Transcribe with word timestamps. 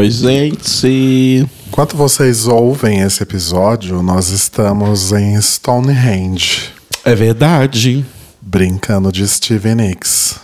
Oi, 0.00 0.10
gente. 0.10 1.46
Enquanto 1.68 1.94
vocês 1.94 2.46
ouvem 2.46 3.00
esse 3.00 3.22
episódio, 3.22 4.02
nós 4.02 4.30
estamos 4.30 5.12
em 5.12 5.38
Stonehenge, 5.42 6.70
É 7.04 7.14
verdade. 7.14 8.02
brincando 8.40 9.12
de 9.12 9.28
Steven 9.28 9.74
Nicks. 9.74 10.40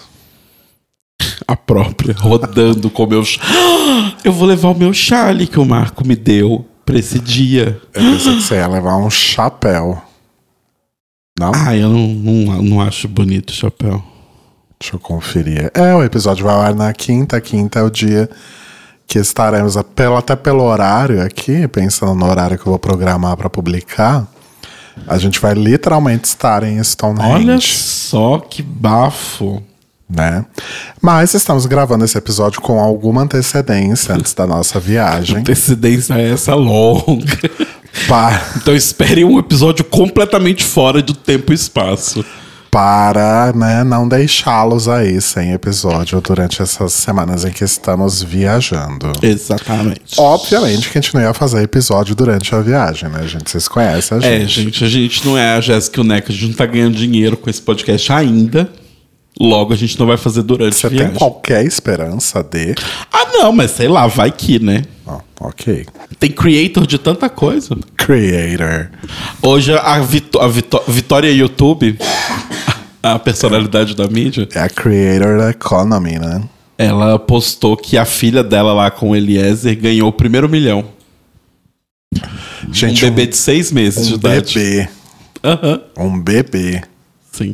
A 1.49 1.57
própria, 1.57 2.15
rodando 2.19 2.91
com 2.91 3.05
o 3.05 3.07
meu. 3.07 3.23
Eu 4.23 4.31
vou 4.31 4.47
levar 4.47 4.69
o 4.69 4.79
meu 4.79 4.93
chale 4.93 5.47
que 5.47 5.59
o 5.59 5.65
Marco 5.65 6.07
me 6.07 6.17
deu 6.17 6.67
pra 6.85 6.99
esse 6.99 7.19
dia. 7.19 7.81
Eu 7.95 8.03
pensei 8.03 8.37
que 8.37 8.43
você 8.43 8.57
ia 8.57 8.67
levar 8.67 8.99
um 8.99 9.09
chapéu. 9.09 10.03
Não? 11.41 11.53
Ah, 11.55 11.75
eu 11.75 11.89
não, 11.89 12.09
não, 12.09 12.63
não 12.63 12.81
acho 12.83 13.09
bonito 13.09 13.49
o 13.49 13.55
chapéu. 13.55 14.05
Deixa 14.79 14.97
eu 14.97 15.01
conferir. 15.01 15.71
É, 15.73 15.95
o 15.95 16.05
episódio 16.05 16.45
vai 16.45 16.55
ao 16.55 16.61
ar 16.61 16.75
na 16.75 16.93
quinta. 16.93 17.41
Quinta 17.41 17.79
é 17.79 17.83
o 17.83 17.89
dia 17.89 18.29
que 19.07 19.19
estaremos, 19.19 19.77
pelo, 19.95 20.17
até 20.17 20.35
pelo 20.35 20.65
horário 20.65 21.23
aqui, 21.23 21.67
pensando 21.69 22.15
no 22.15 22.27
horário 22.27 22.59
que 22.59 22.67
eu 22.67 22.71
vou 22.71 22.79
programar 22.79 23.37
para 23.37 23.49
publicar. 23.49 24.27
A 25.07 25.19
gente 25.19 25.41
vai 25.41 25.55
literalmente 25.55 26.25
estar 26.25 26.63
em 26.65 26.83
Stonehenge. 26.83 27.51
Olha 27.51 27.59
só 27.61 28.39
que 28.39 28.63
bafo. 28.63 29.63
né? 30.09 30.45
Mas 31.03 31.35
estamos 31.35 31.67
gravando 31.67 32.05
esse 32.05 32.17
episódio 32.17 32.61
com 32.61 32.81
alguma 32.81 33.23
antecedência 33.23 34.15
antes 34.15 34.33
da 34.33 34.47
nossa 34.47 34.81
viagem. 34.81 35.39
Antecedência 35.39 36.15
é 36.15 36.33
essa 36.33 36.55
longa. 36.55 37.51
Então 38.57 38.75
espere 38.75 39.25
um 39.25 39.39
episódio 39.39 39.85
completamente 39.85 40.65
fora 40.65 41.03
do 41.03 41.13
tempo 41.15 41.53
e 41.53 41.55
espaço. 41.55 42.25
Para 42.77 43.55
né, 43.55 43.83
não 43.83 44.07
deixá-los 44.07 44.87
aí 44.87 45.19
sem 45.19 45.53
episódio 45.53 46.21
durante 46.21 46.61
essas 46.61 46.93
semanas 46.93 47.43
em 47.43 47.51
que 47.51 47.65
estamos 47.65 48.23
viajando. 48.23 49.13
Exatamente. 49.23 50.21
Obviamente 50.21 50.91
que 50.91 50.99
a 50.99 51.01
gente 51.01 51.15
não 51.15 51.23
ia 51.23 51.33
fazer 51.33 51.63
episódio 51.63 52.15
durante 52.15 52.55
a 52.55 52.61
viagem, 52.61 53.09
né, 53.09 53.27
gente? 53.27 53.51
Vocês 53.51 53.67
conhecem 53.67 54.19
a 54.19 54.21
gente. 54.21 54.43
É, 54.43 54.47
gente, 54.47 54.85
a 54.85 54.89
gente 54.89 55.27
não 55.27 55.39
é 55.39 55.55
a 55.55 55.61
Jéssica 55.63 55.99
e 55.99 56.03
o 56.03 56.05
Neca, 56.05 56.31
a 56.31 56.35
gente 56.35 56.49
não 56.49 56.53
tá 56.55 56.67
ganhando 56.67 56.97
dinheiro 56.97 57.39
com 57.39 57.49
esse 57.49 57.63
podcast 57.63 58.13
ainda. 58.13 58.71
Logo, 59.41 59.73
a 59.73 59.77
gente 59.77 59.99
não 59.99 60.07
vai 60.07 60.19
fazer 60.19 60.43
durante 60.43 60.77
Você 60.77 60.87
a 60.87 60.91
tem 60.91 60.99
viagem. 60.99 61.17
qualquer 61.17 61.65
esperança 61.65 62.43
de. 62.43 62.75
Ah, 63.11 63.27
não, 63.33 63.53
mas 63.53 63.71
sei 63.71 63.89
lá, 63.89 64.07
vai 64.07 64.31
que, 64.31 64.59
né? 64.59 64.83
Ó, 65.07 65.21
ok. 65.41 65.87
Tem 66.19 66.31
creator 66.31 66.87
de 66.87 66.99
tanta 66.99 67.29
coisa. 67.31 67.75
Creator. 67.97 68.91
Hoje, 69.41 69.73
a, 69.73 69.95
a 69.95 70.49
Vitória 70.89 71.31
YouTube, 71.31 71.99
a 73.15 73.19
personalidade 73.19 73.95
da 73.95 74.07
mídia, 74.09 74.49
É 74.55 74.61
a 74.61 74.69
creator 74.69 75.39
da 75.39 75.51
economy, 75.51 76.19
né? 76.19 76.43
ela 76.79 77.19
postou 77.19 77.77
que 77.77 77.97
a 77.97 78.05
filha 78.05 78.45
dela 78.45 78.73
lá 78.75 78.91
com 78.91 79.11
o 79.11 79.17
Eliezer 79.17 79.75
ganhou 79.81 80.09
o 80.09 80.13
primeiro 80.13 80.49
milhão. 80.49 80.85
Gente, 82.73 83.05
um 83.05 83.09
bebê 83.09 83.27
de 83.27 83.37
seis 83.37 83.71
meses 83.73 84.07
de 84.09 84.15
um 84.15 84.17
idade. 84.17 84.55
bebê. 84.55 84.89
Aham, 85.45 85.81
Um 85.99 86.21
bebê. 86.21 86.83
sim. 87.33 87.53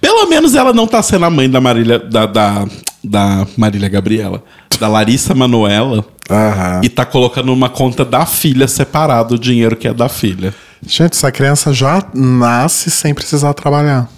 Pelo 0.00 0.26
menos 0.28 0.54
ela 0.54 0.72
não 0.72 0.86
tá 0.86 1.02
sendo 1.02 1.24
a 1.24 1.30
mãe 1.30 1.48
da 1.48 1.58
Marília, 1.60 1.98
da, 1.98 2.26
da, 2.26 2.66
da 3.02 3.46
Marília 3.56 3.88
Gabriela, 3.88 4.42
da 4.78 4.86
Larissa 4.86 5.34
Manoela, 5.34 6.04
Aham. 6.30 6.80
e 6.84 6.88
tá 6.90 7.06
colocando 7.06 7.46
numa 7.46 7.70
conta 7.70 8.04
da 8.04 8.26
filha 8.26 8.68
separado 8.68 9.34
o 9.36 9.38
dinheiro 9.38 9.74
que 9.74 9.88
é 9.88 9.94
da 9.94 10.08
filha. 10.10 10.54
Gente, 10.86 11.12
essa 11.14 11.32
criança 11.32 11.72
já 11.72 12.04
nasce 12.12 12.90
sem 12.90 13.14
precisar 13.14 13.54
trabalhar. 13.54 14.08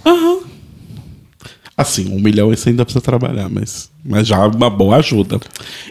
Assim, 1.76 2.14
um 2.14 2.20
milhão 2.20 2.52
isso 2.52 2.68
ainda 2.68 2.84
precisa 2.84 3.02
trabalhar, 3.02 3.48
mas, 3.48 3.90
mas 4.04 4.26
já 4.28 4.36
é 4.36 4.46
uma 4.46 4.70
boa 4.70 4.96
ajuda. 4.98 5.40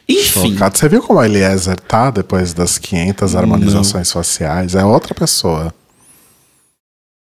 Enfim, 0.07 0.51
Chocado. 0.53 0.77
Você 0.77 0.87
viu 0.87 1.01
como 1.01 1.19
a 1.19 1.25
Eliezer 1.25 1.77
tá 1.79 2.09
depois 2.09 2.53
das 2.53 2.77
500 2.77 3.35
harmonizações 3.35 4.09
faciais? 4.11 4.75
É 4.75 4.85
outra 4.85 5.13
pessoa. 5.13 5.73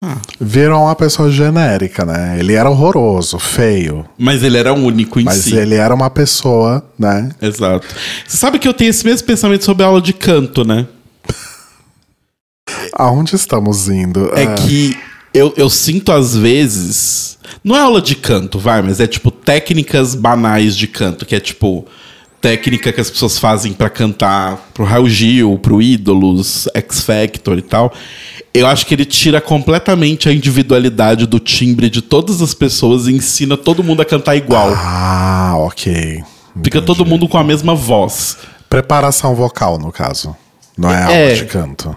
Ah. 0.03 0.17
Virou 0.39 0.83
uma 0.83 0.95
pessoa 0.95 1.29
genérica, 1.31 2.03
né? 2.05 2.37
Ele 2.39 2.53
era 2.53 2.69
horroroso, 2.69 3.37
feio. 3.39 4.05
mas 4.17 4.41
ele 4.43 4.57
era 4.57 4.71
único 4.73 5.19
em 5.19 5.23
Mas 5.23 5.37
si. 5.37 5.55
ele 5.55 5.75
era 5.75 5.93
uma 5.93 6.09
pessoa, 6.09 6.83
né? 6.97 7.29
Exato. 7.41 7.87
Você 8.27 8.37
sabe 8.37 8.59
que 8.59 8.67
eu 8.67 8.73
tenho 8.73 8.89
esse 8.89 9.03
mesmo 9.05 9.25
pensamento 9.25 9.63
sobre 9.65 9.83
a 9.83 9.87
aula 9.87 10.01
de 10.01 10.13
canto, 10.13 10.63
né? 10.63 10.87
Aonde 12.93 13.35
estamos 13.35 13.87
indo? 13.89 14.31
É 14.35 14.43
Ah, 14.43 14.55
que 14.55 14.97
eu, 15.37 15.53
eu 15.55 15.69
sinto 15.69 16.11
às 16.11 16.35
vezes. 16.35 17.37
Não 17.63 17.75
é 17.75 17.81
aula 17.81 18.01
de 18.01 18.15
canto, 18.15 18.59
vai, 18.59 18.81
mas 18.81 18.99
é 18.99 19.07
tipo 19.07 19.31
técnicas 19.31 20.15
banais 20.15 20.75
de 20.75 20.87
canto, 20.87 21.25
que 21.25 21.35
é 21.35 21.39
tipo 21.39 21.85
técnica 22.41 22.93
que 22.93 23.01
as 23.01 23.09
pessoas 23.09 23.39
fazem 23.39 23.73
pra 23.73 23.89
cantar 23.89 24.69
pro 24.73 24.85
Raul 24.85 25.09
Gil, 25.09 25.57
pro 25.59 25.81
Ídolos, 25.81 26.67
X 26.73 27.01
Factor 27.01 27.57
e 27.57 27.61
tal. 27.61 27.93
Eu 28.53 28.67
acho 28.67 28.85
que 28.85 28.93
ele 28.93 29.05
tira 29.05 29.39
completamente 29.41 30.29
a 30.29 30.33
individualidade 30.33 31.25
do 31.25 31.39
timbre 31.39 31.89
de 31.89 32.01
todas 32.01 32.41
as 32.41 32.53
pessoas 32.53 33.07
e 33.07 33.13
ensina 33.13 33.55
todo 33.57 33.83
mundo 33.83 34.01
a 34.01 34.05
cantar 34.05 34.35
igual. 34.35 34.73
Ah, 34.75 35.55
ok. 35.57 36.23
Fica 36.63 36.81
todo 36.81 37.05
mundo 37.05 37.27
com 37.27 37.37
a 37.37 37.43
mesma 37.43 37.75
voz. 37.75 38.37
Preparação 38.69 39.35
vocal, 39.35 39.77
no 39.77 39.91
caso. 39.91 40.35
Não 40.77 40.91
é 40.91 41.01
aula 41.03 41.15
É. 41.15 41.33
de 41.33 41.45
canto. 41.45 41.95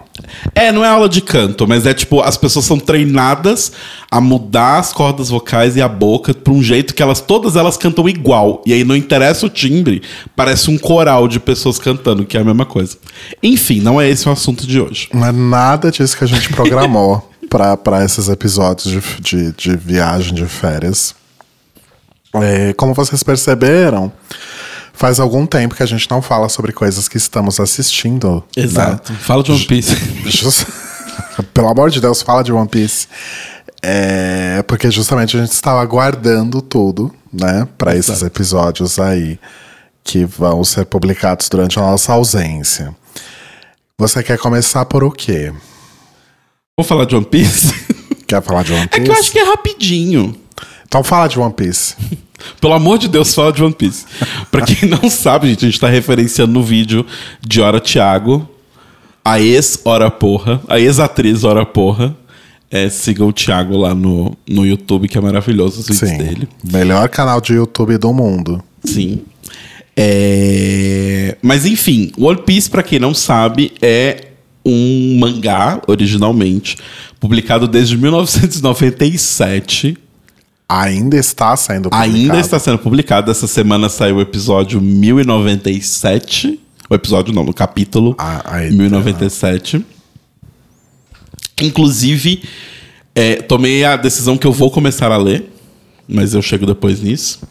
É, 0.55 0.71
não 0.71 0.83
é 0.83 0.87
aula 0.87 1.07
de 1.07 1.21
canto, 1.21 1.67
mas 1.67 1.85
é 1.85 1.93
tipo, 1.93 2.19
as 2.21 2.35
pessoas 2.35 2.65
são 2.65 2.79
treinadas 2.79 3.71
a 4.09 4.19
mudar 4.19 4.79
as 4.79 4.91
cordas 4.91 5.29
vocais 5.29 5.75
e 5.75 5.81
a 5.81 5.87
boca 5.87 6.33
pra 6.33 6.51
um 6.51 6.63
jeito 6.63 6.95
que 6.95 7.03
elas, 7.03 7.19
todas 7.21 7.55
elas 7.55 7.77
cantam 7.77 8.09
igual. 8.09 8.61
E 8.65 8.73
aí 8.73 8.83
não 8.83 8.95
interessa 8.95 9.45
o 9.45 9.49
timbre, 9.49 10.01
parece 10.35 10.71
um 10.71 10.77
coral 10.79 11.27
de 11.27 11.39
pessoas 11.39 11.77
cantando, 11.77 12.25
que 12.25 12.35
é 12.35 12.41
a 12.41 12.43
mesma 12.43 12.65
coisa. 12.65 12.97
Enfim, 13.43 13.81
não 13.81 14.01
é 14.01 14.09
esse 14.09 14.27
o 14.27 14.31
assunto 14.31 14.65
de 14.65 14.81
hoje. 14.81 15.09
Não 15.13 15.25
é 15.27 15.31
nada 15.31 15.91
disso 15.91 16.17
que 16.17 16.23
a 16.23 16.27
gente 16.27 16.49
programou 16.51 17.29
pra, 17.49 17.77
pra 17.77 18.03
esses 18.03 18.29
episódios 18.29 18.89
de, 18.91 19.21
de, 19.21 19.51
de 19.51 19.77
viagem 19.77 20.33
de 20.33 20.45
férias. 20.47 21.13
É, 22.33 22.73
como 22.73 22.93
vocês 22.93 23.21
perceberam, 23.21 24.11
faz 25.01 25.19
algum 25.19 25.47
tempo 25.47 25.73
que 25.73 25.81
a 25.81 25.85
gente 25.87 26.07
não 26.11 26.21
fala 26.21 26.47
sobre 26.47 26.71
coisas 26.71 27.07
que 27.07 27.17
estamos 27.17 27.59
assistindo. 27.59 28.43
né? 28.91 29.15
Fala 29.19 29.41
de 29.41 29.51
One 29.51 29.65
Piece. 29.65 29.95
Pelo 31.55 31.69
amor 31.69 31.89
de 31.89 31.99
Deus, 31.99 32.21
fala 32.21 32.43
de 32.43 32.53
One 32.53 32.67
Piece. 32.69 33.07
É, 33.81 34.63
porque 34.67 34.91
justamente 34.91 35.35
a 35.35 35.39
gente 35.39 35.53
estava 35.53 35.81
aguardando 35.81 36.61
tudo, 36.61 37.11
né? 37.33 37.67
Para 37.79 37.95
esses 37.95 38.21
episódios 38.21 38.99
aí 38.99 39.39
que 40.03 40.23
vão 40.23 40.63
ser 40.63 40.85
publicados 40.85 41.49
durante 41.49 41.79
a 41.79 41.81
nossa 41.81 42.13
ausência. 42.13 42.95
Você 43.97 44.21
quer 44.21 44.37
começar 44.37 44.85
por 44.85 45.03
o 45.03 45.09
quê? 45.09 45.51
Vamos 46.77 46.87
falar 46.87 47.05
de 47.05 47.15
One 47.15 47.25
Piece? 47.25 47.73
Quer 48.27 48.43
falar 48.43 48.61
de 48.61 48.71
One 48.71 48.83
É 48.93 48.99
Piece? 48.99 49.03
que 49.03 49.09
eu 49.09 49.15
acho 49.15 49.31
que 49.31 49.39
é 49.39 49.45
rapidinho. 49.45 50.35
Então 50.87 51.03
fala 51.03 51.27
de 51.27 51.39
One 51.39 51.53
Piece. 51.53 51.95
Pelo 52.59 52.73
amor 52.73 52.97
de 52.97 53.07
Deus, 53.07 53.33
fala 53.33 53.51
de 53.51 53.63
One 53.63 53.73
Piece. 53.73 54.05
pra 54.49 54.61
quem 54.65 54.89
não 54.89 55.09
sabe, 55.09 55.49
gente, 55.49 55.65
a 55.65 55.69
gente 55.69 55.79
tá 55.79 55.89
referenciando 55.89 56.53
no 56.53 56.63
vídeo 56.63 57.05
de 57.41 57.61
Hora 57.61 57.79
Thiago, 57.79 58.47
a 59.23 59.39
ex-Hora 59.39 60.09
Porra, 60.11 60.61
a 60.67 60.79
ex-atriz 60.79 61.43
Hora 61.43 61.65
Porra. 61.65 62.15
É, 62.73 62.89
sigam 62.89 63.27
o 63.27 63.33
Thiago 63.33 63.75
lá 63.75 63.93
no, 63.93 64.33
no 64.47 64.65
YouTube, 64.65 65.09
que 65.09 65.17
é 65.17 65.21
maravilhoso 65.21 65.81
os 65.81 65.87
vídeos 65.87 66.09
Sim. 66.09 66.17
dele. 66.17 66.47
Melhor 66.63 67.09
canal 67.09 67.41
de 67.41 67.51
YouTube 67.53 67.97
do 67.97 68.13
mundo. 68.13 68.63
Sim. 68.81 69.23
É, 69.95 71.35
Mas 71.41 71.65
enfim, 71.65 72.11
One 72.17 72.41
Piece, 72.43 72.69
pra 72.69 72.81
quem 72.81 72.97
não 72.97 73.13
sabe, 73.13 73.73
é 73.81 74.27
um 74.65 75.17
mangá, 75.19 75.81
originalmente, 75.87 76.77
publicado 77.19 77.67
desde 77.67 77.97
1997. 77.97 79.97
Ainda 80.71 81.17
está 81.17 81.55
sendo 81.57 81.89
publicado. 81.89 82.15
Ainda 82.15 82.39
está 82.39 82.57
sendo 82.57 82.77
publicado. 82.77 83.29
Essa 83.29 83.45
semana 83.45 83.89
saiu 83.89 84.15
o 84.15 84.21
episódio 84.21 84.79
1097. 84.79 86.59
O 86.89 86.95
episódio 86.95 87.33
não, 87.33 87.43
no 87.43 87.53
capítulo 87.53 88.15
Ah, 88.17 88.41
aí, 88.45 88.71
1097. 88.71 89.85
Inclusive, 91.61 92.43
é, 93.13 93.35
tomei 93.41 93.83
a 93.83 93.97
decisão 93.97 94.37
que 94.37 94.47
eu 94.47 94.53
vou 94.53 94.71
começar 94.71 95.11
a 95.11 95.17
ler, 95.17 95.51
mas 96.07 96.33
eu 96.33 96.41
chego 96.41 96.65
depois 96.65 97.01
nisso. 97.01 97.41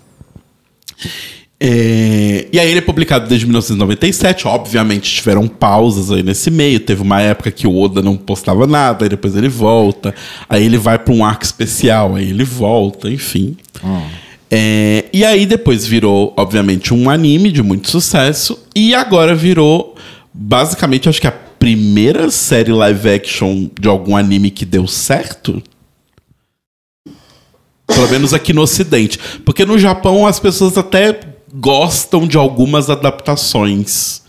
É, 1.62 2.48
e 2.50 2.58
aí 2.58 2.70
ele 2.70 2.78
é 2.78 2.82
publicado 2.82 3.28
desde 3.28 3.44
1997. 3.44 4.48
Obviamente 4.48 5.12
tiveram 5.12 5.46
pausas 5.46 6.10
aí 6.10 6.22
nesse 6.22 6.50
meio. 6.50 6.80
Teve 6.80 7.02
uma 7.02 7.20
época 7.20 7.50
que 7.50 7.66
o 7.66 7.78
Oda 7.78 8.00
não 8.00 8.16
postava 8.16 8.66
nada, 8.66 9.04
aí 9.04 9.08
depois 9.10 9.36
ele 9.36 9.48
volta. 9.48 10.14
Aí 10.48 10.64
ele 10.64 10.78
vai 10.78 10.98
para 10.98 11.12
um 11.12 11.24
arco 11.24 11.44
especial, 11.44 12.16
aí 12.16 12.30
ele 12.30 12.44
volta, 12.44 13.10
enfim. 13.10 13.56
É, 14.50 15.04
e 15.12 15.22
aí 15.24 15.44
depois 15.44 15.86
virou, 15.86 16.32
obviamente, 16.36 16.94
um 16.94 17.10
anime 17.10 17.52
de 17.52 17.62
muito 17.62 17.90
sucesso. 17.90 18.58
E 18.74 18.94
agora 18.94 19.34
virou, 19.34 19.94
basicamente, 20.32 21.10
acho 21.10 21.20
que 21.20 21.26
a 21.26 21.32
primeira 21.32 22.30
série 22.30 22.72
live 22.72 23.10
action 23.10 23.68
de 23.78 23.86
algum 23.86 24.16
anime 24.16 24.50
que 24.50 24.64
deu 24.64 24.86
certo. 24.86 25.62
Pelo 27.86 28.08
menos 28.08 28.32
aqui 28.32 28.52
no 28.54 28.62
Ocidente. 28.62 29.18
Porque 29.44 29.66
no 29.66 29.78
Japão 29.78 30.26
as 30.26 30.40
pessoas 30.40 30.78
até 30.78 31.12
gostam 31.54 32.26
de 32.26 32.36
algumas 32.36 32.90
adaptações 32.90 34.22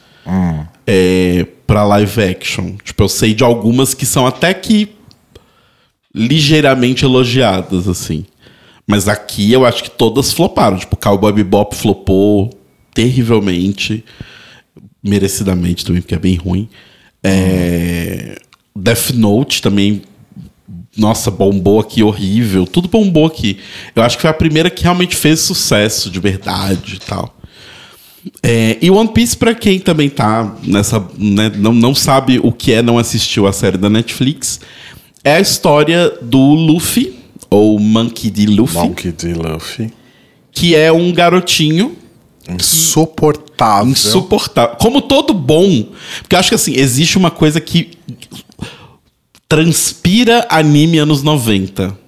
É, 0.86 1.46
pra 1.66 1.84
live 1.84 2.24
action. 2.24 2.76
Tipo, 2.84 3.04
eu 3.04 3.10
sei 3.10 3.34
de 3.34 3.44
algumas 3.44 3.94
que 3.94 4.06
são 4.06 4.26
até 4.28 4.54
que 4.54 4.90
ligeiramente 6.14 7.06
elogiadas, 7.06 7.88
assim. 7.88 8.26
Mas 8.86 9.08
aqui 9.08 9.52
eu 9.52 9.66
acho 9.66 9.84
que 9.84 9.92
todas 9.92 10.34
floparam. 10.34 10.78
Tipo, 10.78 10.98
Cowboy 10.98 11.32
Bebop 11.32 11.76
flopou 11.76 12.50
terrivelmente. 12.94 14.04
Merecidamente 15.04 15.86
também, 15.86 16.02
porque 16.02 16.16
é 16.16 16.20
bem 16.20 16.36
ruim. 16.36 16.70
É, 17.24 18.38
Death 18.76 19.12
Note 19.14 19.62
também. 19.62 20.02
Nossa, 20.98 21.32
bombou 21.32 21.80
aqui 21.80 22.04
horrível. 22.04 22.66
Tudo 22.66 22.88
bombou 22.88 23.26
aqui. 23.26 23.58
Eu 23.96 24.04
acho 24.04 24.18
que 24.18 24.22
foi 24.22 24.30
a 24.30 24.34
primeira 24.34 24.70
que 24.70 24.84
realmente 24.84 25.16
fez 25.16 25.40
sucesso 25.40 26.10
de 26.10 26.20
verdade 26.20 26.96
e 26.96 27.00
tal. 27.00 27.36
É, 28.44 28.78
e 28.82 28.92
One 28.92 29.10
Piece, 29.10 29.36
pra 29.36 29.56
quem 29.56 29.80
também 29.80 30.10
tá 30.10 30.56
nessa. 30.64 31.00
né, 31.18 31.52
não, 31.56 31.74
não 31.74 31.96
sabe 31.96 32.40
o 32.44 32.52
que 32.52 32.74
é, 32.74 32.82
não 32.82 32.98
assistiu 33.00 33.48
a 33.48 33.54
série 33.54 33.78
da 33.78 33.90
Netflix, 33.90 34.60
é 35.24 35.36
a 35.36 35.40
história 35.40 36.10
do 36.22 36.38
Luffy, 36.40 37.16
ou 37.50 37.80
Monkey 37.80 38.30
D. 38.30 38.46
Luffy, 38.46 38.78
Monkey 38.78 39.12
D. 39.12 39.34
Luffy. 39.34 39.92
que 40.52 40.76
é 40.76 40.92
um 40.92 41.12
garotinho 41.12 41.96
Insuportável. 42.50 43.92
insuportável. 43.92 44.76
Como 44.78 45.02
todo 45.02 45.34
bom. 45.34 45.88
Porque 46.22 46.36
eu 46.36 46.40
acho 46.40 46.50
que 46.50 46.56
assim, 46.56 46.74
existe 46.76 47.18
uma 47.18 47.32
coisa 47.32 47.60
que 47.62 47.92
transpira 49.52 50.48
anime 50.50 51.00
anos 51.00 51.24
90. 51.24 52.00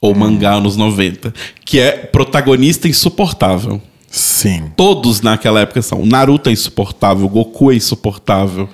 Ou 0.00 0.14
mangá 0.14 0.54
anos 0.54 0.78
90. 0.78 1.34
Que 1.62 1.78
é 1.78 1.90
protagonista 1.92 2.88
insuportável. 2.88 3.82
Sim. 4.08 4.72
Todos 4.74 5.20
naquela 5.20 5.60
época 5.60 5.82
são. 5.82 6.06
Naruto 6.06 6.48
é 6.48 6.52
insuportável, 6.52 7.28
Goku 7.28 7.70
é 7.70 7.74
insuportável. 7.74 8.66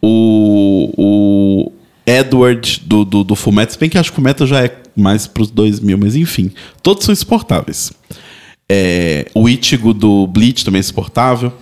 O, 0.00 0.92
o 0.96 1.72
Edward 2.06 2.80
do, 2.86 3.04
do, 3.04 3.24
do 3.24 3.34
Fullmetal, 3.34 3.72
se 3.72 3.78
bem 3.78 3.90
que 3.90 3.98
acho 3.98 4.12
que 4.12 4.14
o 4.14 4.22
Fullmetal 4.22 4.46
já 4.46 4.64
é 4.64 4.76
mais 4.94 5.26
pros 5.26 5.50
2000, 5.50 5.98
mas 5.98 6.14
enfim. 6.14 6.52
Todos 6.80 7.04
são 7.04 7.12
insuportáveis. 7.12 7.92
É, 8.68 9.26
o 9.34 9.48
Ichigo 9.48 9.92
do 9.92 10.28
Bleach 10.28 10.64
também 10.64 10.78
é 10.78 10.80
insuportável. 10.80 11.52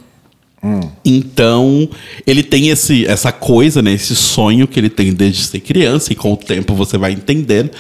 Então, 1.04 1.88
ele 2.26 2.42
tem 2.42 2.68
esse, 2.68 3.06
essa 3.06 3.32
coisa, 3.32 3.80
né, 3.80 3.92
esse 3.92 4.14
sonho 4.14 4.68
que 4.68 4.78
ele 4.78 4.90
tem 4.90 5.12
desde 5.12 5.44
ser 5.44 5.60
criança, 5.60 6.12
e 6.12 6.16
com 6.16 6.32
o 6.32 6.36
tempo 6.36 6.74
você 6.74 6.98
vai 6.98 7.12
entendendo, 7.12 7.70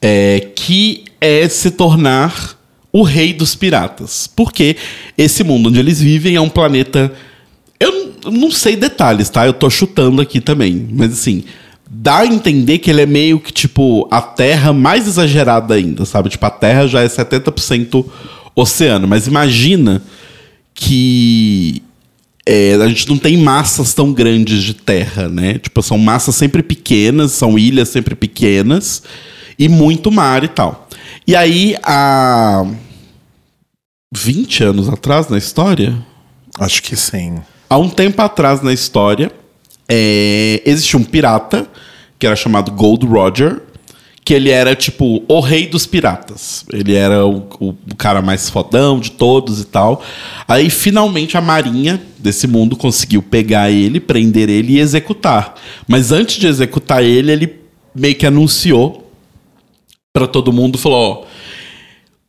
é, 0.00 0.48
que 0.54 1.04
é 1.20 1.48
se 1.48 1.70
tornar 1.70 2.58
o 2.92 3.02
rei 3.02 3.32
dos 3.32 3.54
piratas. 3.54 4.26
Porque 4.26 4.76
esse 5.18 5.42
mundo 5.44 5.68
onde 5.68 5.80
eles 5.80 6.00
vivem 6.00 6.36
é 6.36 6.40
um 6.40 6.48
planeta. 6.48 7.12
Eu 7.78 8.12
não 8.30 8.50
sei 8.50 8.76
detalhes, 8.76 9.28
tá? 9.28 9.46
Eu 9.46 9.52
tô 9.52 9.68
chutando 9.68 10.22
aqui 10.22 10.40
também. 10.40 10.88
Mas 10.92 11.12
assim, 11.12 11.44
dá 11.90 12.18
a 12.18 12.26
entender 12.26 12.78
que 12.78 12.90
ele 12.90 13.02
é 13.02 13.06
meio 13.06 13.40
que, 13.40 13.52
tipo, 13.52 14.06
a 14.10 14.20
Terra 14.22 14.72
mais 14.72 15.06
exagerada 15.06 15.74
ainda, 15.74 16.04
sabe? 16.04 16.28
Tipo, 16.28 16.46
a 16.46 16.50
Terra 16.50 16.86
já 16.86 17.02
é 17.02 17.08
70% 17.08 18.04
oceano. 18.54 19.08
Mas 19.08 19.26
imagina 19.26 20.02
que 20.74 21.82
é, 22.46 22.74
a 22.74 22.88
gente 22.88 23.08
não 23.08 23.16
tem 23.16 23.36
massas 23.38 23.94
tão 23.94 24.12
grandes 24.12 24.62
de 24.62 24.74
terra, 24.74 25.28
né? 25.28 25.58
Tipo, 25.58 25.82
são 25.82 25.96
massas 25.96 26.34
sempre 26.34 26.62
pequenas, 26.62 27.32
são 27.32 27.58
ilhas 27.58 27.88
sempre 27.88 28.14
pequenas 28.14 29.02
e 29.58 29.68
muito 29.68 30.10
mar 30.10 30.44
e 30.44 30.48
tal. 30.48 30.88
E 31.26 31.34
aí, 31.34 31.74
há 31.82 32.66
20 34.14 34.64
anos 34.64 34.88
atrás 34.88 35.28
na 35.28 35.38
história, 35.38 35.96
Acho 36.58 36.82
que 36.82 36.94
sim. 36.94 37.42
há 37.68 37.78
um 37.78 37.88
tempo 37.88 38.20
atrás 38.20 38.62
na 38.62 38.72
história, 38.72 39.32
é, 39.88 40.62
existia 40.64 40.98
um 40.98 41.04
pirata 41.04 41.66
que 42.18 42.26
era 42.26 42.36
chamado 42.36 42.70
Gold 42.70 43.06
Roger, 43.06 43.62
que 44.24 44.32
ele 44.32 44.48
era 44.48 44.74
tipo 44.74 45.22
o 45.28 45.40
rei 45.40 45.66
dos 45.66 45.84
piratas. 45.84 46.64
Ele 46.72 46.94
era 46.94 47.26
o, 47.26 47.46
o- 47.60 47.76
o 47.92 47.94
cara 47.96 48.22
mais 48.22 48.48
fodão 48.48 48.98
de 48.98 49.10
todos 49.10 49.60
e 49.60 49.64
tal. 49.66 50.02
Aí 50.48 50.70
finalmente 50.70 51.36
a 51.36 51.40
marinha 51.42 52.02
desse 52.18 52.46
mundo 52.46 52.74
conseguiu 52.74 53.22
pegar 53.22 53.70
ele, 53.70 54.00
prender 54.00 54.48
ele 54.48 54.74
e 54.74 54.78
executar. 54.80 55.54
Mas 55.86 56.10
antes 56.10 56.36
de 56.36 56.46
executar 56.46 57.02
ele, 57.04 57.30
ele 57.32 57.54
meio 57.94 58.14
que 58.14 58.26
anunciou 58.26 59.10
pra 60.12 60.26
todo 60.26 60.52
mundo, 60.52 60.78
falou, 60.78 60.98
ó, 61.22 61.26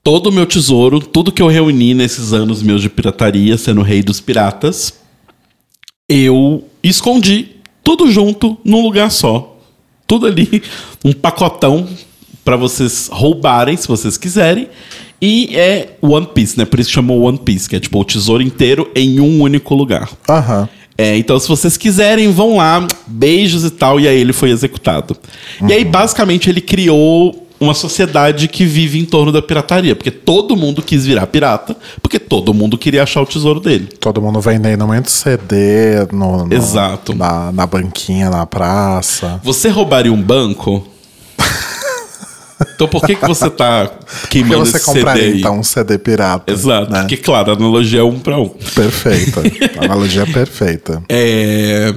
todo 0.03 0.27
o 0.27 0.31
meu 0.33 0.45
tesouro, 0.45 0.99
tudo 0.99 1.31
que 1.31 1.41
eu 1.41 1.47
reuni 1.47 1.93
nesses 1.93 2.33
anos 2.33 2.61
meus 2.61 2.81
de 2.81 2.89
pirataria, 2.89 3.57
sendo 3.57 3.81
rei 3.81 4.03
dos 4.03 4.19
piratas, 4.19 4.95
eu 6.09 6.63
escondi 6.83 7.47
tudo 7.83 8.11
junto 8.11 8.57
num 8.65 8.81
lugar 8.81 9.09
só. 9.11 9.54
Tudo 10.07 10.27
ali, 10.27 10.61
um 11.03 11.13
pacotão 11.13 11.87
pra 12.43 12.55
vocês 12.55 13.09
roubarem, 13.11 13.75
se 13.75 13.87
vocês 13.87 14.17
quiserem. 14.17 14.69
E 15.21 15.55
é 15.55 15.93
One 16.01 16.27
Piece, 16.27 16.57
né? 16.57 16.65
Por 16.65 16.79
isso 16.79 16.89
que 16.89 16.95
chamou 16.95 17.21
One 17.21 17.39
Piece, 17.39 17.67
que 17.67 17.75
é 17.75 17.79
tipo 17.79 17.99
o 17.99 18.03
tesouro 18.03 18.43
inteiro 18.43 18.91
em 18.95 19.19
um 19.19 19.41
único 19.41 19.73
lugar. 19.73 20.09
Aham. 20.29 20.69
É, 20.97 21.17
então, 21.17 21.37
se 21.37 21.47
vocês 21.47 21.75
quiserem, 21.75 22.31
vão 22.31 22.57
lá, 22.57 22.87
beijos 23.05 23.65
e 23.65 23.69
tal, 23.69 23.99
e 23.99 24.07
aí 24.07 24.17
ele 24.17 24.31
foi 24.31 24.49
executado. 24.49 25.17
E 25.67 25.73
aí, 25.73 25.83
basicamente, 25.83 26.49
ele 26.49 26.61
criou 26.61 27.44
uma 27.65 27.73
sociedade 27.73 28.47
que 28.47 28.65
vive 28.65 28.99
em 28.99 29.05
torno 29.05 29.31
da 29.31 29.41
pirataria, 29.41 29.95
porque 29.95 30.11
todo 30.11 30.55
mundo 30.55 30.81
quis 30.81 31.05
virar 31.05 31.27
pirata, 31.27 31.75
porque 32.01 32.17
todo 32.19 32.53
mundo 32.53 32.77
queria 32.77 33.03
achar 33.03 33.21
o 33.21 33.25
tesouro 33.25 33.59
dele. 33.59 33.87
Todo 33.99 34.21
mundo 34.21 34.39
vendendo 34.39 34.87
muito 34.87 35.09
CD 35.11 36.05
no, 36.11 36.45
no- 36.45 36.53
Exato. 36.53 37.13
Na, 37.15 37.51
na 37.51 37.65
banquinha, 37.67 38.29
na 38.29 38.45
praça. 38.45 39.39
Você 39.43 39.69
roubaria 39.69 40.11
um 40.13 40.21
banco? 40.21 40.87
então, 42.75 42.87
por 42.87 43.05
que, 43.05 43.15
que 43.15 43.27
você 43.27 43.49
tá 43.49 43.89
queimando 44.29 44.65
você 44.65 44.77
esse 44.77 44.85
CD 44.85 44.99
compraria, 44.99 45.23
aí? 45.23 45.39
então, 45.39 45.59
um 45.59 45.63
CD 45.63 45.97
pirata? 45.97 46.51
Exato, 46.51 46.91
né? 46.91 46.99
porque, 47.01 47.17
claro, 47.17 47.51
a 47.51 47.55
analogia 47.55 47.99
é 47.99 48.03
um 48.03 48.19
para 48.19 48.39
um. 48.39 48.49
Perfeita. 48.49 49.41
A 49.79 49.85
analogia 49.85 50.23
é 50.23 50.25
perfeita. 50.25 51.03
É, 51.09 51.93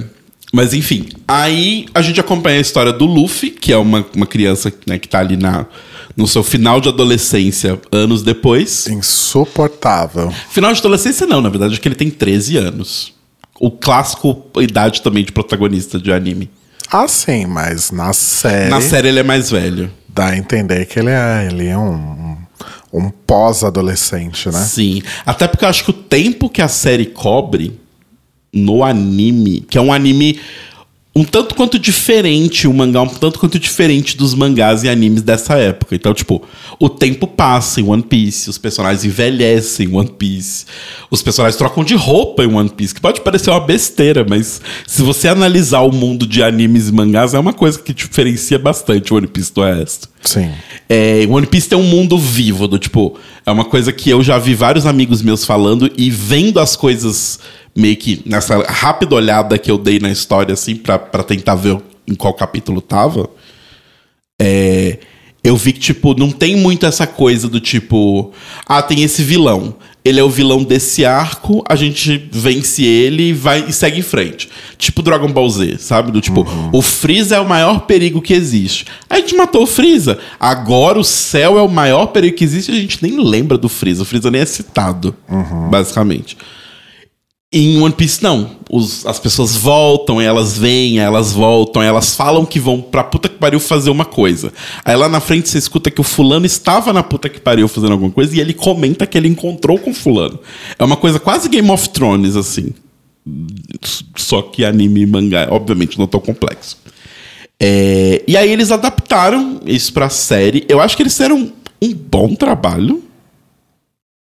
Mas 0.51 0.73
enfim, 0.73 1.07
aí 1.27 1.85
a 1.93 2.01
gente 2.01 2.19
acompanha 2.19 2.57
a 2.57 2.61
história 2.61 2.91
do 2.91 3.05
Luffy, 3.05 3.51
que 3.51 3.71
é 3.71 3.77
uma, 3.77 4.05
uma 4.15 4.25
criança 4.25 4.73
né, 4.87 4.97
que 4.97 5.07
tá 5.07 5.19
ali 5.19 5.37
na, 5.37 5.65
no 6.17 6.27
seu 6.27 6.43
final 6.43 6.81
de 6.81 6.89
adolescência, 6.89 7.79
anos 7.91 8.23
depois. 8.23 8.87
Insuportável. 8.87 10.33
Final 10.49 10.73
de 10.73 10.79
adolescência 10.79 11.27
não, 11.27 11.39
na 11.39 11.49
verdade, 11.49 11.75
é 11.75 11.77
que 11.77 11.87
ele 11.87 11.95
tem 11.95 12.09
13 12.09 12.57
anos. 12.57 13.13
O 13.59 13.69
clássico 13.69 14.45
idade 14.59 15.01
também 15.01 15.23
de 15.23 15.31
protagonista 15.31 15.99
de 15.99 16.11
anime. 16.11 16.49
Ah, 16.91 17.07
sim, 17.07 17.45
mas 17.45 17.91
na 17.91 18.11
série, 18.13 18.69
Na 18.71 18.81
série 18.81 19.09
ele 19.09 19.19
é 19.19 19.23
mais 19.23 19.51
velho. 19.51 19.91
dá 20.07 20.29
a 20.29 20.37
entender 20.37 20.85
que 20.87 20.97
ele 20.97 21.09
é, 21.11 21.47
ele 21.51 21.67
é 21.67 21.77
um, 21.77 22.37
um 22.91 23.09
pós-adolescente, 23.09 24.49
né? 24.49 24.59
Sim. 24.63 25.03
Até 25.25 25.47
porque 25.47 25.63
eu 25.63 25.69
acho 25.69 25.83
que 25.83 25.91
o 25.91 25.93
tempo 25.93 26.49
que 26.49 26.61
a 26.61 26.67
série 26.67 27.05
cobre 27.05 27.78
no 28.53 28.83
anime, 28.83 29.61
que 29.61 29.77
é 29.77 29.81
um 29.81 29.93
anime 29.93 30.39
um 31.15 31.23
tanto 31.23 31.55
quanto 31.55 31.79
diferente, 31.79 32.67
um 32.67 32.73
mangá 32.73 33.01
um 33.01 33.07
tanto 33.07 33.39
quanto 33.39 33.59
diferente 33.59 34.15
dos 34.15 34.33
mangás 34.33 34.83
e 34.83 34.89
animes 34.89 35.21
dessa 35.21 35.55
época. 35.57 35.95
Então, 35.95 36.13
tipo, 36.13 36.41
o 36.79 36.87
tempo 36.87 37.27
passa 37.27 37.81
em 37.81 37.83
One 37.83 38.03
Piece, 38.03 38.49
os 38.49 38.57
personagens 38.57 39.03
envelhecem 39.03 39.87
em 39.87 39.95
One 39.95 40.11
Piece, 40.17 40.65
os 41.09 41.21
personagens 41.21 41.57
trocam 41.57 41.83
de 41.83 41.95
roupa 41.95 42.43
em 42.43 42.53
One 42.53 42.69
Piece, 42.69 42.93
que 42.93 43.01
pode 43.01 43.21
parecer 43.21 43.49
uma 43.49 43.59
besteira, 43.59 44.25
mas 44.27 44.61
se 44.87 45.01
você 45.01 45.27
analisar 45.27 45.81
o 45.81 45.91
mundo 45.91 46.25
de 46.27 46.43
animes 46.43 46.87
e 46.87 46.91
mangás, 46.93 47.33
é 47.33 47.39
uma 47.39 47.53
coisa 47.53 47.79
que 47.79 47.93
diferencia 47.93 48.59
bastante 48.59 49.11
o 49.11 49.17
One 49.17 49.27
Piece 49.27 49.53
do 49.53 49.63
resto. 49.63 50.07
Sim. 50.23 50.51
É, 50.87 51.25
One 51.29 51.47
Piece 51.47 51.67
tem 51.67 51.77
um 51.77 51.83
mundo 51.83 52.17
vivo, 52.17 52.67
do 52.67 52.77
tipo, 52.77 53.17
é 53.45 53.51
uma 53.51 53.65
coisa 53.65 53.91
que 53.91 54.09
eu 54.09 54.23
já 54.23 54.37
vi 54.37 54.53
vários 54.53 54.85
amigos 54.85 55.21
meus 55.21 55.43
falando 55.43 55.91
e 55.97 56.09
vendo 56.09 56.59
as 56.59 56.75
coisas 56.75 57.39
meio 57.79 57.97
que 57.97 58.21
nessa 58.25 58.61
rápida 58.63 59.15
olhada 59.15 59.57
que 59.57 59.71
eu 59.71 59.77
dei 59.77 59.99
na 59.99 60.09
história, 60.09 60.53
assim, 60.53 60.75
pra, 60.75 60.99
pra 60.99 61.23
tentar 61.23 61.55
ver 61.55 61.77
em 62.07 62.15
qual 62.15 62.33
capítulo 62.33 62.81
tava. 62.81 63.29
É, 64.41 64.99
eu 65.43 65.55
vi 65.55 65.71
que, 65.71 65.79
tipo, 65.79 66.13
não 66.13 66.31
tem 66.31 66.55
muito 66.55 66.85
essa 66.85 67.07
coisa 67.07 67.47
do 67.47 67.59
tipo, 67.59 68.31
ah, 68.67 68.81
tem 68.81 69.03
esse 69.03 69.23
vilão. 69.23 69.75
Ele 70.03 70.19
é 70.19 70.23
o 70.23 70.29
vilão 70.29 70.63
desse 70.63 71.05
arco, 71.05 71.63
a 71.67 71.75
gente 71.75 72.29
vence 72.31 72.83
ele 72.83 73.29
e 73.29 73.33
vai 73.33 73.65
e 73.67 73.73
segue 73.73 73.99
em 73.99 74.01
frente. 74.01 74.49
Tipo 74.77 75.01
Dragon 75.01 75.31
Ball 75.31 75.49
Z, 75.49 75.77
sabe? 75.77 76.11
Do 76.11 76.21
tipo, 76.21 76.47
o 76.71 76.81
Freeza 76.81 77.35
é 77.35 77.39
o 77.39 77.47
maior 77.47 77.81
perigo 77.81 78.21
que 78.21 78.33
existe. 78.33 78.85
A 79.09 79.17
gente 79.17 79.35
matou 79.35 79.63
o 79.63 79.67
Freeza. 79.67 80.17
Agora 80.39 80.97
o 80.97 81.03
céu 81.03 81.59
é 81.59 81.61
o 81.61 81.69
maior 81.69 82.07
perigo 82.07 82.37
que 82.37 82.43
existe 82.43 82.71
e 82.71 82.75
a 82.75 82.79
gente 82.79 83.03
nem 83.03 83.21
lembra 83.21 83.57
do 83.57 83.67
Freeza. 83.67 84.01
O 84.01 84.05
Freeza 84.05 84.31
nem 84.31 84.41
é 84.41 84.45
citado, 84.45 85.15
basicamente. 85.69 86.37
Em 87.51 87.81
One 87.81 87.93
Piece, 87.93 88.21
não. 88.21 88.57
Os- 88.69 89.05
as 89.07 89.19
pessoas 89.19 89.55
voltam, 89.55 90.21
elas 90.21 90.55
vêm, 90.55 90.99
elas 90.99 91.31
voltam, 91.33 91.81
elas 91.81 92.15
falam 92.15 92.45
que 92.45 92.59
vão 92.59 92.79
pra 92.79 93.03
puta 93.03 93.27
que 93.27 93.37
pariu 93.39 93.59
fazer 93.59 93.89
uma 93.89 94.05
coisa. 94.05 94.53
Aí 94.85 94.95
lá 94.95 95.09
na 95.09 95.19
frente 95.19 95.49
você 95.49 95.57
escuta 95.57 95.89
que 95.89 95.99
o 95.99 96.03
fulano 96.03 96.45
estava 96.45 96.93
na 96.93 97.01
puta 97.01 97.27
que 97.27 97.39
pariu 97.39 97.67
fazendo 97.67 97.93
alguma 97.93 98.11
coisa 98.11 98.35
e 98.35 98.39
ele 98.39 98.53
comenta 98.53 99.07
que 99.07 99.17
ele 99.17 99.27
encontrou 99.27 99.79
com 99.79 99.89
o 99.89 99.93
fulano. 99.95 100.39
É 100.77 100.83
uma 100.83 100.95
coisa 100.95 101.19
quase 101.19 101.49
Game 101.49 101.71
of 101.71 101.89
Thrones, 101.89 102.35
assim. 102.35 102.71
Só 104.15 104.43
que 104.43 104.63
anime 104.63 105.01
e 105.01 105.05
mangá, 105.07 105.47
obviamente, 105.49 105.97
não 105.97 106.05
tão 106.05 106.19
complexo. 106.19 106.77
É, 107.59 108.23
e 108.27 108.37
aí 108.37 108.51
eles 108.51 108.71
adaptaram 108.71 109.59
isso 109.65 109.91
pra 109.91 110.07
série. 110.09 110.65
Eu 110.69 110.79
acho 110.79 110.95
que 110.95 111.01
eles 111.01 111.13
fizeram 111.13 111.51
um 111.81 111.93
bom 111.93 112.35
trabalho. 112.35 113.03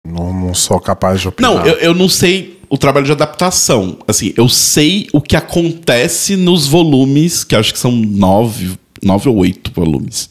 Não, 0.05 0.33
não 0.33 0.53
sou 0.53 0.77
capaz 0.81 1.21
de 1.21 1.29
opinar. 1.29 1.51
Não, 1.53 1.65
eu, 1.65 1.75
eu 1.75 1.93
não 1.93 2.09
sei 2.09 2.59
o 2.73 2.77
trabalho 2.77 3.05
de 3.05 3.11
adaptação. 3.11 3.99
Assim, 4.07 4.33
eu 4.35 4.49
sei 4.49 5.07
o 5.13 5.21
que 5.21 5.35
acontece 5.35 6.35
nos 6.35 6.65
volumes, 6.65 7.43
que 7.43 7.55
acho 7.55 7.71
que 7.71 7.77
são 7.77 7.91
nove, 7.91 8.71
nove 9.03 9.29
ou 9.29 9.35
oito 9.37 9.71
volumes 9.71 10.27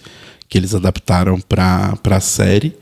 que 0.49 0.59
eles 0.59 0.75
adaptaram 0.75 1.39
pra, 1.39 1.97
pra 2.03 2.19
série. 2.19 2.75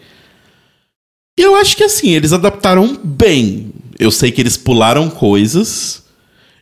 E 1.39 1.43
eu 1.43 1.57
acho 1.57 1.77
que 1.77 1.85
assim, 1.85 2.09
eles 2.09 2.33
adaptaram 2.33 2.99
bem. 3.05 3.71
Eu 3.99 4.11
sei 4.11 4.33
que 4.33 4.41
eles 4.41 4.57
pularam 4.57 5.11
coisas. 5.11 6.05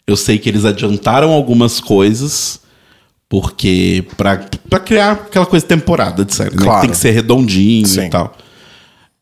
Eu 0.04 0.16
sei 0.16 0.36
que 0.36 0.48
eles 0.48 0.64
adiantaram 0.64 1.30
algumas 1.30 1.78
coisas. 1.78 2.60
Porque. 3.28 4.04
Pra, 4.16 4.44
pra 4.68 4.80
criar 4.80 5.12
aquela 5.12 5.46
coisa 5.46 5.64
temporada 5.64 6.24
de 6.24 6.34
série, 6.34 6.56
né? 6.56 6.62
Claro. 6.64 6.80
Que 6.80 6.86
tem 6.88 6.90
que 6.90 6.96
ser 6.96 7.12
redondinho 7.12 7.86
Sim. 7.86 8.06
e 8.06 8.10
tal. 8.10 8.36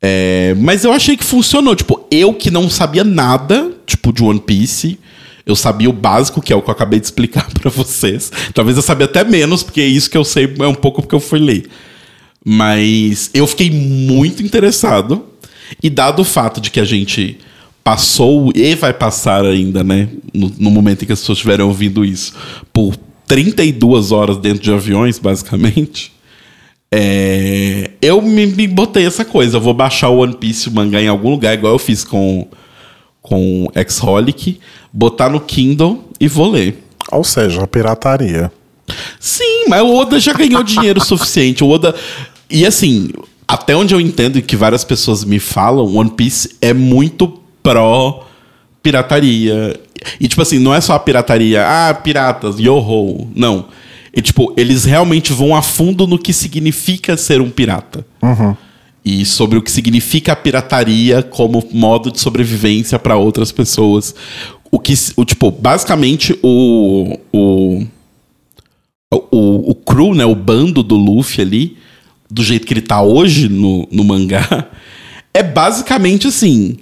É, 0.00 0.54
mas 0.58 0.84
eu 0.84 0.92
achei 0.92 1.16
que 1.16 1.24
funcionou. 1.24 1.74
Tipo, 1.74 2.06
eu 2.10 2.34
que 2.34 2.50
não 2.50 2.68
sabia 2.68 3.04
nada, 3.04 3.72
tipo, 3.86 4.12
de 4.12 4.22
One 4.22 4.40
Piece. 4.40 4.98
Eu 5.44 5.54
sabia 5.54 5.88
o 5.88 5.92
básico, 5.92 6.42
que 6.42 6.52
é 6.52 6.56
o 6.56 6.62
que 6.62 6.68
eu 6.68 6.72
acabei 6.72 6.98
de 6.98 7.06
explicar 7.06 7.48
pra 7.54 7.70
vocês. 7.70 8.30
Talvez 8.52 8.76
eu 8.76 8.82
sabia 8.82 9.06
até 9.06 9.24
menos, 9.24 9.62
porque 9.62 9.82
isso 9.82 10.10
que 10.10 10.18
eu 10.18 10.24
sei 10.24 10.52
é 10.58 10.66
um 10.66 10.74
pouco 10.74 11.02
porque 11.02 11.14
eu 11.14 11.20
fui 11.20 11.38
ler. 11.38 11.68
Mas 12.44 13.30
eu 13.32 13.46
fiquei 13.46 13.70
muito 13.70 14.42
interessado. 14.42 15.24
E 15.82 15.90
dado 15.90 16.20
o 16.20 16.24
fato 16.24 16.60
de 16.60 16.70
que 16.70 16.78
a 16.78 16.84
gente 16.84 17.38
passou 17.82 18.52
e 18.54 18.74
vai 18.74 18.92
passar 18.92 19.44
ainda, 19.44 19.82
né? 19.82 20.08
No, 20.32 20.52
no 20.58 20.70
momento 20.70 21.02
em 21.02 21.06
que 21.06 21.12
as 21.12 21.20
pessoas 21.20 21.38
estiverem 21.38 21.64
ouvindo 21.64 22.04
isso, 22.04 22.34
por 22.72 22.96
32 23.26 24.12
horas 24.12 24.38
dentro 24.38 24.62
de 24.62 24.72
aviões, 24.72 25.18
basicamente. 25.18 26.12
É, 26.98 27.90
eu 28.00 28.22
me, 28.22 28.46
me 28.46 28.66
botei 28.66 29.06
essa 29.06 29.22
coisa. 29.22 29.58
Eu 29.58 29.60
vou 29.60 29.74
baixar 29.74 30.08
o 30.08 30.20
One 30.20 30.34
Piece, 30.34 30.70
o 30.70 30.72
mangá, 30.72 30.98
em 30.98 31.08
algum 31.08 31.28
lugar, 31.28 31.52
igual 31.52 31.74
eu 31.74 31.78
fiz 31.78 32.02
com, 32.02 32.48
com 33.20 33.70
X-Holic, 33.74 34.58
botar 34.90 35.28
no 35.28 35.38
Kindle 35.38 36.08
e 36.18 36.26
vou 36.26 36.50
ler. 36.50 36.82
Ou 37.12 37.22
seja, 37.22 37.66
pirataria. 37.66 38.50
Sim, 39.20 39.66
mas 39.68 39.82
o 39.82 39.94
Oda 39.94 40.18
já 40.18 40.32
ganhou 40.32 40.62
dinheiro 40.64 41.04
suficiente. 41.04 41.62
O 41.62 41.68
Oda. 41.68 41.94
E 42.48 42.64
assim, 42.64 43.10
até 43.46 43.76
onde 43.76 43.94
eu 43.94 44.00
entendo 44.00 44.38
e 44.38 44.42
que 44.42 44.56
várias 44.56 44.82
pessoas 44.82 45.22
me 45.22 45.38
falam, 45.38 45.94
One 45.96 46.10
Piece 46.10 46.56
é 46.62 46.72
muito 46.72 47.28
pró 47.62 48.26
pirataria. 48.82 49.78
E 50.18 50.28
tipo 50.28 50.40
assim, 50.40 50.58
não 50.58 50.72
é 50.72 50.80
só 50.80 50.94
a 50.94 50.98
pirataria, 50.98 51.62
ah, 51.62 51.92
piratas, 51.92 52.58
yo-ho. 52.58 53.28
Não. 53.36 53.66
E 54.16 54.22
tipo, 54.22 54.54
eles 54.56 54.84
realmente 54.84 55.30
vão 55.34 55.54
a 55.54 55.60
fundo 55.60 56.06
no 56.06 56.18
que 56.18 56.32
significa 56.32 57.18
ser 57.18 57.42
um 57.42 57.50
pirata. 57.50 58.06
E 59.04 59.26
sobre 59.26 59.58
o 59.58 59.62
que 59.62 59.70
significa 59.70 60.32
a 60.32 60.36
pirataria 60.36 61.22
como 61.22 61.62
modo 61.70 62.10
de 62.10 62.18
sobrevivência 62.18 62.98
para 62.98 63.18
outras 63.18 63.52
pessoas. 63.52 64.14
O 64.72 64.80
que, 64.80 64.94
o, 65.16 65.24
tipo, 65.24 65.50
basicamente 65.50 66.36
o, 66.42 67.18
o, 67.30 67.86
o, 69.12 69.70
o 69.70 69.74
crew, 69.74 70.14
né, 70.14 70.24
o 70.24 70.34
bando 70.34 70.82
do 70.82 70.96
Luffy 70.96 71.42
ali, 71.42 71.76
do 72.30 72.42
jeito 72.42 72.66
que 72.66 72.72
ele 72.72 72.80
tá 72.80 73.02
hoje 73.02 73.50
no, 73.50 73.86
no 73.92 74.02
mangá, 74.02 74.66
é 75.32 75.42
basicamente 75.42 76.26
assim. 76.26 76.78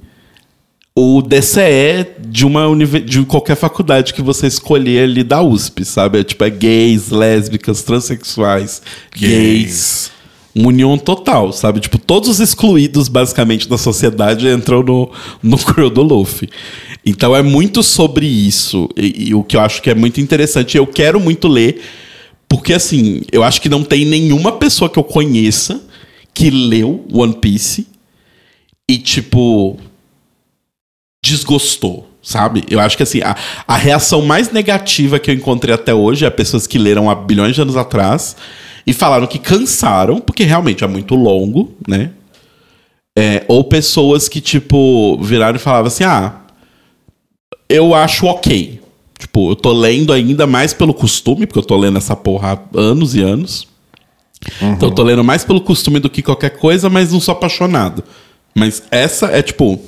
O 0.96 1.20
DCE 1.22 2.06
de 2.24 2.46
uma 2.46 2.68
de 3.04 3.24
qualquer 3.24 3.56
faculdade 3.56 4.14
que 4.14 4.22
você 4.22 4.46
escolher 4.46 5.02
ali 5.02 5.24
da 5.24 5.42
USP, 5.42 5.84
sabe? 5.84 6.20
É 6.20 6.24
tipo, 6.24 6.44
é 6.44 6.50
gays, 6.50 7.10
lésbicas, 7.10 7.82
transexuais, 7.82 8.80
gays. 9.12 10.12
Uma 10.54 10.68
união 10.68 10.96
total, 10.96 11.52
sabe? 11.52 11.80
Tipo, 11.80 11.98
todos 11.98 12.28
os 12.28 12.38
excluídos, 12.38 13.08
basicamente, 13.08 13.68
da 13.68 13.76
sociedade 13.76 14.46
entram 14.46 14.84
no, 14.84 15.10
no 15.42 15.58
crew 15.58 15.90
do 15.90 16.00
Luffy. 16.00 16.48
Então 17.04 17.34
é 17.34 17.42
muito 17.42 17.82
sobre 17.82 18.24
isso. 18.24 18.88
E, 18.96 19.30
e 19.30 19.34
o 19.34 19.42
que 19.42 19.56
eu 19.56 19.60
acho 19.62 19.82
que 19.82 19.90
é 19.90 19.96
muito 19.96 20.20
interessante. 20.20 20.76
Eu 20.76 20.86
quero 20.86 21.18
muito 21.18 21.48
ler, 21.48 21.82
porque 22.48 22.72
assim, 22.72 23.22
eu 23.32 23.42
acho 23.42 23.60
que 23.60 23.68
não 23.68 23.82
tem 23.82 24.04
nenhuma 24.04 24.52
pessoa 24.52 24.88
que 24.88 24.98
eu 24.98 25.04
conheça 25.04 25.82
que 26.32 26.50
leu 26.50 27.04
One 27.12 27.34
Piece 27.34 27.88
e, 28.88 28.96
tipo, 28.96 29.76
desgostou, 31.25 32.07
sabe? 32.23 32.64
Eu 32.69 32.78
acho 32.78 32.97
que 32.99 33.02
assim, 33.02 33.23
a, 33.23 33.35
a 33.66 33.76
reação 33.76 34.21
mais 34.23 34.52
negativa 34.52 35.19
que 35.19 35.31
eu 35.31 35.35
encontrei 35.35 35.75
até 35.75 35.95
hoje 35.95 36.26
é 36.26 36.31
pessoas 36.31 36.66
que 36.66 36.78
leram 36.78 37.09
há 37.09 37.14
bilhões 37.14 37.54
de 37.54 37.62
anos 37.62 37.76
atrás 37.76 38.37
e 38.87 38.93
falaram 38.93 39.26
que 39.26 39.38
cansaram, 39.38 40.21
porque 40.21 40.45
realmente 40.45 40.85
é 40.85 40.87
muito 40.87 41.14
longo, 41.14 41.73
né? 41.88 42.11
É, 43.16 43.45
ou 43.49 43.64
pessoas 43.64 44.28
que, 44.28 44.40
tipo, 44.40 45.19
viraram 45.23 45.57
e 45.57 45.61
falavam 45.61 45.87
assim: 45.87 46.04
ah, 46.04 46.40
eu 47.69 47.95
acho 47.95 48.26
ok. 48.26 48.83
Tipo, 49.19 49.52
eu 49.52 49.57
tô 49.57 49.73
lendo 49.73 50.12
ainda 50.12 50.47
mais 50.47 50.75
pelo 50.75 50.93
costume, 50.93 51.47
porque 51.47 51.61
eu 51.61 51.64
tô 51.64 51.76
lendo 51.76 51.97
essa 51.97 52.14
porra 52.14 52.61
há 52.75 52.78
anos 52.78 53.14
e 53.14 53.23
anos. 53.23 53.66
Então 54.61 54.90
eu 54.90 54.95
tô 54.95 55.02
lendo 55.02 55.25
mais 55.25 55.45
pelo 55.45 55.61
costume 55.61 55.99
do 55.99 56.11
que 56.11 56.21
qualquer 56.21 56.50
coisa, 56.50 56.90
mas 56.90 57.12
não 57.12 57.21
sou 57.21 57.33
apaixonado. 57.33 58.04
Mas 58.54 58.83
essa 58.90 59.28
é, 59.28 59.40
tipo, 59.40 59.81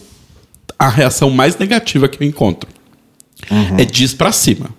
a 0.78 0.88
reação 0.88 1.30
mais 1.30 1.56
negativa 1.56 2.08
que 2.08 2.22
eu 2.22 2.26
encontro. 2.26 2.68
É 3.78 3.84
disso 3.84 4.16
pra 4.16 4.32
cima. 4.32 4.70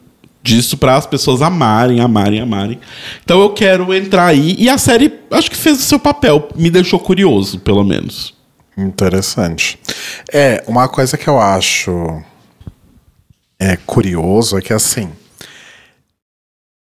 Disso 0.44 0.78
pra 0.78 0.96
as 0.96 1.06
pessoas 1.06 1.42
amarem, 1.42 2.00
amarem, 2.00 2.40
amarem. 2.40 2.80
Então 3.24 3.42
eu 3.42 3.50
quero 3.50 3.94
entrar 3.94 4.28
aí. 4.28 4.56
E 4.58 4.70
a 4.70 4.78
série, 4.78 5.14
acho 5.32 5.52
que 5.52 5.58
fez 5.58 5.80
o 5.80 5.84
seu 5.84 6.00
papel. 6.00 6.48
Me 6.56 6.70
deixou 6.70 7.00
curioso, 7.00 7.60
pelo 7.60 7.84
menos. 7.84 8.34
Interessante. 8.78 9.80
É, 10.32 10.64
uma 10.68 10.88
coisa 10.88 11.18
que 11.18 11.28
eu 11.28 11.40
acho 11.40 12.22
é 13.60 13.76
curioso 13.76 14.58
é 14.58 14.62
que 14.62 14.72
assim. 14.72 15.10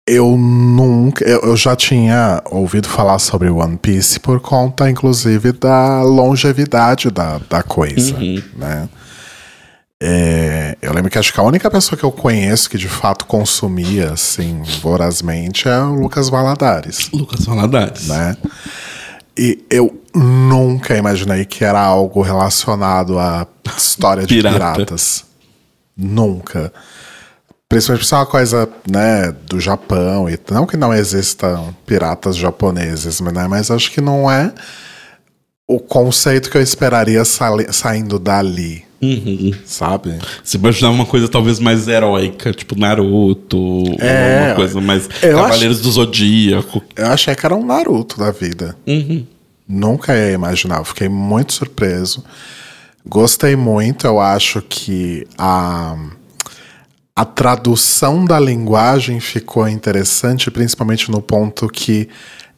Eu 0.09 0.37
nunca. 0.39 1.23
Eu, 1.25 1.41
eu 1.41 1.57
já 1.57 1.77
tinha 1.77 2.43
ouvido 2.51 2.89
falar 2.89 3.19
sobre 3.19 3.51
One 3.51 3.77
Piece 3.77 4.19
por 4.19 4.41
conta, 4.41 4.89
inclusive, 4.89 5.53
da 5.53 6.03
longevidade 6.03 7.11
da, 7.11 7.39
da 7.49 7.63
coisa. 7.63 8.17
Né? 8.57 8.89
É, 10.01 10.79
eu 10.81 10.95
lembro 10.95 11.11
que 11.11 11.19
acho 11.19 11.33
que 11.33 11.41
a 11.41 11.43
única 11.43 11.71
pessoa 11.71 11.99
que 11.99 12.05
eu 12.05 12.13
conheço 12.13 12.71
que 12.71 12.79
de 12.79 12.89
fato 12.89 13.27
consumia 13.27 14.13
assim 14.13 14.63
vorazmente 14.81 15.69
é 15.69 15.81
o 15.81 15.93
Lucas 15.93 16.29
Valadares 16.29 17.11
Lucas 17.13 17.45
Valadares. 17.45 18.07
né? 18.07 18.37
E 19.37 19.65
eu 19.69 20.01
nunca 20.15 20.97
imaginei 20.97 21.45
que 21.45 21.65
era 21.65 21.81
algo 21.81 22.23
relacionado 22.23 23.19
à 23.19 23.47
história 23.77 24.25
de 24.25 24.35
Pirata. 24.37 24.73
piratas. 24.75 25.25
Nunca. 25.97 26.73
Principalmente 27.69 28.01
por 28.03 28.07
ser 28.07 28.15
uma 28.15 28.27
coisa, 28.27 28.69
né, 28.91 29.35
do 29.47 29.61
Japão. 29.61 30.29
E 30.29 30.39
não 30.51 30.67
que 30.67 30.77
não 30.77 30.93
existam 30.95 31.75
piratas 31.87 32.35
japoneses, 32.37 33.21
né, 33.21 33.47
mas 33.49 33.71
acho 33.71 33.91
que 33.93 34.01
não 34.01 34.31
é 34.31 34.53
o 35.67 35.79
conceito 35.79 36.51
que 36.51 36.57
eu 36.57 36.63
esperaria 36.63 37.23
sali- 37.27 37.71
saindo 37.71 38.19
dali, 38.19 38.85
Uhum. 39.03 39.53
sabe? 39.67 40.15
Você 40.43 40.57
imaginava 40.57 40.95
uma 40.95 41.05
coisa 41.05 41.29
talvez 41.29 41.59
mais 41.61 41.87
heróica, 41.87 42.55
tipo 42.55 42.75
Naruto, 42.75 43.85
É, 43.99 44.47
uma 44.47 44.55
coisa 44.55 44.81
mais 44.81 45.07
Cavaleiros 45.07 45.83
do 45.83 45.93
Zodíaco. 45.93 46.83
Eu 46.97 47.09
achei 47.09 47.35
que 47.35 47.45
era 47.45 47.55
um 47.55 47.67
Naruto 47.67 48.19
da 48.19 48.31
vida. 48.31 48.75
Nunca 49.69 50.17
ia 50.17 50.33
imaginar. 50.33 50.83
Fiquei 50.85 51.09
muito 51.11 51.53
surpreso. 51.53 52.25
Gostei 53.07 53.55
muito. 53.55 54.07
Eu 54.07 54.19
acho 54.19 54.63
que 54.63 55.27
a, 55.37 55.95
a 57.19 57.25
tradução 57.25 58.25
da 58.25 58.39
linguagem 58.39 59.19
ficou 59.19 59.69
interessante, 59.69 60.53
principalmente 60.53 61.11
no 61.11 61.21
ponto 61.21 61.69
que 61.69 62.09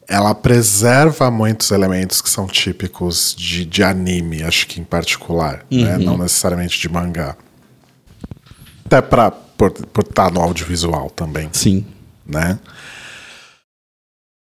ela 0.07 0.35
preserva 0.35 1.31
muitos 1.31 1.71
elementos 1.71 2.21
que 2.21 2.29
são 2.29 2.45
típicos 2.45 3.33
de, 3.35 3.65
de 3.65 3.81
anime, 3.81 4.43
acho 4.43 4.67
que 4.67 4.79
em 4.79 4.83
particular, 4.83 5.65
né? 5.71 5.97
não 5.97 6.15
necessariamente 6.15 6.79
de 6.79 6.87
mangá. 6.87 7.35
Até 8.85 9.01
pra, 9.01 9.31
por 9.31 9.73
estar 10.07 10.31
no 10.31 10.39
audiovisual 10.39 11.09
também 11.09 11.49
Sim. 11.51 11.83
né? 12.23 12.59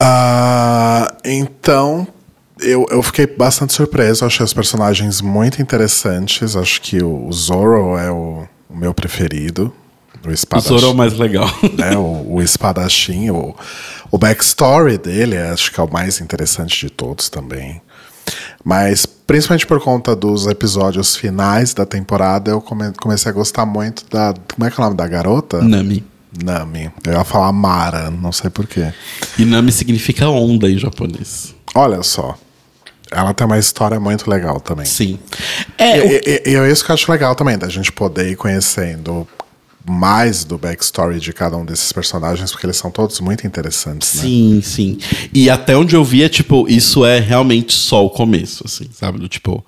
Ah, 0.01 1.17
então, 1.25 2.07
eu, 2.61 2.87
eu 2.93 3.03
fiquei 3.03 3.27
bastante 3.27 3.73
surpreso. 3.73 4.25
Achei 4.25 4.45
os 4.45 4.55
personagens 4.55 5.21
muito 5.21 5.61
interessantes. 5.61 6.55
Acho 6.55 6.81
que 6.81 7.03
o 7.03 7.33
Zoro 7.33 7.99
é 7.99 8.09
o, 8.09 8.47
o 8.71 8.77
meu 8.77 8.95
preferido. 8.95 9.75
O 10.31 10.57
O. 10.57 10.61
Zoro 10.61 10.87
é 10.87 10.91
o 10.91 10.95
mais 10.95 11.15
legal. 11.15 11.49
né? 11.77 11.97
o, 11.97 12.35
o 12.37 12.43
espadachim. 12.43 13.31
O, 13.31 13.55
o 14.11 14.19
backstory 14.19 14.99
dele 14.99 15.37
acho 15.39 15.73
que 15.73 15.81
é 15.81 15.83
o 15.83 15.91
mais 15.93 16.21
interessante 16.21 16.87
de 16.87 16.91
todos 16.91 17.29
também. 17.29 17.81
Mas 18.65 19.07
Principalmente 19.27 19.67
por 19.67 19.81
conta 19.83 20.15
dos 20.15 20.47
episódios 20.47 21.17
finais 21.17 21.75
da 21.75 21.85
temporada, 21.85 22.49
eu 22.53 22.61
come- 22.61 22.93
comecei 22.93 23.29
a 23.29 23.35
gostar 23.35 23.67
muito 23.67 24.05
da. 24.09 24.33
Como 24.55 24.65
é 24.65 24.71
que 24.71 24.81
é 24.81 24.81
o 24.81 24.85
nome 24.85 24.97
da 24.97 25.09
garota? 25.09 25.61
Nami. 25.61 26.05
Nami. 26.45 26.93
Eu 27.05 27.15
ia 27.15 27.25
falar 27.25 27.51
Mara, 27.53 28.09
não 28.09 28.31
sei 28.31 28.51
porquê. 28.51 28.93
E 29.37 29.45
Nami 29.45 29.73
significa 29.73 30.29
onda 30.29 30.71
em 30.71 30.79
japonês. 30.79 31.53
Olha 31.75 32.05
só. 32.05 32.39
Ela 33.11 33.35
tem 33.35 33.45
uma 33.49 33.59
história 33.59 33.99
muito 33.99 34.31
legal 34.31 34.61
também. 34.61 34.87
Sim. 34.87 35.19
É, 35.77 36.01
o- 36.01 36.05
E, 36.07 36.23
e- 36.47 36.51
e 36.53 36.55
é 36.55 36.71
isso 36.71 36.85
que 36.85 36.91
eu 36.93 36.95
acho 36.95 37.11
legal 37.11 37.35
também, 37.35 37.59
da 37.59 37.69
gente 37.69 37.91
poder 37.91 38.31
ir 38.31 38.37
conhecendo 38.37 39.27
mais 39.89 40.45
do 40.45 40.59
backstory 40.59 41.21
de 41.21 41.33
cada 41.33 41.57
um 41.57 41.65
desses 41.65 41.93
personagens, 41.93 42.51
porque 42.51 42.67
eles 42.67 42.77
são 42.77 42.91
todos 42.91 43.21
muito 43.21 43.47
interessantes, 43.47 44.15
né? 44.15 44.23
Sim, 44.23 44.61
sim. 44.63 44.99
E 45.33 45.49
até 45.49 45.77
onde 45.77 45.95
eu 45.95 46.05
vi 46.05 46.25
é, 46.25 46.29
tipo, 46.29 46.67
isso 46.69 47.05
é 47.05 47.21
realmente 47.21 47.73
só 47.73 48.05
o 48.05 48.11
começo, 48.11 48.65
assim, 48.67 48.89
sabe? 48.93 49.19
Do 49.19 49.29
tipo. 49.29 49.65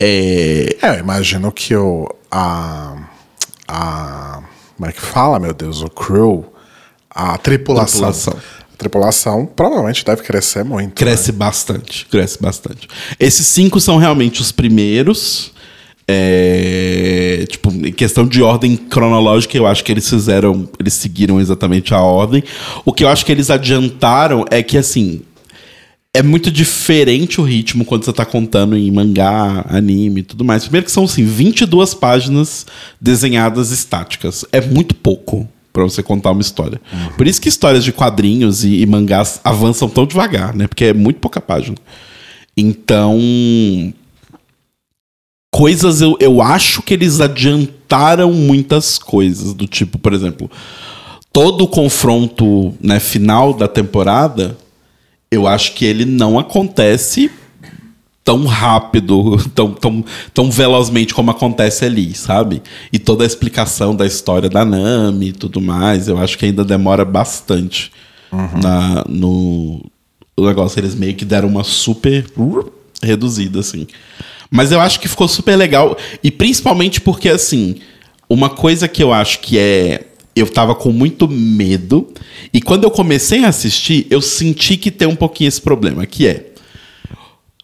É. 0.00 0.76
É, 0.80 0.90
eu 0.96 0.98
imagino 1.00 1.52
que 1.52 1.76
o. 1.76 2.08
A. 2.30 2.96
A. 3.68 4.42
Como 4.76 4.88
é 4.88 4.92
que 4.92 5.00
fala, 5.00 5.38
meu 5.38 5.52
Deus? 5.52 5.82
O 5.82 5.88
crew. 5.88 6.46
A 7.10 7.38
tripulação. 7.38 8.10
Tripulação. 8.10 8.38
A 8.72 8.76
tripulação 8.76 9.46
provavelmente 9.46 10.04
deve 10.04 10.22
crescer 10.22 10.64
muito. 10.64 10.94
Cresce 10.94 11.30
bastante, 11.30 12.06
cresce 12.06 12.42
bastante. 12.42 12.88
Esses 13.20 13.46
cinco 13.46 13.78
são 13.78 13.98
realmente 13.98 14.40
os 14.40 14.50
primeiros. 14.50 15.53
É, 16.06 17.46
tipo, 17.48 17.70
em 17.70 17.92
questão 17.92 18.26
de 18.26 18.42
ordem 18.42 18.76
cronológica, 18.76 19.56
eu 19.56 19.66
acho 19.66 19.82
que 19.82 19.90
eles 19.90 20.08
fizeram, 20.08 20.68
eles 20.78 20.94
seguiram 20.94 21.40
exatamente 21.40 21.94
a 21.94 22.00
ordem. 22.00 22.42
O 22.84 22.92
que 22.92 23.04
eu 23.04 23.08
acho 23.08 23.24
que 23.24 23.32
eles 23.32 23.50
adiantaram 23.50 24.44
é 24.50 24.62
que, 24.62 24.76
assim, 24.76 25.22
é 26.12 26.22
muito 26.22 26.50
diferente 26.50 27.40
o 27.40 27.44
ritmo 27.44 27.84
quando 27.84 28.04
você 28.04 28.12
tá 28.12 28.24
contando 28.24 28.76
em 28.76 28.90
mangá, 28.90 29.64
anime 29.68 30.20
e 30.20 30.22
tudo 30.22 30.44
mais. 30.44 30.64
Primeiro 30.64 30.84
que 30.84 30.92
são, 30.92 31.04
assim, 31.04 31.24
22 31.24 31.94
páginas 31.94 32.66
desenhadas 33.00 33.70
estáticas. 33.70 34.44
É 34.52 34.60
muito 34.60 34.94
pouco 34.94 35.48
pra 35.72 35.82
você 35.82 36.02
contar 36.02 36.30
uma 36.30 36.40
história. 36.40 36.80
Por 37.16 37.26
isso 37.26 37.40
que 37.40 37.48
histórias 37.48 37.82
de 37.82 37.92
quadrinhos 37.92 38.62
e, 38.62 38.80
e 38.80 38.86
mangás 38.86 39.40
avançam 39.42 39.88
tão 39.88 40.06
devagar, 40.06 40.54
né? 40.54 40.68
Porque 40.68 40.84
é 40.84 40.92
muito 40.92 41.18
pouca 41.18 41.40
página. 41.40 41.76
Então... 42.56 43.92
Coisas, 45.56 46.00
eu, 46.00 46.16
eu 46.20 46.42
acho 46.42 46.82
que 46.82 46.94
eles 46.94 47.20
adiantaram 47.20 48.32
muitas 48.32 48.98
coisas. 48.98 49.54
Do 49.54 49.66
tipo, 49.66 49.98
por 49.98 50.12
exemplo... 50.12 50.50
Todo 51.32 51.64
o 51.64 51.66
confronto 51.68 52.72
né, 52.80 53.00
final 53.00 53.52
da 53.52 53.66
temporada 53.66 54.56
eu 55.34 55.46
acho 55.46 55.74
que 55.74 55.84
ele 55.84 56.04
não 56.04 56.38
acontece 56.38 57.30
tão 58.22 58.46
rápido, 58.46 59.36
tão, 59.54 59.72
tão, 59.72 60.04
tão 60.32 60.50
velozmente 60.50 61.12
como 61.12 61.30
acontece 61.30 61.84
ali, 61.84 62.14
sabe? 62.14 62.62
E 62.92 62.98
toda 62.98 63.24
a 63.24 63.26
explicação 63.26 63.94
da 63.94 64.06
história 64.06 64.48
da 64.48 64.64
Nami 64.64 65.28
e 65.28 65.32
tudo 65.32 65.60
mais, 65.60 66.08
eu 66.08 66.18
acho 66.18 66.38
que 66.38 66.46
ainda 66.46 66.64
demora 66.64 67.04
bastante 67.04 67.92
na, 68.62 69.04
no 69.08 69.84
o 70.36 70.46
negócio. 70.46 70.80
Eles 70.80 70.94
meio 70.94 71.14
que 71.14 71.24
deram 71.24 71.48
uma 71.48 71.64
super 71.64 72.24
reduzida, 73.02 73.60
assim. 73.60 73.86
Mas 74.54 74.70
eu 74.70 74.80
acho 74.80 75.00
que 75.00 75.08
ficou 75.08 75.26
super 75.26 75.56
legal. 75.56 75.98
E 76.22 76.30
principalmente 76.30 77.00
porque, 77.00 77.28
assim, 77.28 77.74
uma 78.30 78.48
coisa 78.48 78.86
que 78.86 79.02
eu 79.02 79.12
acho 79.12 79.40
que 79.40 79.58
é. 79.58 80.06
Eu 80.36 80.48
tava 80.48 80.76
com 80.76 80.92
muito 80.92 81.26
medo. 81.26 82.08
E 82.52 82.62
quando 82.62 82.84
eu 82.84 82.90
comecei 82.90 83.44
a 83.44 83.48
assistir, 83.48 84.06
eu 84.10 84.22
senti 84.22 84.76
que 84.76 84.92
tem 84.92 85.08
um 85.08 85.16
pouquinho 85.16 85.48
esse 85.48 85.60
problema, 85.60 86.06
que 86.06 86.28
é. 86.28 86.52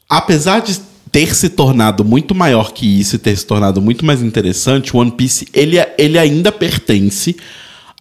Apesar 0.08 0.62
de 0.62 0.80
ter 1.12 1.32
se 1.32 1.48
tornado 1.50 2.04
muito 2.04 2.34
maior 2.34 2.72
que 2.72 2.84
isso 2.86 3.14
e 3.14 3.18
ter 3.20 3.36
se 3.36 3.46
tornado 3.46 3.80
muito 3.80 4.04
mais 4.04 4.20
interessante, 4.20 4.96
One 4.96 5.12
Piece 5.12 5.46
ele, 5.54 5.76
ele 5.96 6.18
ainda 6.18 6.50
pertence 6.50 7.36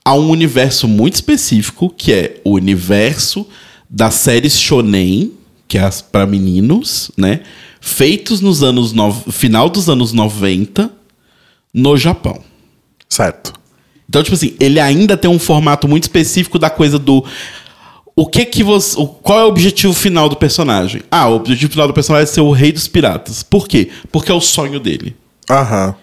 a 0.03 0.15
um 0.15 0.29
universo 0.29 0.87
muito 0.87 1.15
específico, 1.15 1.93
que 1.95 2.11
é 2.11 2.41
o 2.43 2.53
universo 2.53 3.45
das 3.87 4.15
séries 4.15 4.59
shonen, 4.59 5.31
que 5.67 5.77
é 5.77 5.81
as 5.81 6.01
para 6.01 6.25
meninos, 6.25 7.11
né? 7.15 7.41
Feitos 7.81 8.41
nos 8.41 8.61
anos 8.63 8.91
no... 8.93 9.11
final 9.11 9.69
dos 9.69 9.89
anos 9.89 10.11
90 10.13 10.91
no 11.73 11.95
Japão. 11.97 12.41
Certo. 13.07 13.53
Então, 14.07 14.23
tipo 14.23 14.35
assim, 14.35 14.55
ele 14.59 14.79
ainda 14.79 15.15
tem 15.15 15.29
um 15.29 15.39
formato 15.39 15.87
muito 15.87 16.03
específico 16.03 16.57
da 16.59 16.69
coisa 16.69 16.97
do. 16.99 17.23
O 18.15 18.25
que 18.25 18.43
que 18.45 18.63
você. 18.63 18.99
o- 18.99 19.07
Qual 19.07 19.39
é 19.39 19.43
o 19.45 19.47
objetivo 19.47 19.93
final 19.93 20.27
do 20.27 20.35
personagem? 20.35 21.01
Ah, 21.11 21.27
o 21.29 21.35
objetivo 21.35 21.71
final 21.71 21.87
do 21.87 21.93
personagem 21.93 22.23
é 22.23 22.33
ser 22.33 22.41
o 22.41 22.51
rei 22.51 22.71
dos 22.71 22.87
piratas. 22.87 23.43
Por 23.43 23.67
quê? 23.67 23.89
Porque 24.11 24.31
é 24.31 24.35
o 24.35 24.41
sonho 24.41 24.79
dele. 24.79 25.15
Aham. 25.49 25.95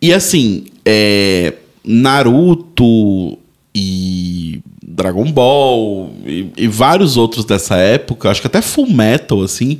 E 0.00 0.12
assim, 0.12 0.66
é, 0.84 1.54
Naruto 1.84 3.38
e 3.74 4.60
Dragon 4.82 5.30
Ball 5.32 6.12
e, 6.26 6.46
e 6.56 6.68
vários 6.68 7.16
outros 7.16 7.44
dessa 7.44 7.76
época, 7.76 8.30
acho 8.30 8.40
que 8.40 8.46
até 8.46 8.60
Full 8.62 8.90
Metal, 8.90 9.42
assim, 9.42 9.78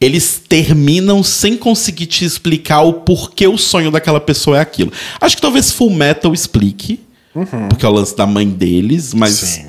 eles 0.00 0.42
terminam 0.48 1.22
sem 1.22 1.56
conseguir 1.56 2.06
te 2.06 2.24
explicar 2.24 2.82
o 2.82 2.92
porquê 2.94 3.46
o 3.46 3.56
sonho 3.56 3.90
daquela 3.90 4.20
pessoa 4.20 4.58
é 4.58 4.60
aquilo. 4.60 4.92
Acho 5.20 5.36
que 5.36 5.42
talvez 5.42 5.70
Full 5.70 5.90
Metal 5.90 6.32
explique, 6.34 7.00
porque 7.68 7.84
é 7.86 7.88
o 7.88 7.92
lance 7.92 8.16
da 8.16 8.26
mãe 8.26 8.48
deles, 8.48 9.14
mas 9.14 9.32
Sim. 9.32 9.66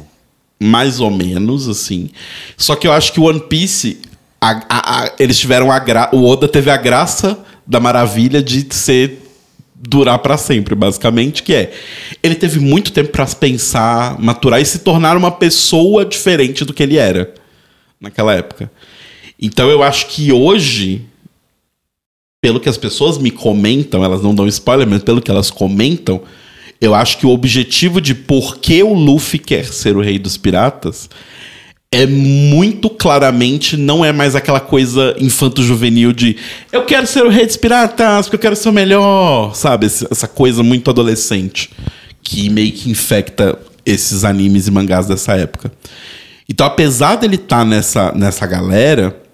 mais 0.59 0.99
ou 0.99 1.09
menos, 1.11 1.67
assim. 1.69 2.09
Só 2.57 2.75
que 2.75 2.87
eu 2.87 2.91
acho 2.91 3.13
que 3.13 3.19
o 3.19 3.23
One 3.23 3.39
Piece, 3.41 3.99
a- 4.41 4.61
a- 4.69 5.03
a- 5.05 5.11
eles 5.19 5.37
tiveram 5.37 5.71
a 5.71 5.79
gra 5.79 6.09
o 6.11 6.25
Oda 6.25 6.47
teve 6.47 6.69
a 6.69 6.77
graça 6.77 7.37
da 7.65 7.79
maravilha 7.79 8.41
de 8.43 8.67
ser 8.71 9.21
durar 9.77 10.17
pra 10.19 10.37
sempre, 10.37 10.73
basicamente, 10.75 11.43
que 11.43 11.53
é 11.53 11.71
ele 12.23 12.35
teve 12.35 12.59
muito 12.59 12.91
tempo 12.91 13.09
pra 13.11 13.25
pensar, 13.27 14.19
maturar 14.19 14.59
e 14.59 14.65
se 14.65 14.79
tornar 14.79 15.15
uma 15.17 15.31
pessoa 15.31 16.03
diferente 16.05 16.65
do 16.65 16.73
que 16.73 16.81
ele 16.83 16.97
era 16.97 17.33
naquela 18.01 18.33
época. 18.33 18.71
Então 19.39 19.69
eu 19.69 19.83
acho 19.83 20.07
que 20.07 20.31
hoje 20.31 21.05
pelo 22.45 22.59
que 22.59 22.69
as 22.69 22.77
pessoas 22.77 23.17
me 23.17 23.31
comentam, 23.31 24.03
elas 24.03 24.21
não 24.21 24.35
dão 24.35 24.47
spoiler, 24.47 24.87
mas 24.87 25.01
pelo 25.01 25.19
que 25.19 25.31
elas 25.31 25.49
comentam, 25.49 26.21
eu 26.79 26.93
acho 26.93 27.17
que 27.17 27.25
o 27.25 27.31
objetivo 27.31 27.99
de 27.99 28.13
por 28.13 28.57
que 28.57 28.83
o 28.83 28.93
Luffy 28.93 29.39
quer 29.39 29.65
ser 29.65 29.97
o 29.97 30.01
rei 30.01 30.19
dos 30.19 30.37
piratas 30.37 31.09
é 31.91 32.05
muito 32.05 32.87
claramente 32.87 33.75
não 33.75 34.05
é 34.05 34.11
mais 34.11 34.35
aquela 34.35 34.59
coisa 34.59 35.15
infanto-juvenil 35.17 36.13
de 36.13 36.37
eu 36.71 36.83
quero 36.85 37.07
ser 37.07 37.25
o 37.25 37.29
rei 37.29 37.47
dos 37.47 37.57
piratas, 37.57 38.27
porque 38.27 38.35
eu 38.35 38.41
quero 38.41 38.55
ser 38.55 38.69
o 38.69 38.73
melhor, 38.73 39.55
sabe? 39.55 39.87
Essa 39.87 40.27
coisa 40.27 40.61
muito 40.61 40.91
adolescente 40.91 41.71
que 42.21 42.47
meio 42.49 42.71
que 42.73 42.91
infecta 42.91 43.57
esses 43.83 44.23
animes 44.23 44.67
e 44.67 44.71
mangás 44.71 45.07
dessa 45.07 45.33
época. 45.33 45.71
Então, 46.47 46.67
apesar 46.67 47.15
dele 47.15 47.37
estar 47.37 47.65
nessa, 47.65 48.11
nessa 48.11 48.45
galera, 48.45 49.24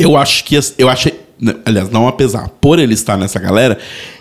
eu 0.00 0.16
acho 0.16 0.44
que. 0.44 0.58
Eu 0.78 0.88
achei. 0.88 1.20
né, 1.40 1.54
Aliás, 1.64 1.90
não 1.90 2.08
apesar. 2.08 2.48
Por 2.60 2.78
ele 2.78 2.94
estar 2.94 3.16
nessa 3.16 3.38
galera, 3.38 3.78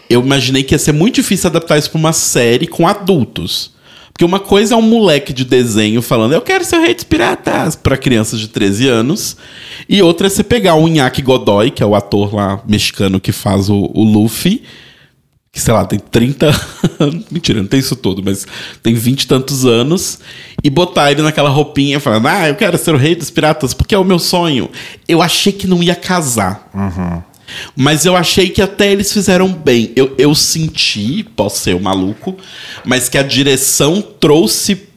eu 0.09 0.21
imaginei 0.21 0.63
que 0.63 0.75
ia 0.75 0.79
ser 0.79 0.91
muito 0.91 1.15
difícil 1.15 1.49
adaptar 1.49 1.77
isso 1.77 1.89
pra 1.89 1.99
uma 1.99 2.13
série 2.13 2.67
com 2.67 2.87
adultos. 2.87 3.71
Porque 4.11 4.25
uma 4.25 4.39
coisa 4.39 4.73
é 4.73 4.77
um 4.77 4.81
moleque 4.81 5.31
de 5.31 5.45
desenho 5.45 6.01
falando, 6.01 6.33
eu 6.33 6.41
quero 6.41 6.65
ser 6.65 6.75
o 6.75 6.81
rei 6.81 6.93
dos 6.93 7.05
piratas, 7.05 7.77
pra 7.77 7.95
crianças 7.95 8.37
de 8.37 8.49
13 8.49 8.89
anos. 8.89 9.37
E 9.87 10.01
outra 10.01 10.27
é 10.27 10.29
você 10.29 10.43
pegar 10.43 10.75
o 10.75 10.89
Inaki 10.89 11.21
Godoy, 11.21 11.71
que 11.71 11.81
é 11.81 11.85
o 11.85 11.95
ator 11.95 12.35
lá 12.35 12.61
mexicano 12.67 13.17
que 13.17 13.31
faz 13.31 13.69
o, 13.69 13.89
o 13.93 14.03
Luffy, 14.03 14.61
que 15.51 15.59
sei 15.59 15.73
lá, 15.73 15.85
tem 15.85 15.99
30. 15.99 16.51
Mentira, 17.31 17.61
não 17.61 17.67
tem 17.67 17.79
isso 17.79 17.95
tudo, 17.95 18.21
mas 18.23 18.45
tem 18.83 18.93
20 18.93 19.21
e 19.21 19.27
tantos 19.27 19.65
anos, 19.65 20.19
e 20.63 20.69
botar 20.69 21.11
ele 21.11 21.21
naquela 21.21 21.49
roupinha 21.49 21.99
falando, 21.99 22.27
ah, 22.27 22.47
eu 22.47 22.55
quero 22.55 22.77
ser 22.77 22.93
o 22.93 22.97
rei 22.97 23.15
dos 23.15 23.29
piratas 23.29 23.73
porque 23.73 23.95
é 23.95 23.97
o 23.97 24.03
meu 24.03 24.19
sonho. 24.19 24.69
Eu 25.07 25.21
achei 25.21 25.51
que 25.51 25.67
não 25.67 25.81
ia 25.81 25.95
casar. 25.95 26.69
Mas 27.75 28.05
eu 28.05 28.15
achei 28.15 28.49
que 28.49 28.61
até 28.61 28.91
eles 28.91 29.11
fizeram 29.11 29.51
bem. 29.51 29.91
Eu, 29.95 30.13
eu 30.17 30.35
senti, 30.35 31.23
posso 31.35 31.59
ser 31.59 31.75
o 31.75 31.81
maluco, 31.81 32.37
mas 32.85 33.09
que 33.09 33.17
a 33.17 33.23
direção 33.23 34.01
trouxe 34.01 34.87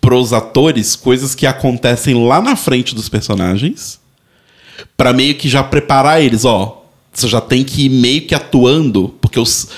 pros 0.00 0.32
atores 0.32 0.96
coisas 0.96 1.34
que 1.34 1.46
acontecem 1.46 2.26
lá 2.26 2.40
na 2.40 2.56
frente 2.56 2.94
dos 2.94 3.08
personagens 3.08 4.00
Pra 4.96 5.12
meio 5.12 5.34
que 5.34 5.48
já 5.48 5.62
preparar 5.62 6.22
eles, 6.22 6.44
ó. 6.44 6.84
Você 7.12 7.28
já 7.28 7.40
tem 7.40 7.64
que 7.64 7.86
ir 7.86 7.88
meio 7.88 8.26
que 8.26 8.34
atuando, 8.34 9.14
porque 9.20 9.40
os, 9.40 9.68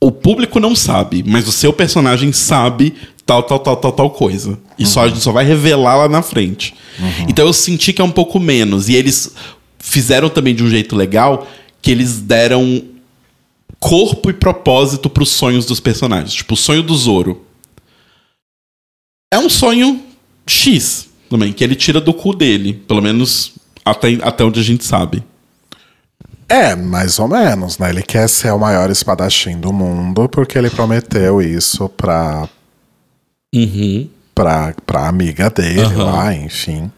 o 0.00 0.12
público 0.12 0.60
não 0.60 0.76
sabe, 0.76 1.24
mas 1.26 1.48
o 1.48 1.52
seu 1.52 1.72
personagem 1.72 2.32
sabe 2.32 2.94
tal, 3.24 3.42
tal, 3.42 3.58
tal, 3.58 3.76
tal, 3.76 3.92
tal 3.92 4.10
coisa. 4.10 4.58
E 4.78 4.86
só 4.86 5.02
a 5.02 5.08
gente 5.08 5.20
só 5.20 5.32
vai 5.32 5.44
revelar 5.44 5.96
lá 5.96 6.08
na 6.08 6.22
frente. 6.22 6.74
Então 7.28 7.46
eu 7.46 7.52
senti 7.52 7.92
que 7.92 8.00
é 8.00 8.04
um 8.04 8.10
pouco 8.10 8.38
menos. 8.38 8.88
E 8.88 8.94
eles 8.94 9.34
fizeram 9.78 10.28
também 10.28 10.54
de 10.54 10.62
um 10.62 10.68
jeito 10.68 10.94
legal 10.94 11.46
que 11.82 11.90
eles 11.90 12.20
deram 12.20 12.82
corpo 13.80 14.30
e 14.30 14.32
propósito 14.32 15.08
pros 15.08 15.30
sonhos 15.30 15.64
dos 15.64 15.80
personagens. 15.80 16.34
Tipo, 16.34 16.54
o 16.54 16.56
sonho 16.56 16.82
do 16.82 16.94
Zoro. 16.94 17.44
É 19.32 19.38
um 19.38 19.48
sonho 19.48 20.00
X 20.46 21.08
também, 21.28 21.52
que 21.52 21.64
ele 21.64 21.74
tira 21.74 22.00
do 22.00 22.14
cu 22.14 22.34
dele. 22.34 22.74
Pelo 22.86 23.02
menos 23.02 23.54
até, 23.84 24.18
até 24.22 24.44
onde 24.44 24.60
a 24.60 24.62
gente 24.62 24.84
sabe. 24.84 25.22
É, 26.48 26.76
mais 26.76 27.18
ou 27.18 27.26
menos, 27.28 27.76
né? 27.78 27.90
Ele 27.90 28.02
quer 28.02 28.28
ser 28.28 28.52
o 28.52 28.58
maior 28.58 28.90
espadachim 28.90 29.58
do 29.58 29.72
mundo 29.72 30.28
porque 30.28 30.56
ele 30.56 30.70
prometeu 30.70 31.42
isso 31.42 31.88
pra, 31.88 32.48
Uhum. 33.54 34.08
pra, 34.34 34.74
pra 34.86 35.08
amiga 35.08 35.50
dele 35.50 35.80
Aham. 35.80 36.04
lá, 36.04 36.34
enfim. 36.34 36.90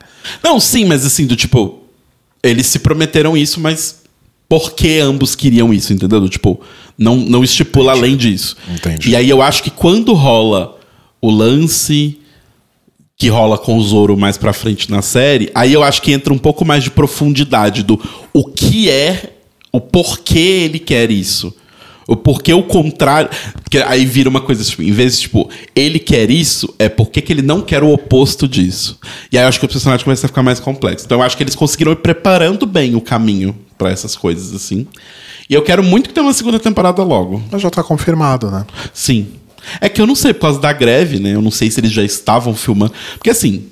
Não, 0.42 0.60
sim, 0.60 0.84
mas 0.84 1.06
assim, 1.06 1.26
do 1.26 1.34
tipo, 1.34 1.78
eles 2.42 2.66
se 2.66 2.78
prometeram 2.80 3.36
isso, 3.36 3.58
mas 3.60 4.02
por 4.48 4.72
que 4.72 4.98
ambos 4.98 5.34
queriam 5.34 5.72
isso, 5.72 5.92
entendeu? 5.94 6.20
Do 6.20 6.28
tipo, 6.28 6.60
não, 6.98 7.16
não 7.16 7.42
estipula 7.42 7.92
além 7.92 8.16
disso. 8.16 8.54
Entendi. 8.68 9.10
E 9.10 9.16
aí 9.16 9.30
eu 9.30 9.40
acho 9.40 9.62
que 9.62 9.70
quando 9.70 10.12
rola 10.12 10.76
o 11.22 11.30
lance 11.30 12.18
que 13.16 13.28
rola 13.28 13.58
com 13.58 13.76
o 13.76 13.82
Zoro 13.82 14.16
mais 14.16 14.36
pra 14.36 14.52
frente 14.52 14.90
na 14.90 15.02
série, 15.02 15.50
aí 15.54 15.72
eu 15.72 15.82
acho 15.82 16.00
que 16.02 16.12
entra 16.12 16.32
um 16.32 16.38
pouco 16.38 16.64
mais 16.64 16.84
de 16.84 16.90
profundidade 16.90 17.82
do 17.82 18.00
o 18.32 18.44
que 18.44 18.88
é, 18.88 19.37
o 19.72 19.80
porquê 19.80 20.38
ele 20.38 20.78
quer 20.78 21.10
isso. 21.10 21.54
O 22.06 22.16
porquê 22.16 22.54
o 22.54 22.62
contrário. 22.62 23.28
Porque 23.62 23.78
aí 23.78 24.06
vira 24.06 24.30
uma 24.30 24.40
coisa, 24.40 24.64
tipo, 24.64 24.82
em 24.82 24.92
vez 24.92 25.16
de, 25.16 25.22
tipo, 25.22 25.50
ele 25.76 25.98
quer 25.98 26.30
isso, 26.30 26.74
é 26.78 26.88
porque 26.88 27.20
que 27.20 27.32
ele 27.32 27.42
não 27.42 27.60
quer 27.60 27.82
o 27.82 27.92
oposto 27.92 28.48
disso. 28.48 28.98
E 29.30 29.36
aí 29.36 29.44
eu 29.44 29.48
acho 29.48 29.60
que 29.60 29.66
o 29.66 29.68
personagem 29.68 30.02
começa 30.02 30.26
a 30.26 30.28
ficar 30.28 30.42
mais 30.42 30.58
complexo. 30.58 31.04
Então 31.04 31.18
eu 31.18 31.22
acho 31.22 31.36
que 31.36 31.42
eles 31.42 31.54
conseguiram 31.54 31.92
ir 31.92 31.96
preparando 31.96 32.64
bem 32.64 32.94
o 32.94 33.00
caminho 33.00 33.54
pra 33.76 33.90
essas 33.90 34.16
coisas, 34.16 34.54
assim. 34.54 34.86
E 35.50 35.54
eu 35.54 35.62
quero 35.62 35.82
muito 35.82 36.08
que 36.08 36.14
tenha 36.14 36.26
uma 36.26 36.32
segunda 36.32 36.58
temporada 36.58 37.02
logo. 37.02 37.42
Mas 37.50 37.60
já 37.60 37.68
tá 37.70 37.82
confirmado, 37.82 38.50
né? 38.50 38.64
Sim. 38.92 39.28
É 39.80 39.88
que 39.88 40.00
eu 40.00 40.06
não 40.06 40.14
sei, 40.14 40.32
por 40.32 40.42
causa 40.42 40.60
da 40.60 40.72
greve, 40.72 41.18
né? 41.18 41.34
Eu 41.34 41.42
não 41.42 41.50
sei 41.50 41.70
se 41.70 41.78
eles 41.78 41.92
já 41.92 42.02
estavam 42.02 42.54
filmando. 42.54 42.92
Porque 43.14 43.30
assim, 43.30 43.66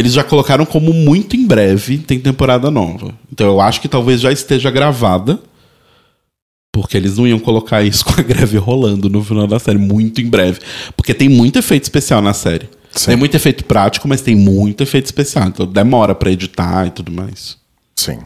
eles 0.00 0.14
já 0.14 0.24
colocaram 0.24 0.64
como 0.64 0.94
muito 0.94 1.36
em 1.36 1.46
breve 1.46 1.98
tem 1.98 2.18
temporada 2.18 2.70
nova. 2.70 3.14
Então 3.30 3.46
eu 3.46 3.60
acho 3.60 3.82
que 3.82 3.88
talvez 3.88 4.18
já 4.18 4.32
esteja 4.32 4.70
gravada. 4.70 5.38
Porque 6.72 6.96
eles 6.96 7.18
não 7.18 7.26
iam 7.26 7.38
colocar 7.38 7.82
isso 7.82 8.02
com 8.06 8.18
a 8.18 8.22
greve 8.22 8.56
rolando 8.56 9.10
no 9.10 9.22
final 9.22 9.46
da 9.46 9.58
série, 9.58 9.76
muito 9.76 10.22
em 10.22 10.28
breve. 10.28 10.60
Porque 10.96 11.12
tem 11.12 11.28
muito 11.28 11.58
efeito 11.58 11.82
especial 11.82 12.22
na 12.22 12.32
série. 12.32 12.70
Sim. 12.92 13.08
Tem 13.08 13.16
muito 13.16 13.34
efeito 13.34 13.64
prático, 13.64 14.08
mas 14.08 14.22
tem 14.22 14.34
muito 14.34 14.82
efeito 14.82 15.04
especial. 15.04 15.48
Então 15.48 15.66
demora 15.66 16.14
pra 16.14 16.30
editar 16.30 16.86
e 16.86 16.90
tudo 16.90 17.12
mais. 17.12 17.58
Sim. 17.94 18.20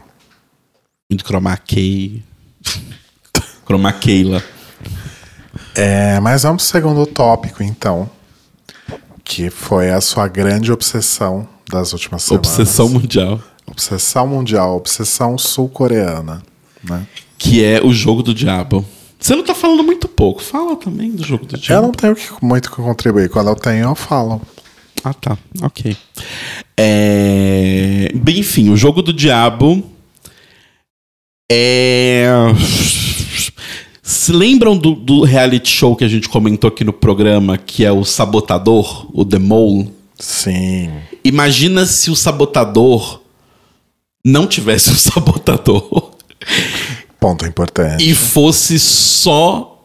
Muito 1.09 1.25
chroma 1.25 1.57
key. 1.57 2.23
chroma. 3.67 3.93
É, 5.75 6.21
mas 6.21 6.43
vamos 6.43 6.63
pro 6.63 6.71
segundo 6.71 7.05
tópico, 7.05 7.61
então. 7.61 8.09
Que 9.25 9.49
foi 9.49 9.89
a 9.89 9.99
sua 9.99 10.29
grande 10.29 10.71
obsessão 10.71 11.54
das 11.75 11.93
últimas 11.93 12.23
semanas. 12.23 12.47
Obsessão 12.47 12.89
mundial. 12.89 13.41
Obsessão 13.67 14.27
mundial, 14.27 14.77
obsessão 14.77 15.37
sul-coreana. 15.37 16.43
Né? 16.83 17.07
que 17.37 17.63
é 17.63 17.81
o 17.83 17.93
jogo 17.93 18.23
do 18.23 18.33
diabo. 18.33 18.85
Você 19.19 19.35
não 19.35 19.43
tá 19.43 19.55
falando 19.55 19.83
muito 19.83 20.07
pouco. 20.07 20.41
Fala 20.41 20.75
também 20.75 21.11
do 21.11 21.23
jogo 21.23 21.45
do 21.45 21.55
Eu 21.55 21.59
diabo. 21.59 21.87
não 21.87 21.91
tenho 21.91 22.15
muito 22.41 22.69
que 22.69 22.77
contribuir. 22.77 23.29
Quando 23.29 23.49
eu 23.49 23.55
tenho, 23.55 23.85
eu 23.89 23.95
falo. 23.95 24.41
Ah, 25.03 25.13
tá. 25.13 25.37
Ok. 25.61 25.95
É... 26.77 28.11
Bem, 28.15 28.39
enfim, 28.39 28.69
o 28.69 28.77
jogo 28.77 29.01
do 29.01 29.13
diabo 29.13 29.83
é. 31.51 32.27
Se 34.01 34.31
lembram 34.31 34.77
do, 34.77 34.93
do 34.93 35.23
reality 35.23 35.69
show 35.69 35.95
que 35.95 36.03
a 36.03 36.07
gente 36.07 36.29
comentou 36.29 36.67
aqui 36.67 36.83
no 36.83 36.93
programa, 36.93 37.57
que 37.57 37.83
é 37.83 37.91
o 37.91 38.03
Sabotador, 38.03 39.07
o 39.13 39.25
The 39.25 39.39
Mole? 39.39 39.91
Sim. 40.19 40.91
Imagina 41.23 41.85
se 41.85 42.09
o 42.09 42.15
sabotador 42.15 43.21
não 44.23 44.47
tivesse 44.47 44.89
um 44.89 44.95
sabotador. 44.97 46.11
Ponto 47.19 47.45
importante. 47.45 48.07
e 48.07 48.13
fosse 48.13 48.77
só 48.79 49.83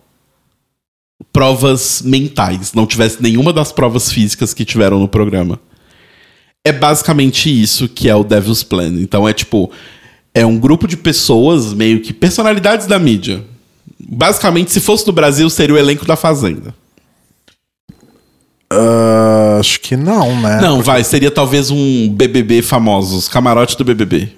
provas 1.32 2.02
mentais, 2.02 2.74
não 2.74 2.86
tivesse 2.86 3.22
nenhuma 3.22 3.52
das 3.52 3.72
provas 3.72 4.12
físicas 4.12 4.52
que 4.52 4.64
tiveram 4.64 4.98
no 4.98 5.08
programa. 5.08 5.58
É 6.64 6.72
basicamente 6.72 7.48
isso 7.48 7.88
que 7.88 8.08
é 8.08 8.14
o 8.14 8.24
Devil's 8.24 8.62
Plan. 8.62 8.92
Então 9.00 9.26
é 9.26 9.32
tipo, 9.32 9.70
é 10.34 10.44
um 10.44 10.58
grupo 10.58 10.86
de 10.86 10.96
pessoas, 10.96 11.72
meio 11.72 12.00
que 12.00 12.12
personalidades 12.12 12.86
da 12.86 12.98
mídia. 12.98 13.42
Basicamente, 13.98 14.70
se 14.70 14.80
fosse 14.80 15.06
no 15.06 15.12
Brasil, 15.12 15.48
seria 15.48 15.74
o 15.74 15.78
elenco 15.78 16.04
da 16.04 16.16
Fazenda. 16.16 16.74
Ah, 18.72 19.56
acho 19.58 19.80
que 19.80 19.96
não, 19.96 20.40
né? 20.40 20.60
Não, 20.60 20.82
vai, 20.82 21.02
seria 21.02 21.30
talvez 21.30 21.70
um 21.70 22.08
BBB 22.08 22.62
famosos, 22.62 23.28
camarote 23.28 23.76
do 23.76 23.84
BBB. 23.84 24.36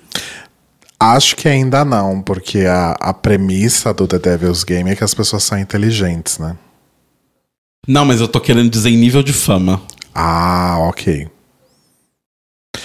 Acho 0.98 1.36
que 1.36 1.48
ainda 1.48 1.84
não, 1.84 2.22
porque 2.22 2.60
a, 2.60 2.92
a 2.92 3.12
premissa 3.12 3.92
do 3.92 4.06
The 4.06 4.18
Devil's 4.18 4.62
Game 4.64 4.90
é 4.90 4.96
que 4.96 5.04
as 5.04 5.12
pessoas 5.12 5.42
são 5.42 5.58
inteligentes, 5.58 6.38
né? 6.38 6.56
Não, 7.86 8.04
mas 8.04 8.20
eu 8.20 8.28
tô 8.28 8.40
querendo 8.40 8.70
dizer 8.70 8.90
em 8.90 8.96
nível 8.96 9.22
de 9.22 9.32
fama. 9.32 9.82
Ah, 10.14 10.76
ok. 10.80 11.28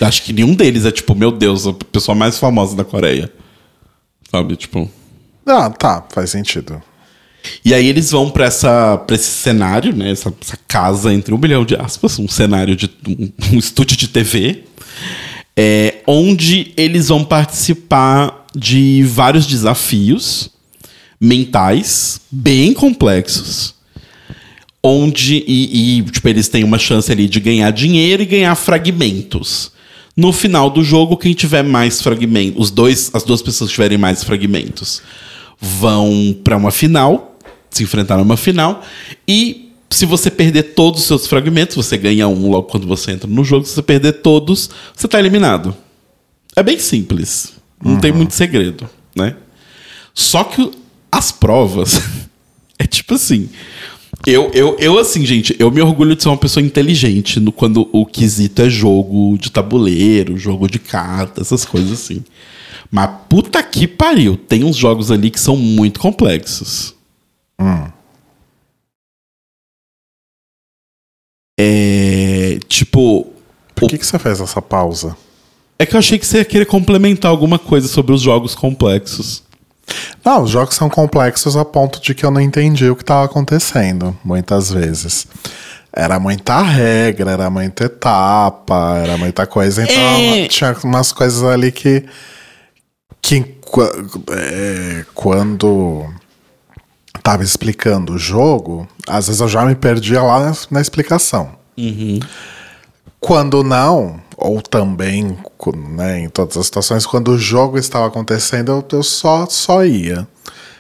Acho 0.02 0.24
que 0.24 0.34
nenhum 0.34 0.56
deles 0.56 0.86
é 0.86 0.92
tipo, 0.92 1.14
meu 1.16 1.32
Deus, 1.32 1.68
a 1.68 1.74
pessoa 1.74 2.16
mais 2.16 2.38
famosa 2.40 2.76
da 2.76 2.84
Coreia. 2.84 3.32
Sabe, 4.32 4.56
tipo. 4.56 4.90
Ah, 5.46 5.70
tá, 5.70 6.04
faz 6.10 6.32
sentido. 6.32 6.82
E 7.64 7.74
aí 7.74 7.88
eles 7.88 8.12
vão 8.12 8.30
pra, 8.30 8.46
essa, 8.46 9.04
esse 9.12 9.30
cenário, 9.30 9.96
né? 9.96 10.12
Essa, 10.12 10.34
essa 10.42 10.58
casa 10.68 11.14
entre 11.14 11.34
um 11.34 11.38
bilhão 11.38 11.66
de 11.66 11.76
aspas, 11.76 12.20
um 12.20 12.28
cenário 12.28 12.76
de 12.76 12.90
um, 13.08 13.30
um 13.56 13.58
estúdio 13.58 13.98
de 13.98 14.08
TV, 14.08 14.64
é, 15.56 15.96
onde 16.06 16.72
eles 16.78 17.08
vão 17.10 17.24
participar 17.24 18.46
de 18.56 19.04
vários 19.04 19.46
desafios 19.46 20.50
mentais 21.20 22.22
bem 22.32 22.74
complexos. 22.74 23.76
Onde 24.82 25.44
e, 25.48 25.98
e, 25.98 26.02
tipo, 26.04 26.30
eles 26.30 26.48
têm 26.48 26.64
uma 26.64 26.78
chance 26.78 27.12
ali 27.12 27.28
de 27.28 27.40
ganhar 27.40 27.72
dinheiro 27.72 28.24
e 28.24 28.26
ganhar 28.26 28.56
fragmentos. 28.56 29.72
No 30.16 30.32
final 30.32 30.70
do 30.70 30.84
jogo, 30.84 31.18
quem 31.18 31.34
tiver 31.34 31.64
mais 31.64 32.02
fragmentos, 32.02 32.60
os 32.62 32.72
dois, 32.72 33.12
as 33.14 33.24
duas 33.24 33.42
pessoas 33.42 33.70
tiverem 33.70 33.98
mais 33.98 34.24
fragmentos, 34.24 35.02
vão 35.60 36.36
pra 36.44 36.58
uma 36.58 36.72
final, 36.72 37.38
se 37.70 37.84
enfrentar 37.84 38.18
numa 38.18 38.38
final, 38.38 38.84
e 39.28 39.72
se 39.90 40.06
você 40.06 40.30
perder 40.30 40.74
todos 40.74 41.02
os 41.02 41.08
seus 41.08 41.28
fragmentos, 41.28 41.76
você 41.76 41.98
ganha 41.98 42.28
um 42.28 42.50
logo 42.50 42.68
quando 42.68 42.88
você 42.88 43.12
entra 43.12 43.30
no 43.30 43.44
jogo, 43.44 43.66
se 43.66 43.74
você 43.74 43.82
perder 43.82 44.14
todos, 44.22 44.70
você 44.96 45.08
tá 45.08 45.20
eliminado. 45.20 45.76
É 46.56 46.64
bem 46.64 46.80
simples. 46.80 47.54
Não 47.84 48.00
tem 48.00 48.12
muito 48.12 48.34
segredo, 48.34 48.90
né? 49.16 49.36
Só 50.14 50.44
que 50.44 50.72
as 51.12 51.32
provas 51.32 52.02
é 52.78 52.88
tipo 52.88 53.14
assim. 53.14 53.50
Eu, 54.26 54.50
eu, 54.54 54.76
eu, 54.80 54.98
assim, 54.98 55.26
gente, 55.26 55.56
eu 55.60 55.70
me 55.70 55.80
orgulho 55.80 56.16
de 56.16 56.24
ser 56.24 56.30
uma 56.30 56.38
pessoa 56.38 56.66
inteligente 56.66 57.40
no, 57.40 57.52
quando 57.52 57.88
o 57.94 58.06
quesito 58.06 58.64
é 58.64 58.70
jogo 58.70 59.38
de 59.38 59.52
tabuleiro, 59.52 60.38
jogo 60.38 60.68
de 60.68 60.80
cartas, 60.80 61.48
essas 61.48 61.64
coisas 61.64 61.92
assim. 61.92 62.24
Mas 62.90 63.10
puta 63.30 63.62
que 63.62 63.88
pariu, 63.88 64.38
tem 64.38 64.64
uns 64.64 64.76
jogos 64.76 65.12
ali 65.12 65.30
que 65.30 65.40
são 65.40 65.56
muito 65.58 66.00
complexos. 66.00 66.96
É. 71.60 72.60
Tipo. 72.68 73.28
Por 73.76 73.90
que, 73.90 73.98
que 73.98 74.06
você 74.06 74.18
fez 74.18 74.40
essa 74.40 74.62
pausa? 74.62 75.16
É 75.78 75.86
que 75.86 75.96
eu 75.96 76.00
achei 76.00 76.18
que 76.18 76.26
você 76.26 76.40
ia 76.40 76.46
querer 76.46 76.66
complementar 76.66 77.30
alguma 77.30 77.60
coisa 77.60 77.88
sobre 77.88 78.12
os 78.14 78.22
jogos 78.22 78.56
complexos. 78.56 79.44
Não, 80.26 80.44
os 80.44 80.50
jogos 80.50 80.76
são 80.76 80.90
complexos 80.90 81.56
a 81.56 81.64
ponto 81.64 82.02
de 82.02 82.14
que 82.16 82.26
eu 82.26 82.32
não 82.32 82.42
entendi 82.42 82.90
o 82.90 82.96
que 82.96 83.04
estava 83.04 83.26
acontecendo, 83.26 84.18
muitas 84.24 84.72
vezes. 84.72 85.28
Era 85.94 86.20
muita 86.20 86.62
regra, 86.62 87.32
era 87.32 87.50
muita 87.50 87.86
etapa, 87.86 88.98
era 88.98 89.18
muita 89.18 89.46
coisa. 89.48 89.84
Então 89.84 89.96
É. 89.96 90.48
tinha 90.48 90.76
umas 90.84 91.12
coisas 91.12 91.44
ali 91.44 91.72
que. 91.72 92.04
Que 93.28 93.58
é, 94.32 95.06
quando 95.14 96.06
tava 97.22 97.44
explicando 97.44 98.14
o 98.14 98.18
jogo, 98.18 98.88
às 99.06 99.28
vezes 99.28 99.42
eu 99.42 99.50
já 99.50 99.66
me 99.66 99.76
perdia 99.76 100.22
lá 100.22 100.40
na, 100.40 100.56
na 100.72 100.82
explicação. 100.82 101.52
Quando 103.20 103.66
não, 103.66 104.22
ou 104.38 104.62
também 104.62 105.38
né, 105.90 106.22
em 106.22 106.30
todas 106.30 106.56
as 106.56 106.68
situações, 106.68 107.06
quando 107.06 107.32
o 107.32 107.38
jogo 107.38 107.78
estava 107.78 108.08
acontecendo, 108.08 108.72
eu, 108.72 108.86
eu 108.98 109.04
só, 109.04 109.46
só 109.48 109.84
ia. 109.84 110.26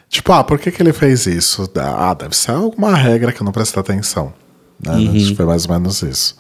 Tipo, 0.07 0.31
ah, 0.31 0.43
por 0.43 0.57
que, 0.57 0.71
que 0.71 0.81
ele 0.81 0.93
fez 0.93 1.25
isso? 1.25 1.69
Ah, 1.75 2.13
deve 2.13 2.33
ser 2.33 2.51
alguma 2.51 2.95
regra 2.95 3.33
que 3.33 3.41
eu 3.41 3.45
não 3.45 3.51
prestei 3.51 3.81
atenção. 3.81 4.31
Né? 4.79 5.12
Que 5.12 5.36
foi 5.36 5.45
mais 5.45 5.65
ou 5.65 5.73
menos 5.73 6.01
isso. 6.01 6.38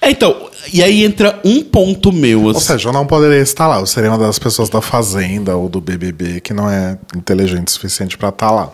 É, 0.00 0.10
então, 0.10 0.50
e 0.72 0.82
aí 0.82 1.04
entra 1.04 1.40
um 1.44 1.62
ponto 1.62 2.12
meu, 2.12 2.44
Ou 2.44 2.50
assim. 2.50 2.60
seja, 2.60 2.88
eu 2.88 2.92
não 2.92 3.06
poderia 3.06 3.40
estar 3.40 3.68
lá. 3.68 3.78
Eu 3.78 3.86
seria 3.86 4.10
uma 4.10 4.18
das 4.18 4.38
pessoas 4.38 4.68
da 4.68 4.80
Fazenda 4.80 5.56
ou 5.56 5.68
do 5.68 5.80
BBB 5.80 6.40
que 6.40 6.52
não 6.52 6.68
é 6.68 6.98
inteligente 7.16 7.68
o 7.68 7.70
suficiente 7.70 8.16
para 8.18 8.30
estar 8.30 8.50
lá. 8.50 8.72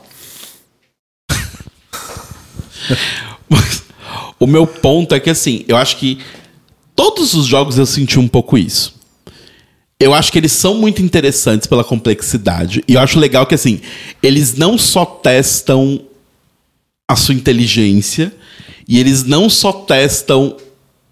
Mas 3.48 3.82
o 4.40 4.46
meu 4.46 4.66
ponto 4.66 5.14
é 5.14 5.20
que, 5.20 5.30
assim, 5.30 5.64
eu 5.68 5.76
acho 5.76 5.96
que 5.96 6.18
todos 6.96 7.34
os 7.34 7.46
jogos 7.46 7.78
eu 7.78 7.86
senti 7.86 8.18
um 8.18 8.28
pouco 8.28 8.56
isso. 8.56 8.94
eu 10.00 10.14
acho 10.14 10.30
que 10.30 10.38
eles 10.38 10.52
são 10.52 10.74
muito 10.74 11.02
interessantes 11.02 11.66
pela 11.66 11.82
complexidade. 11.84 12.82
E 12.86 12.94
eu 12.94 13.00
acho 13.00 13.18
legal 13.18 13.44
que, 13.46 13.54
assim, 13.54 13.80
eles 14.22 14.54
não 14.54 14.78
só 14.78 15.04
testam 15.04 16.00
a 17.06 17.16
sua 17.16 17.34
inteligência, 17.34 18.32
e 18.86 18.98
eles 18.98 19.24
não 19.24 19.48
só 19.50 19.72
testam 19.72 20.56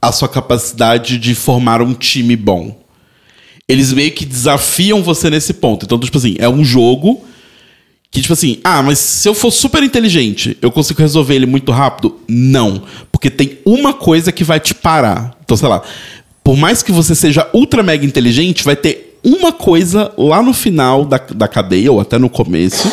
a 0.08 0.12
sua 0.12 0.28
capacidade 0.28 1.18
de 1.18 1.34
formar 1.34 1.82
um 1.82 1.94
time 1.94 2.36
bom. 2.36 2.76
Eles 3.68 3.92
meio 3.92 4.12
que 4.12 4.24
desafiam 4.24 5.02
você 5.02 5.28
nesse 5.28 5.54
ponto. 5.54 5.84
Então, 5.84 5.98
tipo 5.98 6.18
assim, 6.18 6.36
é 6.38 6.48
um 6.48 6.64
jogo 6.64 7.24
que, 8.10 8.22
tipo 8.22 8.32
assim, 8.32 8.60
ah, 8.64 8.82
mas 8.82 8.98
se 8.98 9.28
eu 9.28 9.34
for 9.34 9.50
super 9.50 9.82
inteligente, 9.82 10.56
eu 10.62 10.70
consigo 10.70 11.02
resolver 11.02 11.34
ele 11.34 11.46
muito 11.46 11.72
rápido? 11.72 12.16
Não. 12.28 12.82
Porque 13.10 13.28
tem 13.28 13.58
uma 13.64 13.92
coisa 13.92 14.32
que 14.32 14.44
vai 14.44 14.60
te 14.60 14.74
parar. 14.74 15.36
Então, 15.44 15.56
sei 15.56 15.68
lá, 15.68 15.82
por 16.42 16.56
mais 16.56 16.82
que 16.82 16.92
você 16.92 17.14
seja 17.14 17.48
ultra 17.52 17.82
mega 17.82 18.06
inteligente, 18.06 18.62
vai 18.62 18.76
ter 18.76 19.18
uma 19.22 19.52
coisa 19.52 20.12
lá 20.16 20.40
no 20.40 20.54
final 20.54 21.04
da, 21.04 21.18
da 21.18 21.48
cadeia, 21.48 21.90
ou 21.90 22.00
até 22.00 22.16
no 22.18 22.30
começo, 22.30 22.90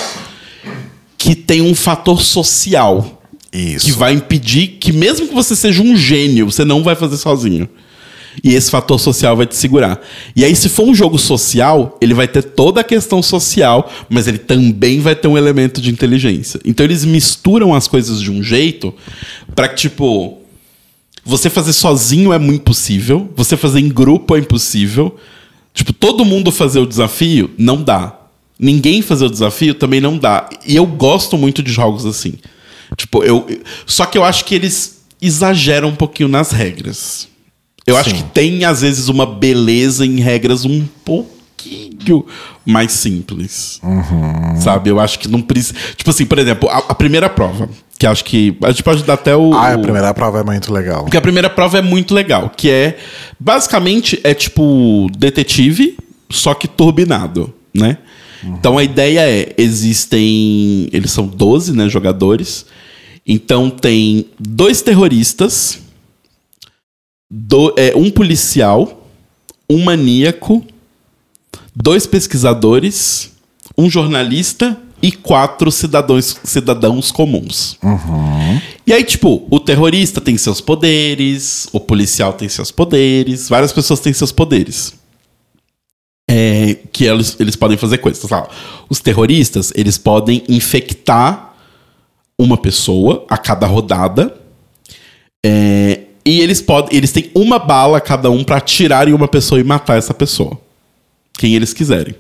que 1.17 1.35
tem 1.35 1.61
um 1.61 1.75
fator 1.75 2.21
social. 2.21 3.22
Isso. 3.53 3.85
Que 3.85 3.91
vai 3.91 4.13
impedir 4.13 4.77
que, 4.79 4.91
mesmo 4.91 5.27
que 5.27 5.33
você 5.33 5.55
seja 5.55 5.83
um 5.83 5.95
gênio, 5.95 6.51
você 6.51 6.65
não 6.65 6.83
vai 6.83 6.95
fazer 6.95 7.17
sozinho. 7.17 7.69
E 8.43 8.55
esse 8.55 8.71
fator 8.71 8.99
social 8.99 9.37
vai 9.37 9.45
te 9.45 9.55
segurar. 9.55 10.01
E 10.35 10.43
aí, 10.43 10.55
se 10.55 10.67
for 10.67 10.87
um 10.87 10.95
jogo 10.95 11.19
social, 11.19 11.97
ele 12.01 12.15
vai 12.15 12.27
ter 12.27 12.41
toda 12.41 12.81
a 12.81 12.83
questão 12.83 13.21
social, 13.21 13.91
mas 14.09 14.27
ele 14.27 14.39
também 14.39 14.99
vai 14.99 15.15
ter 15.15 15.27
um 15.27 15.37
elemento 15.37 15.79
de 15.79 15.91
inteligência. 15.91 16.59
Então, 16.65 16.83
eles 16.83 17.05
misturam 17.05 17.75
as 17.75 17.87
coisas 17.87 18.19
de 18.19 18.31
um 18.31 18.41
jeito 18.41 18.91
para 19.53 19.67
que, 19.67 19.75
tipo, 19.75 20.39
você 21.23 21.47
fazer 21.47 21.73
sozinho 21.73 22.33
é 22.33 22.39
muito 22.39 22.61
impossível, 22.61 23.29
você 23.35 23.55
fazer 23.55 23.79
em 23.81 23.89
grupo 23.89 24.35
é 24.35 24.39
impossível. 24.39 25.15
Tipo, 25.73 25.93
todo 25.93 26.25
mundo 26.25 26.51
fazer 26.51 26.79
o 26.79 26.87
desafio 26.87 27.51
não 27.57 27.83
dá. 27.83 28.19
Ninguém 28.57 29.01
fazer 29.01 29.25
o 29.25 29.29
desafio 29.29 29.73
também 29.73 30.01
não 30.01 30.17
dá. 30.17 30.49
E 30.65 30.75
eu 30.75 30.85
gosto 30.85 31.37
muito 31.37 31.61
de 31.61 31.71
jogos 31.71 32.05
assim. 32.05 32.33
Tipo, 32.97 33.23
eu. 33.23 33.45
Só 33.85 34.05
que 34.05 34.17
eu 34.17 34.23
acho 34.23 34.45
que 34.45 34.53
eles 34.55 35.03
exageram 35.21 35.89
um 35.89 35.95
pouquinho 35.95 36.29
nas 36.29 36.51
regras. 36.51 37.27
Eu 37.85 37.97
acho 37.97 38.11
Sim. 38.11 38.15
que 38.17 38.23
tem, 38.29 38.63
às 38.65 38.81
vezes, 38.81 39.09
uma 39.09 39.25
beleza 39.25 40.05
em 40.05 40.19
regras 40.19 40.63
um 40.65 40.85
pouquinho 41.03 42.25
mais 42.65 42.91
simples. 42.91 43.79
Sabe? 44.59 44.89
Eu 44.89 44.99
acho 44.99 45.19
que 45.19 45.27
não 45.27 45.41
precisa. 45.41 45.73
Tipo 45.95 46.09
assim, 46.09 46.25
por 46.25 46.39
exemplo, 46.39 46.69
a, 46.69 46.77
a 46.77 46.95
primeira 46.95 47.29
prova, 47.29 47.69
que 47.99 48.05
acho 48.07 48.23
que. 48.23 48.57
A 48.63 48.69
gente 48.71 48.83
pode 48.83 49.03
dar 49.03 49.13
até 49.15 49.35
o. 49.35 49.53
Ah, 49.53 49.73
a 49.73 49.75
o- 49.77 49.81
primeira 49.81 50.13
prova 50.13 50.39
é 50.39 50.43
muito 50.43 50.71
legal. 50.71 51.03
porque 51.03 51.17
a 51.17 51.21
primeira 51.21 51.49
prova 51.49 51.77
é 51.77 51.81
muito 51.81 52.13
legal, 52.13 52.49
que 52.55 52.69
é 52.69 52.97
basicamente 53.39 54.19
é 54.23 54.33
tipo 54.33 55.07
detetive, 55.17 55.97
só 56.29 56.53
que 56.53 56.67
turbinado, 56.67 57.53
né? 57.73 57.97
Então 58.45 58.77
a 58.77 58.83
ideia 58.83 59.21
é, 59.21 59.53
existem, 59.57 60.89
eles 60.91 61.11
são 61.11 61.25
12, 61.25 61.71
né, 61.73 61.87
jogadores. 61.87 62.65
Então 63.25 63.69
tem 63.69 64.25
dois 64.39 64.81
terroristas, 64.81 65.79
do- 67.31 67.73
é, 67.77 67.93
um 67.95 68.11
policial, 68.11 69.07
um 69.69 69.83
maníaco, 69.83 70.63
dois 71.75 72.05
pesquisadores, 72.05 73.31
um 73.77 73.89
jornalista 73.89 74.77
e 75.01 75.11
quatro 75.11 75.71
cidadãos, 75.71 76.37
cidadãos 76.43 77.11
comuns. 77.11 77.77
E 78.85 78.93
aí, 78.93 79.03
tipo, 79.03 79.47
o 79.49 79.59
terrorista 79.59 80.19
tem 80.21 80.37
seus 80.37 80.61
poderes, 80.61 81.67
o 81.71 81.79
policial 81.79 82.33
tem 82.33 82.47
seus 82.49 82.71
poderes, 82.71 83.47
várias 83.49 83.71
pessoas 83.73 83.99
têm 83.99 84.13
seus 84.13 84.31
poderes. 84.31 84.93
É, 86.29 86.75
que 86.91 87.05
eles, 87.05 87.35
eles 87.39 87.55
podem 87.55 87.77
fazer 87.77 87.97
coisas. 87.97 88.29
Lá, 88.29 88.47
Os 88.89 88.99
terroristas, 88.99 89.71
eles 89.75 89.97
podem 89.97 90.43
infectar 90.47 91.52
uma 92.43 92.57
pessoa 92.57 93.25
a 93.29 93.37
cada 93.37 93.65
rodada. 93.65 94.35
É, 95.45 96.01
e 96.25 96.39
eles 96.41 96.61
podem. 96.61 96.97
Eles 96.97 97.11
têm 97.11 97.31
uma 97.33 97.59
bala 97.59 97.99
cada 97.99 98.29
um 98.29 98.43
pra 98.43 98.57
atirar 98.57 99.07
em 99.07 99.13
uma 99.13 99.27
pessoa 99.27 99.59
e 99.59 99.63
matar 99.63 99.97
essa 99.97 100.13
pessoa. 100.13 100.59
Quem 101.37 101.55
eles 101.55 101.73
quiserem. 101.73 102.15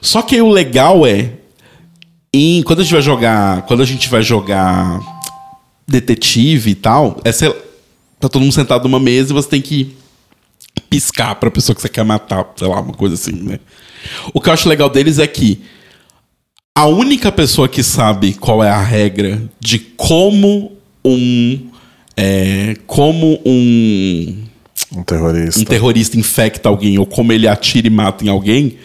Só 0.00 0.22
que 0.22 0.36
aí 0.36 0.42
o 0.42 0.48
legal 0.48 1.06
é. 1.06 1.32
Em, 2.32 2.62
quando 2.62 2.80
a 2.80 2.82
gente 2.82 2.92
vai 2.92 3.02
jogar. 3.02 3.62
Quando 3.62 3.82
a 3.82 3.86
gente 3.86 4.08
vai 4.08 4.22
jogar 4.22 5.00
detetive 5.86 6.70
e 6.70 6.74
tal, 6.74 7.20
é 7.24 7.32
sei 7.32 7.52
tá 8.20 8.28
todo 8.28 8.42
mundo 8.42 8.52
sentado 8.52 8.82
numa 8.84 9.00
mesa 9.00 9.32
e 9.32 9.34
você 9.34 9.48
tem 9.48 9.62
que 9.62 9.96
piscar 10.90 11.34
pra 11.34 11.50
pessoa 11.50 11.74
que 11.74 11.80
você 11.80 11.88
quer 11.88 12.04
matar, 12.04 12.46
sei 12.54 12.68
lá, 12.68 12.80
uma 12.80 12.92
coisa 12.92 13.14
assim, 13.14 13.32
né? 13.32 13.58
O 14.34 14.40
que 14.40 14.48
eu 14.48 14.52
acho 14.52 14.68
legal 14.68 14.90
deles 14.90 15.18
é 15.18 15.26
que 15.26 15.62
a 16.74 16.86
única 16.86 17.30
pessoa 17.32 17.68
que 17.68 17.82
sabe 17.82 18.34
qual 18.34 18.62
é 18.62 18.70
a 18.70 18.82
regra 18.82 19.42
de 19.58 19.78
como 19.78 20.72
um. 21.04 21.58
é, 22.16 22.76
como 22.86 23.40
um, 23.44 24.36
Um 24.96 25.02
terrorista. 25.02 25.60
um 25.60 25.64
terrorista 25.64 26.18
infecta 26.18 26.68
alguém 26.68 26.98
ou 26.98 27.06
como 27.06 27.32
ele 27.32 27.48
atira 27.48 27.86
e 27.86 27.90
mata 27.90 28.24
em 28.24 28.28
alguém 28.28 28.76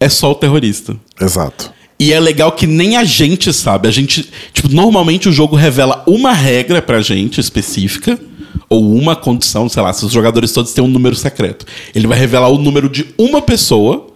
é 0.00 0.08
só 0.08 0.32
o 0.32 0.34
terrorista. 0.34 0.96
Exato. 1.20 1.72
E 1.98 2.12
é 2.12 2.20
legal 2.20 2.52
que 2.52 2.66
nem 2.66 2.96
a 2.96 3.04
gente 3.04 3.50
sabe. 3.52 3.88
A 3.88 3.90
gente. 3.90 4.30
Tipo, 4.52 4.68
normalmente 4.68 5.28
o 5.28 5.32
jogo 5.32 5.56
revela 5.56 6.04
uma 6.06 6.32
regra 6.32 6.82
pra 6.82 7.00
gente 7.00 7.40
específica. 7.40 8.18
Ou 8.68 8.92
uma 8.94 9.14
condição, 9.14 9.68
sei 9.68 9.80
lá, 9.82 9.92
se 9.92 10.04
os 10.04 10.10
jogadores 10.10 10.50
todos 10.50 10.72
têm 10.72 10.82
um 10.82 10.88
número 10.88 11.14
secreto. 11.14 11.64
Ele 11.94 12.06
vai 12.06 12.18
revelar 12.18 12.48
o 12.48 12.58
número 12.58 12.88
de 12.88 13.06
uma 13.16 13.40
pessoa 13.40 14.08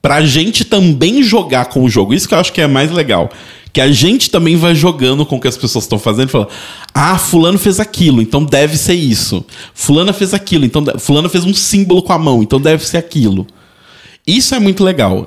pra 0.00 0.22
gente 0.24 0.64
também 0.64 1.22
jogar 1.22 1.66
com 1.66 1.82
o 1.84 1.88
jogo. 1.88 2.14
Isso 2.14 2.28
que 2.28 2.34
eu 2.34 2.38
acho 2.38 2.52
que 2.52 2.60
é 2.60 2.66
mais 2.66 2.90
legal. 2.90 3.30
Que 3.72 3.80
a 3.80 3.92
gente 3.92 4.30
também 4.30 4.56
vai 4.56 4.74
jogando 4.74 5.26
com 5.26 5.36
o 5.36 5.40
que 5.40 5.46
as 5.48 5.56
pessoas 5.56 5.84
estão 5.84 5.98
fazendo 5.98 6.28
e 6.28 6.32
falando: 6.32 6.48
Ah, 6.94 7.18
fulano 7.18 7.58
fez 7.58 7.78
aquilo, 7.78 8.22
então 8.22 8.42
deve 8.42 8.76
ser 8.76 8.94
isso. 8.94 9.44
Fulana 9.74 10.12
fez 10.12 10.32
aquilo, 10.32 10.64
então. 10.64 10.82
de- 10.82 10.98
Fulano 10.98 11.28
fez 11.28 11.44
um 11.44 11.52
símbolo 11.54 12.02
com 12.02 12.12
a 12.12 12.18
mão, 12.18 12.42
então 12.42 12.60
deve 12.60 12.86
ser 12.86 12.96
aquilo. 12.96 13.46
Isso 14.26 14.54
é 14.54 14.58
muito 14.58 14.82
legal. 14.82 15.26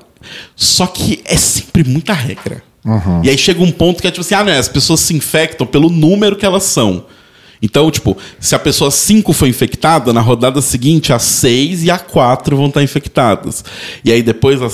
Só 0.56 0.86
que 0.88 1.22
é 1.26 1.38
sempre 1.38 1.84
muita 1.84 2.14
regra. 2.14 2.64
E 3.24 3.30
aí 3.30 3.38
chega 3.38 3.62
um 3.64 3.72
ponto 3.72 4.02
que 4.02 4.08
é 4.08 4.12
tipo 4.12 4.22
assim: 4.22 4.34
ah, 4.36 4.44
não, 4.44 4.54
as 4.54 4.68
pessoas 4.68 5.00
se 5.02 5.14
infectam 5.16 5.68
pelo 5.68 5.90
número 5.90 6.36
que 6.36 6.46
elas 6.46 6.64
são. 6.64 7.06
Então, 7.62 7.90
tipo, 7.92 8.18
se 8.40 8.56
a 8.56 8.60
pessoa 8.60 8.90
5 8.90 9.32
foi 9.34 9.50
infectada, 9.50 10.12
na 10.12 10.22
rodada 10.22 10.62
seguinte 10.62 11.14
a 11.14 11.20
6 11.20 11.84
e 11.84 11.92
a 11.92 12.00
4 12.00 12.58
vão 12.58 12.68
estar 12.68 12.82
infectadas. 12.84 13.64
E 14.04 14.12
aí 14.12 14.24
depois 14.24 14.62
a 14.62 14.70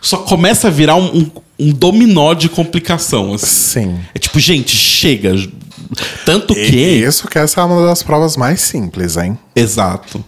só 0.00 0.16
começa 0.18 0.68
a 0.68 0.70
virar 0.70 0.96
um, 0.96 1.16
um- 1.18 1.30
um 1.58 1.70
dominó 1.72 2.34
de 2.34 2.48
complicação. 2.48 3.34
assim. 3.34 3.46
Sim. 3.46 3.98
É 4.14 4.18
tipo, 4.18 4.38
gente, 4.40 4.74
chega. 4.76 5.34
Tanto 6.24 6.54
E 6.54 6.70
que. 6.70 6.76
isso 6.76 7.28
que 7.28 7.38
essa 7.38 7.60
é 7.60 7.64
uma 7.64 7.86
das 7.86 8.02
provas 8.02 8.36
mais 8.36 8.60
simples, 8.60 9.16
hein? 9.16 9.38
Exato. 9.54 10.24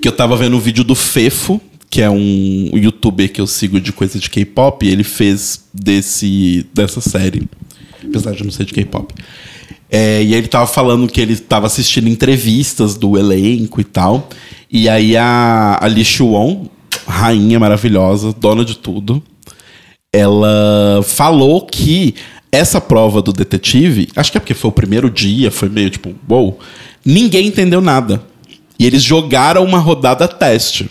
Que 0.00 0.06
eu 0.08 0.12
tava 0.12 0.36
vendo 0.36 0.56
um 0.56 0.60
vídeo 0.60 0.84
do 0.84 0.94
Fefo, 0.94 1.60
que 1.88 2.02
é 2.02 2.10
um 2.10 2.70
youtuber 2.74 3.32
que 3.32 3.40
eu 3.40 3.46
sigo 3.46 3.80
de 3.80 3.92
coisa 3.92 4.18
de 4.18 4.28
K-pop, 4.28 4.84
e 4.84 4.90
ele 4.90 5.02
fez 5.04 5.60
desse, 5.72 6.66
dessa 6.74 7.00
série. 7.00 7.48
Apesar 8.04 8.32
de 8.32 8.40
eu 8.40 8.44
não 8.44 8.52
ser 8.52 8.64
de 8.66 8.74
K-pop. 8.74 9.12
É, 9.90 10.22
e 10.22 10.34
ele 10.34 10.48
tava 10.48 10.66
falando 10.66 11.06
que 11.06 11.20
ele 11.20 11.36
tava 11.36 11.66
assistindo 11.66 12.08
entrevistas 12.08 12.96
do 12.96 13.16
elenco 13.16 13.80
e 13.80 13.84
tal. 13.84 14.28
E 14.70 14.88
aí 14.88 15.16
a, 15.16 15.78
a 15.80 15.86
Lee 15.86 16.04
Won, 16.20 16.66
rainha 17.06 17.58
maravilhosa, 17.60 18.32
dona 18.32 18.64
de 18.64 18.76
tudo, 18.76 19.22
ela 20.12 21.02
falou 21.04 21.64
que 21.66 22.14
essa 22.50 22.80
prova 22.80 23.20
do 23.20 23.32
detetive, 23.32 24.08
acho 24.16 24.32
que 24.32 24.38
é 24.38 24.40
porque 24.40 24.54
foi 24.54 24.70
o 24.70 24.72
primeiro 24.72 25.10
dia, 25.10 25.50
foi 25.50 25.68
meio 25.68 25.90
tipo, 25.90 26.14
uou, 26.28 26.58
ninguém 27.04 27.46
entendeu 27.46 27.80
nada. 27.80 28.22
E 28.78 28.86
eles 28.86 29.02
jogaram 29.02 29.64
uma 29.64 29.78
rodada 29.78 30.26
teste. 30.26 30.90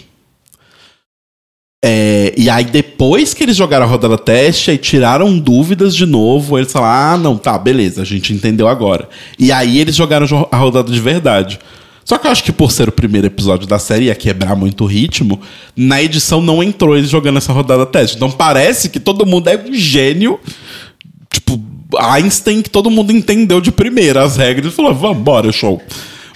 É, 1.83 2.33
e 2.35 2.49
aí, 2.49 2.65
depois 2.65 3.33
que 3.33 3.43
eles 3.43 3.55
jogaram 3.55 3.85
a 3.85 3.89
rodada 3.89 4.17
teste, 4.17 4.71
aí 4.71 4.77
tiraram 4.77 5.37
dúvidas 5.37 5.95
de 5.95 6.05
novo, 6.05 6.57
eles 6.57 6.71
falaram: 6.71 7.13
ah, 7.13 7.17
não, 7.17 7.37
tá, 7.37 7.57
beleza, 7.57 8.01
a 8.01 8.05
gente 8.05 8.33
entendeu 8.33 8.67
agora. 8.67 9.07
E 9.37 9.51
aí 9.51 9.79
eles 9.79 9.95
jogaram 9.95 10.25
jo- 10.25 10.47
a 10.51 10.57
rodada 10.57 10.91
de 10.91 10.99
verdade. 10.99 11.59
Só 12.03 12.17
que 12.19 12.27
eu 12.27 12.31
acho 12.31 12.43
que 12.43 12.51
por 12.51 12.71
ser 12.71 12.87
o 12.87 12.91
primeiro 12.91 13.25
episódio 13.27 13.67
da 13.67 13.79
série 13.79 14.05
ia 14.05 14.15
quebrar 14.15 14.55
muito 14.55 14.83
o 14.83 14.87
ritmo, 14.87 15.41
na 15.75 16.01
edição 16.03 16.39
não 16.39 16.61
entrou 16.63 16.95
eles 16.95 17.09
jogando 17.09 17.37
essa 17.37 17.51
rodada 17.51 17.83
teste. 17.85 18.15
Então 18.15 18.29
parece 18.29 18.89
que 18.89 18.99
todo 18.99 19.25
mundo 19.25 19.47
é 19.47 19.57
um 19.57 19.73
gênio, 19.73 20.39
tipo, 21.31 21.59
Einstein, 21.99 22.61
que 22.61 22.69
todo 22.69 22.91
mundo 22.91 23.11
entendeu 23.11 23.59
de 23.59 23.71
primeira 23.71 24.23
as 24.23 24.37
regras 24.37 24.71
e 24.73 24.75
falou: 24.75 24.93
vamos, 24.93 25.17
bora, 25.23 25.51
show. 25.51 25.81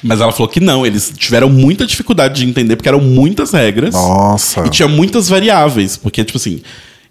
Mas 0.03 0.21
ela 0.21 0.31
falou 0.31 0.47
que 0.47 0.59
não, 0.59 0.85
eles 0.85 1.12
tiveram 1.17 1.49
muita 1.49 1.85
dificuldade 1.85 2.41
de 2.43 2.49
entender, 2.49 2.75
porque 2.75 2.89
eram 2.89 3.01
muitas 3.01 3.51
regras. 3.51 3.93
Nossa. 3.93 4.65
E 4.65 4.69
tinha 4.69 4.88
muitas 4.88 5.27
variáveis, 5.29 5.97
porque, 5.97 6.23
tipo 6.23 6.38
assim, 6.38 6.62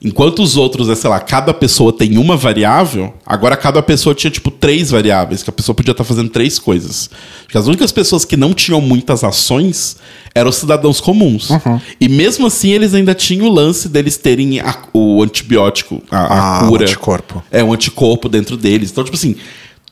Enquanto 0.01 0.45
os 0.45 0.57
outros 0.57 0.89
é, 0.89 0.95
sei 0.95 1.11
lá, 1.11 1.19
cada 1.19 1.53
pessoa 1.53 1.93
tem 1.93 2.19
uma 2.19 2.37
variável, 2.37 3.13
agora 3.27 3.57
cada 3.57 3.83
pessoa 3.83 4.15
tinha, 4.15 4.31
tipo, 4.31 4.49
três 4.49 4.93
variáveis, 4.93 5.43
que 5.43 5.51
a 5.51 5.53
pessoa 5.53 5.75
podia 5.75 5.91
estar 5.91 6.05
fazendo 6.05 6.29
três 6.31 6.57
coisas. 6.57 7.11
Porque 7.43 7.59
as 7.59 7.67
únicas 7.67 7.91
pessoas 7.91 8.25
que 8.25 8.37
não 8.37 8.55
tinham 8.55 8.81
muitas 8.81 9.25
ações 9.25 9.97
eram 10.33 10.51
os 10.51 10.55
cidadãos 10.57 11.01
comuns. 11.01 11.51
Uhum. 11.51 11.81
E 12.01 12.09
mesmo 12.09 12.47
assim, 12.47 12.71
eles 12.71 12.95
ainda 12.95 13.13
tinham 13.13 13.49
o 13.49 13.53
lance 13.53 13.89
deles 13.89 14.17
terem 14.17 14.61
a- 14.61 14.77
o 14.95 15.21
antibiótico, 15.21 16.01
a, 16.13 16.17
a 16.17 16.59
Ah, 16.61 16.65
o 16.67 16.69
cura. 16.69 16.85
anticorpo. 16.85 17.43
É, 17.51 17.65
um 17.65 17.73
anticorpo 17.73 18.29
dentro 18.29 18.57
deles. 18.57 18.93
Então, 18.93 19.03
tipo 19.03 19.17
assim, 19.17 19.35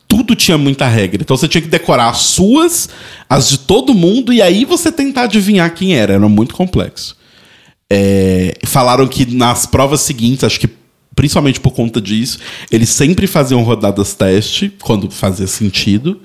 tudo 0.08 0.34
tinha 0.34 0.56
muita 0.56 0.86
regra. 0.86 1.22
Então 1.22 1.36
você 1.36 1.48
tinha 1.48 1.62
que 1.62 1.68
decorar 1.68 2.10
as 2.10 2.18
suas, 2.18 2.88
as 3.28 3.48
de 3.48 3.58
todo 3.58 3.94
mundo, 3.94 4.32
e 4.32 4.40
aí 4.40 4.64
você 4.64 4.90
tentar 4.90 5.22
adivinhar 5.22 5.74
quem 5.74 5.94
era. 5.94 6.14
Era 6.14 6.28
muito 6.28 6.54
complexo. 6.54 7.16
É, 7.90 8.54
falaram 8.64 9.06
que 9.06 9.26
nas 9.34 9.66
provas 9.66 10.00
seguintes, 10.00 10.44
acho 10.44 10.58
que 10.58 10.68
principalmente 11.14 11.58
por 11.58 11.72
conta 11.72 12.00
disso, 12.00 12.38
eles 12.70 12.90
sempre 12.90 13.26
faziam 13.26 13.62
rodadas 13.62 14.12
teste, 14.14 14.72
quando 14.82 15.10
fazia 15.10 15.46
sentido. 15.46 16.20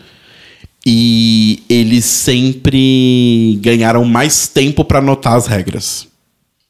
E 0.85 1.63
eles 1.69 2.05
sempre 2.05 3.59
ganharam 3.61 4.03
mais 4.03 4.47
tempo 4.47 4.83
para 4.83 4.99
anotar 4.99 5.33
as 5.33 5.45
regras. 5.45 6.07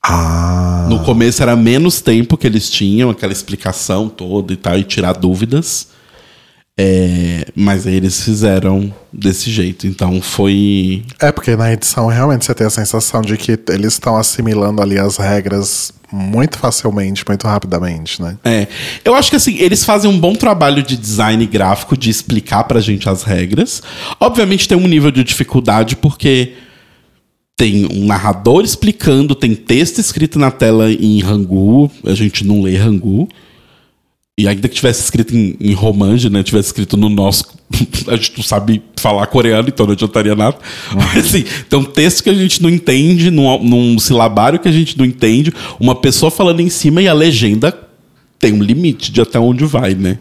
Ah. 0.03 0.87
No 0.89 1.03
começo 1.03 1.41
era 1.41 1.55
menos 1.55 2.01
tempo 2.01 2.37
que 2.37 2.45
eles 2.45 2.69
tinham, 2.69 3.09
aquela 3.09 3.31
explicação 3.31 4.09
toda 4.09 4.51
e 4.51 4.57
tal, 4.57 4.77
e 4.77 4.83
tirar 4.83 5.13
dúvidas. 5.13 5.87
É, 6.83 7.45
mas 7.55 7.85
aí 7.85 7.95
eles 7.95 8.23
fizeram 8.23 8.91
desse 9.13 9.51
jeito. 9.51 9.85
Então 9.85 10.19
foi. 10.19 11.03
É, 11.19 11.31
porque 11.31 11.55
na 11.55 11.71
edição 11.71 12.07
realmente 12.07 12.43
você 12.43 12.55
tem 12.55 12.65
a 12.65 12.71
sensação 12.71 13.21
de 13.21 13.37
que 13.37 13.59
eles 13.69 13.93
estão 13.93 14.17
assimilando 14.17 14.81
ali 14.81 14.97
as 14.97 15.17
regras 15.17 15.93
muito 16.11 16.57
facilmente, 16.57 17.23
muito 17.27 17.47
rapidamente, 17.47 18.21
né? 18.21 18.35
É. 18.43 18.67
Eu 19.05 19.13
acho 19.13 19.29
que 19.29 19.35
assim, 19.35 19.57
eles 19.59 19.85
fazem 19.85 20.09
um 20.09 20.19
bom 20.19 20.33
trabalho 20.33 20.81
de 20.81 20.97
design 20.97 21.45
gráfico, 21.45 21.95
de 21.95 22.09
explicar 22.09 22.63
pra 22.63 22.81
gente 22.81 23.07
as 23.07 23.21
regras. 23.21 23.83
Obviamente 24.19 24.67
tem 24.67 24.77
um 24.77 24.87
nível 24.87 25.11
de 25.11 25.23
dificuldade, 25.23 25.95
porque 25.95 26.53
tem 27.55 27.85
um 27.85 28.05
narrador 28.05 28.63
explicando, 28.63 29.35
tem 29.35 29.53
texto 29.53 29.99
escrito 29.99 30.39
na 30.39 30.49
tela 30.49 30.91
em 30.91 31.21
Hangul, 31.21 31.91
a 32.03 32.15
gente 32.15 32.43
não 32.43 32.63
lê 32.63 32.75
Hangul. 32.75 33.29
E 34.39 34.47
ainda 34.47 34.67
que 34.67 34.75
tivesse 34.75 35.01
escrito 35.01 35.35
em, 35.35 35.55
em 35.59 35.73
Romanji, 35.73 36.29
né? 36.29 36.41
Tivesse 36.41 36.69
escrito 36.69 36.97
no 36.97 37.09
nosso. 37.09 37.45
A 38.07 38.15
gente 38.15 38.33
não 38.37 38.43
sabe 38.43 38.81
falar 38.95 39.27
coreano, 39.27 39.67
então 39.67 39.85
não 39.85 39.93
adiantaria 39.93 40.35
nada. 40.35 40.57
Mas 40.93 41.25
assim, 41.25 41.45
tem 41.69 41.79
um 41.79 41.83
texto 41.83 42.23
que 42.23 42.29
a 42.29 42.33
gente 42.33 42.61
não 42.61 42.69
entende, 42.69 43.29
num, 43.29 43.63
num 43.63 43.99
silabário 43.99 44.59
que 44.59 44.67
a 44.67 44.71
gente 44.71 44.97
não 44.97 45.05
entende, 45.05 45.53
uma 45.79 45.95
pessoa 45.95 46.31
falando 46.31 46.59
em 46.59 46.69
cima 46.69 47.01
e 47.01 47.07
a 47.07 47.13
legenda 47.13 47.77
tem 48.41 48.53
um 48.53 48.63
limite 48.63 49.11
de 49.11 49.21
até 49.21 49.39
onde 49.39 49.63
vai, 49.65 49.93
né? 49.93 50.17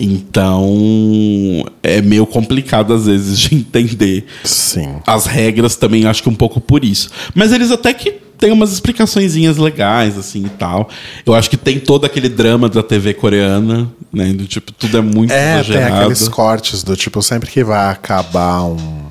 Então 0.00 1.64
é 1.82 2.02
meio 2.02 2.26
complicado 2.26 2.92
às 2.92 3.06
vezes 3.06 3.38
de 3.38 3.54
entender 3.56 4.26
Sim. 4.42 4.96
as 5.06 5.26
regras 5.26 5.76
também, 5.76 6.04
acho 6.04 6.22
que 6.22 6.28
um 6.28 6.34
pouco 6.34 6.60
por 6.60 6.84
isso. 6.84 7.08
Mas 7.34 7.52
eles 7.52 7.70
até 7.70 7.94
que 7.94 8.14
tem 8.38 8.52
umas 8.52 8.72
explicaçõezinhas 8.72 9.56
legais, 9.56 10.16
assim, 10.16 10.44
e 10.46 10.48
tal. 10.50 10.88
Eu 11.26 11.34
acho 11.34 11.50
que 11.50 11.56
tem 11.56 11.78
todo 11.80 12.04
aquele 12.06 12.28
drama 12.28 12.68
da 12.68 12.82
TV 12.82 13.12
coreana, 13.14 13.90
né? 14.12 14.32
Do 14.32 14.46
tipo, 14.46 14.72
tudo 14.72 14.96
é 14.98 15.00
muito 15.00 15.32
É, 15.32 15.52
tem 15.52 15.60
exagerado. 15.60 15.94
aqueles 16.00 16.28
cortes 16.28 16.82
do 16.82 16.96
tipo, 16.96 17.20
sempre 17.22 17.50
que 17.50 17.62
vai 17.64 17.90
acabar 17.90 18.62
um, 18.64 19.06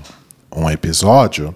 um 0.55 0.69
episódio, 0.69 1.53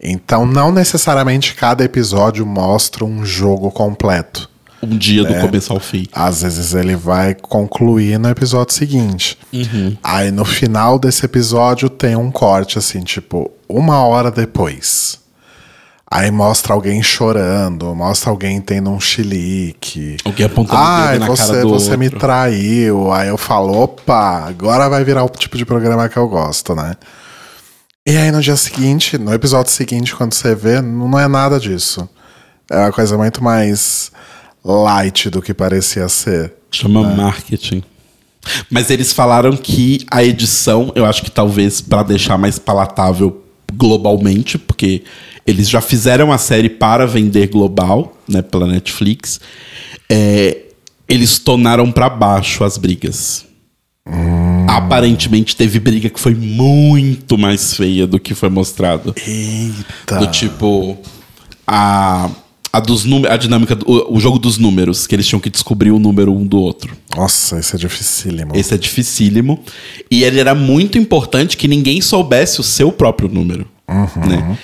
então 0.00 0.46
não 0.46 0.70
necessariamente 0.72 1.54
cada 1.54 1.84
episódio 1.84 2.46
mostra 2.46 3.04
um 3.04 3.24
jogo 3.24 3.70
completo. 3.70 4.48
Um 4.82 4.96
dia 4.96 5.22
É. 5.22 5.24
do 5.24 5.40
começo 5.46 5.72
ao 5.74 5.78
fim. 5.78 6.06
Às 6.10 6.40
vezes 6.40 6.72
ele 6.72 6.96
vai 6.96 7.34
concluir 7.34 8.18
no 8.18 8.30
episódio 8.30 8.72
seguinte. 8.74 9.36
Uhum. 9.52 9.94
Aí 10.02 10.30
no 10.30 10.42
final 10.44 10.98
desse 10.98 11.22
episódio 11.22 11.90
tem 11.90 12.16
um 12.16 12.30
corte 12.30 12.78
assim, 12.78 13.00
tipo, 13.02 13.50
uma 13.68 13.98
hora 14.06 14.30
depois. 14.30 15.18
Aí 16.12 16.28
mostra 16.30 16.74
alguém 16.74 17.00
chorando, 17.02 17.94
mostra 17.94 18.30
alguém 18.30 18.60
tendo 18.60 18.90
um 18.90 18.98
chilique. 18.98 20.16
Alguém 20.24 20.46
apontando 20.46 20.80
o 20.80 20.84
Ai, 20.84 21.12
dedo 21.12 21.20
na 21.20 21.26
você, 21.28 21.46
cara 21.46 21.62
do 21.62 21.68
você 21.68 21.96
me 21.96 22.06
outro. 22.06 22.18
traiu. 22.18 23.12
Aí 23.12 23.28
eu 23.28 23.38
falo, 23.38 23.72
opa, 23.80 24.44
agora 24.48 24.88
vai 24.88 25.04
virar 25.04 25.22
o 25.22 25.28
tipo 25.28 25.56
de 25.56 25.64
programa 25.64 26.08
que 26.08 26.16
eu 26.16 26.28
gosto, 26.28 26.74
né? 26.74 26.96
E 28.04 28.16
aí 28.16 28.32
no 28.32 28.40
dia 28.40 28.56
seguinte, 28.56 29.16
no 29.16 29.32
episódio 29.32 29.70
seguinte, 29.70 30.16
quando 30.16 30.32
você 30.34 30.52
vê, 30.52 30.80
não 30.80 31.16
é 31.16 31.28
nada 31.28 31.60
disso. 31.60 32.08
É 32.68 32.76
uma 32.78 32.92
coisa 32.92 33.16
muito 33.16 33.42
mais 33.44 34.10
light 34.64 35.30
do 35.30 35.40
que 35.40 35.54
parecia 35.54 36.08
ser. 36.08 36.52
Chama 36.72 37.04
marketing. 37.14 37.84
Mas 38.68 38.90
eles 38.90 39.12
falaram 39.12 39.56
que 39.56 40.04
a 40.10 40.24
edição, 40.24 40.90
eu 40.96 41.04
acho 41.04 41.22
que 41.22 41.30
talvez 41.30 41.80
para 41.80 42.02
deixar 42.02 42.36
mais 42.36 42.58
palatável 42.58 43.44
globalmente, 43.72 44.58
porque 44.58 45.04
eles 45.46 45.68
já 45.68 45.80
fizeram 45.80 46.32
a 46.32 46.38
série 46.38 46.68
para 46.68 47.06
vender 47.06 47.48
global, 47.48 48.16
né, 48.28 48.42
pela 48.42 48.66
Netflix, 48.66 49.40
é, 50.08 50.58
eles 51.08 51.38
tonaram 51.38 51.90
para 51.90 52.08
baixo 52.08 52.64
as 52.64 52.76
brigas. 52.76 53.46
Aparentemente 54.66 55.56
teve 55.56 55.78
briga 55.78 56.08
que 56.08 56.18
foi 56.20 56.34
muito 56.34 57.36
mais 57.36 57.74
feia 57.74 58.06
do 58.06 58.18
que 58.18 58.34
foi 58.34 58.48
mostrado. 58.48 59.14
Eita. 59.26 60.18
Do 60.18 60.26
tipo. 60.28 60.98
A, 61.66 62.28
a, 62.72 62.80
dos 62.80 63.04
a 63.28 63.36
dinâmica, 63.36 63.74
do, 63.74 63.88
o, 63.88 64.16
o 64.16 64.20
jogo 64.20 64.38
dos 64.38 64.58
números, 64.58 65.06
que 65.06 65.14
eles 65.14 65.26
tinham 65.26 65.40
que 65.40 65.50
descobrir 65.50 65.90
o 65.90 65.98
número 65.98 66.32
um 66.32 66.46
do 66.46 66.58
outro. 66.58 66.96
Nossa, 67.16 67.58
isso 67.58 67.76
é 67.76 67.78
dificílimo. 67.78 68.52
Esse 68.54 68.74
é 68.74 68.78
dificílimo. 68.78 69.62
E 70.10 70.24
ele 70.24 70.40
era 70.40 70.54
muito 70.54 70.98
importante 70.98 71.56
que 71.56 71.68
ninguém 71.68 72.00
soubesse 72.00 72.60
o 72.60 72.64
seu 72.64 72.90
próprio 72.90 73.28
número. 73.28 73.66
Né? 74.26 74.58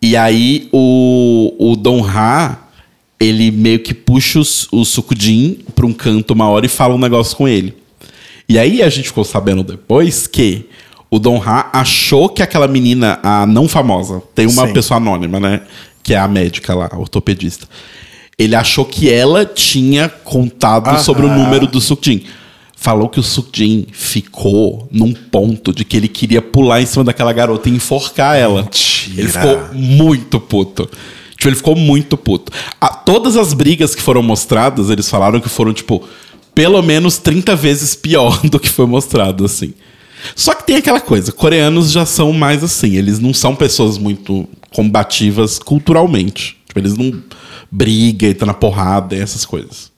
E 0.00 0.16
aí 0.16 0.68
o, 0.72 1.54
o 1.58 1.76
Don 1.76 2.00
Ra, 2.00 2.68
ele 3.18 3.50
meio 3.50 3.80
que 3.80 3.92
puxa 3.92 4.38
os- 4.38 4.68
o 4.70 4.84
Sukudin 4.84 5.58
pra 5.74 5.84
um 5.86 5.92
canto 5.92 6.32
uma 6.34 6.48
hora 6.48 6.66
e 6.66 6.68
fala 6.68 6.94
um 6.94 6.98
negócio 6.98 7.36
com 7.36 7.48
ele. 7.48 7.74
E 8.48 8.58
aí 8.58 8.82
a 8.82 8.88
gente 8.88 9.08
ficou 9.08 9.24
sabendo 9.24 9.62
depois 9.62 10.26
que 10.26 10.66
o 11.10 11.18
Don 11.18 11.38
Ra 11.38 11.68
achou 11.72 12.28
que 12.28 12.42
aquela 12.42 12.68
menina, 12.68 13.18
a 13.22 13.46
não 13.46 13.66
famosa, 13.66 14.22
tem 14.34 14.46
uma 14.46 14.66
Sim. 14.68 14.72
pessoa 14.72 14.98
anônima, 14.98 15.40
né? 15.40 15.62
Que 16.02 16.14
é 16.14 16.18
a 16.18 16.28
médica 16.28 16.74
lá, 16.74 16.88
a 16.92 16.98
ortopedista. 16.98 17.66
Ele 18.38 18.54
achou 18.54 18.84
que 18.84 19.10
ela 19.12 19.44
tinha 19.44 20.08
contado 20.08 20.88
Aham. 20.88 20.98
sobre 20.98 21.26
o 21.26 21.28
número 21.28 21.66
do 21.66 21.80
Sukjin. 21.80 22.22
Falou 22.80 23.08
que 23.08 23.18
o 23.18 23.22
Sukjin 23.24 23.86
ficou 23.92 24.86
num 24.90 25.12
ponto 25.12 25.72
de 25.72 25.84
que 25.84 25.96
ele 25.96 26.06
queria 26.06 26.40
pular 26.40 26.80
em 26.80 26.86
cima 26.86 27.02
daquela 27.04 27.32
garota 27.32 27.68
e 27.68 27.72
enforcar 27.72 28.36
ela. 28.36 28.62
Mentira. 28.62 29.20
Ele 29.20 29.28
ficou 29.28 29.74
muito 29.74 30.38
puto. 30.38 30.88
Tipo, 31.36 31.48
ele 31.48 31.56
ficou 31.56 31.74
muito 31.76 32.16
puto. 32.16 32.52
A- 32.80 32.88
todas 32.88 33.36
as 33.36 33.52
brigas 33.52 33.94
que 33.96 34.02
foram 34.02 34.22
mostradas, 34.22 34.90
eles 34.90 35.08
falaram 35.10 35.40
que 35.40 35.48
foram, 35.48 35.72
tipo, 35.72 36.04
pelo 36.54 36.80
menos 36.80 37.18
30 37.18 37.56
vezes 37.56 37.96
pior 37.96 38.40
do 38.46 38.60
que 38.60 38.68
foi 38.68 38.86
mostrado, 38.86 39.44
assim. 39.44 39.74
Só 40.36 40.54
que 40.54 40.64
tem 40.66 40.76
aquela 40.76 41.00
coisa, 41.00 41.30
coreanos 41.32 41.90
já 41.92 42.04
são 42.06 42.32
mais 42.32 42.62
assim, 42.64 42.96
eles 42.96 43.18
não 43.20 43.32
são 43.34 43.54
pessoas 43.56 43.98
muito 43.98 44.48
combativas 44.72 45.58
culturalmente. 45.58 46.56
Tipo, 46.66 46.78
eles 46.80 46.96
não 46.96 47.22
brigam 47.70 48.30
e 48.30 48.34
tá 48.34 48.46
na 48.46 48.54
porrada 48.54 49.14
e 49.16 49.20
essas 49.20 49.44
coisas. 49.44 49.90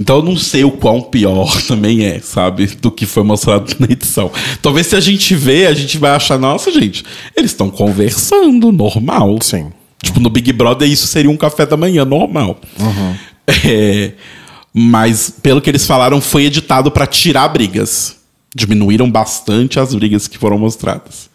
Então 0.00 0.16
eu 0.16 0.22
não 0.22 0.34
sei 0.34 0.64
o 0.64 0.70
quão 0.70 1.02
pior 1.02 1.60
também 1.68 2.06
é, 2.06 2.20
sabe? 2.20 2.66
Do 2.66 2.90
que 2.90 3.04
foi 3.04 3.22
mostrado 3.22 3.76
na 3.78 3.86
edição. 3.86 4.32
Talvez 4.62 4.86
se 4.86 4.96
a 4.96 5.00
gente 5.00 5.34
vê, 5.34 5.66
a 5.66 5.74
gente 5.74 5.98
vai 5.98 6.12
achar, 6.12 6.38
nossa, 6.38 6.72
gente, 6.72 7.04
eles 7.36 7.50
estão 7.50 7.68
conversando, 7.68 8.72
normal. 8.72 9.38
Sim. 9.42 9.70
Tipo, 10.02 10.18
no 10.18 10.30
Big 10.30 10.50
Brother 10.54 10.88
isso 10.88 11.06
seria 11.06 11.30
um 11.30 11.36
café 11.36 11.66
da 11.66 11.76
manhã 11.76 12.04
normal. 12.04 12.58
É, 13.64 14.12
mas, 14.72 15.28
pelo 15.42 15.60
que 15.60 15.68
eles 15.68 15.84
falaram, 15.84 16.20
foi 16.20 16.44
editado 16.44 16.88
pra 16.88 17.04
tirar 17.04 17.48
brigas. 17.48 18.18
Diminuíram 18.54 19.10
bastante 19.10 19.80
as 19.80 19.92
brigas 19.92 20.28
que 20.28 20.38
foram 20.38 20.56
mostradas. 20.56 21.29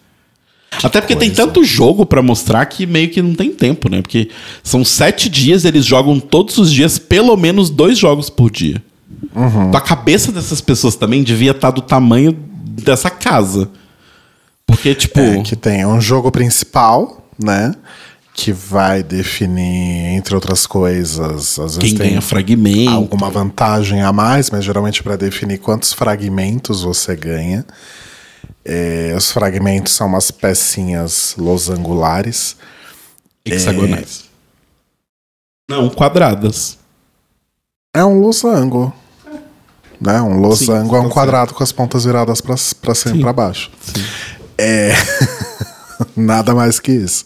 Até 0.83 1.01
porque 1.01 1.15
tem 1.15 1.31
tanto 1.31 1.63
jogo 1.63 2.05
pra 2.05 2.21
mostrar 2.21 2.65
que 2.65 2.85
meio 2.85 3.09
que 3.09 3.21
não 3.21 3.33
tem 3.33 3.51
tempo, 3.51 3.89
né? 3.89 4.01
Porque 4.01 4.29
são 4.63 4.83
sete 4.83 5.29
dias, 5.29 5.65
eles 5.65 5.85
jogam 5.85 6.19
todos 6.19 6.57
os 6.57 6.71
dias 6.71 6.97
pelo 6.97 7.35
menos 7.37 7.69
dois 7.69 7.97
jogos 7.97 8.29
por 8.29 8.51
dia. 8.51 8.81
Então 9.69 9.77
a 9.77 9.81
cabeça 9.81 10.31
dessas 10.31 10.61
pessoas 10.61 10.95
também 10.95 11.23
devia 11.23 11.51
estar 11.51 11.71
do 11.71 11.81
tamanho 11.81 12.31
dessa 12.31 13.09
casa. 13.09 13.69
Porque, 14.65 14.95
tipo. 14.95 15.19
É, 15.19 15.41
que 15.41 15.55
tem 15.55 15.85
um 15.85 16.01
jogo 16.01 16.31
principal, 16.31 17.25
né? 17.41 17.73
Que 18.33 18.51
vai 18.51 19.01
definir, 19.01 20.15
entre 20.15 20.35
outras 20.35 20.65
coisas, 20.65 21.57
às 21.57 21.77
vezes 21.77 21.77
quem 21.77 21.97
tem 21.97 22.09
ganha 22.09 22.21
fragmento. 22.21 22.91
alguma 22.91 23.29
vantagem 23.29 24.01
a 24.01 24.11
mais, 24.11 24.49
mas 24.49 24.65
geralmente 24.65 25.01
para 25.01 25.15
definir 25.15 25.59
quantos 25.59 25.93
fragmentos 25.93 26.83
você 26.83 27.15
ganha. 27.15 27.65
É, 28.65 29.13
os 29.15 29.31
fragmentos 29.31 29.93
são 29.93 30.07
umas 30.07 30.31
pecinhas 30.31 31.35
losangulares. 31.37 32.57
Hexagonais. 33.45 34.25
Não, 35.69 35.89
quadradas. 35.89 36.79
É 37.95 38.03
um 38.03 38.19
losango. 38.19 38.91
Né? 40.01 40.21
Um 40.21 40.39
losango 40.39 40.89
Sim, 40.89 40.95
é 40.95 40.99
um 40.99 41.09
quadrado 41.09 41.53
com 41.53 41.63
as 41.63 41.71
pontas 41.71 42.05
viradas 42.05 42.41
pra 42.41 42.95
cima 42.95 43.15
e 43.15 43.21
pra 43.21 43.31
baixo. 43.31 43.71
Sim. 43.79 44.03
É. 44.57 44.91
Nada 46.15 46.53
mais 46.53 46.79
que 46.79 46.91
isso. 46.91 47.23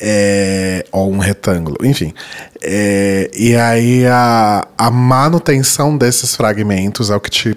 É, 0.00 0.84
ou 0.90 1.12
um 1.12 1.18
retângulo, 1.18 1.76
enfim. 1.82 2.12
É, 2.60 3.30
e 3.34 3.54
aí 3.54 4.06
a, 4.06 4.66
a 4.76 4.90
manutenção 4.90 5.96
desses 5.96 6.34
fragmentos 6.34 7.10
é 7.10 7.16
o 7.16 7.20
que 7.20 7.30
te 7.30 7.56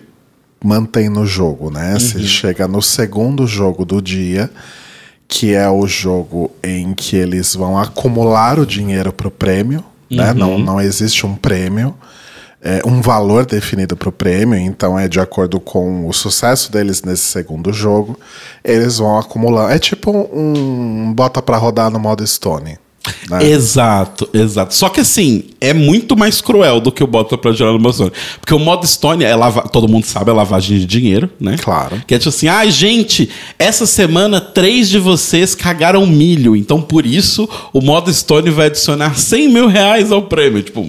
mantém 0.66 1.09
no 1.09 1.26
jogo, 1.26 1.70
né? 1.70 1.93
Você 1.93 2.24
chega 2.24 2.68
no 2.68 2.82
segundo 2.82 3.45
jogo 3.45 3.86
do 3.86 4.01
dia, 4.01 4.49
que 5.28 5.53
é 5.53 5.70
o 5.70 5.86
jogo 5.88 6.51
em 6.63 6.93
que 6.93 7.16
eles 7.16 7.55
vão 7.55 7.78
acumular 7.78 8.59
o 8.59 8.66
dinheiro 8.66 9.13
pro 9.13 9.30
prêmio, 9.30 9.84
né? 10.09 10.34
Não, 10.34 10.57
não 10.57 10.82
existe 10.82 11.26
um 11.26 11.36
prêmio 11.36 11.95
é, 12.66 12.82
um 12.84 12.99
valor 12.99 13.45
definido 13.45 13.95
para 13.95 14.09
o 14.09 14.11
prêmio, 14.11 14.57
então 14.57 14.97
é 14.97 15.07
de 15.07 15.20
acordo 15.20 15.59
com 15.59 16.07
o 16.09 16.11
sucesso 16.11 16.72
deles 16.72 17.03
nesse 17.03 17.22
segundo 17.22 17.72
jogo, 17.72 18.20
eles 18.63 18.97
vão 18.97 19.20
acumular. 19.20 19.72
É 19.72 19.78
tipo 19.78 20.09
um, 20.09 21.07
um 21.07 21.13
bota 21.13 21.43
para 21.43 21.57
rodar 21.57 21.91
no 21.91 21.99
modo 21.99 22.26
Stone. 22.26 22.80
Né? 23.30 23.43
Exato, 23.43 24.30
exato. 24.34 24.76
Só 24.76 24.88
que 24.88 24.99
assim, 24.99 25.45
é 25.59 25.73
muito 25.73 26.15
mais 26.15 26.41
cruel 26.41 26.80
do 26.80 26.91
que 26.91 27.03
o 27.03 27.07
bota 27.07 27.38
pra 27.38 27.51
gerar 27.51 27.73
no 27.73 27.93
Stone. 27.93 28.11
Porque 28.39 28.53
o 28.53 28.59
modo 28.59 28.86
Stone 28.86 29.23
é 29.23 29.36
lava... 29.36 29.63
todo 29.63 29.88
mundo 29.88 30.05
sabe, 30.05 30.30
é 30.30 30.34
lavagem 30.34 30.78
de 30.78 30.86
dinheiro, 30.86 31.30
né? 31.39 31.57
Claro. 31.59 32.01
Que 32.05 32.15
é 32.15 32.19
tipo 32.19 32.30
assim, 32.30 32.47
ai, 32.47 32.69
gente, 32.69 33.30
essa 33.57 33.86
semana 33.86 34.39
três 34.39 34.89
de 34.89 34.99
vocês 34.99 35.55
cagaram 35.55 36.05
milho. 36.05 36.55
Então, 36.55 36.82
por 36.82 37.05
isso, 37.05 37.49
o 37.73 37.82
modo 37.82 38.13
Stone 38.13 38.49
vai 38.51 38.67
adicionar 38.67 39.17
100 39.17 39.49
mil 39.49 39.67
reais 39.67 40.11
ao 40.11 40.21
prêmio. 40.21 40.61
Tipo, 40.61 40.88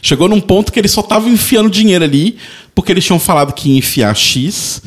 chegou 0.00 0.28
num 0.28 0.40
ponto 0.40 0.72
que 0.72 0.78
eles 0.78 0.90
só 0.90 1.02
estavam 1.02 1.30
enfiando 1.30 1.68
dinheiro 1.68 2.04
ali, 2.04 2.38
porque 2.74 2.92
eles 2.92 3.04
tinham 3.04 3.18
falado 3.18 3.52
que 3.52 3.68
ia 3.68 3.78
enfiar 3.78 4.16
X. 4.16 4.82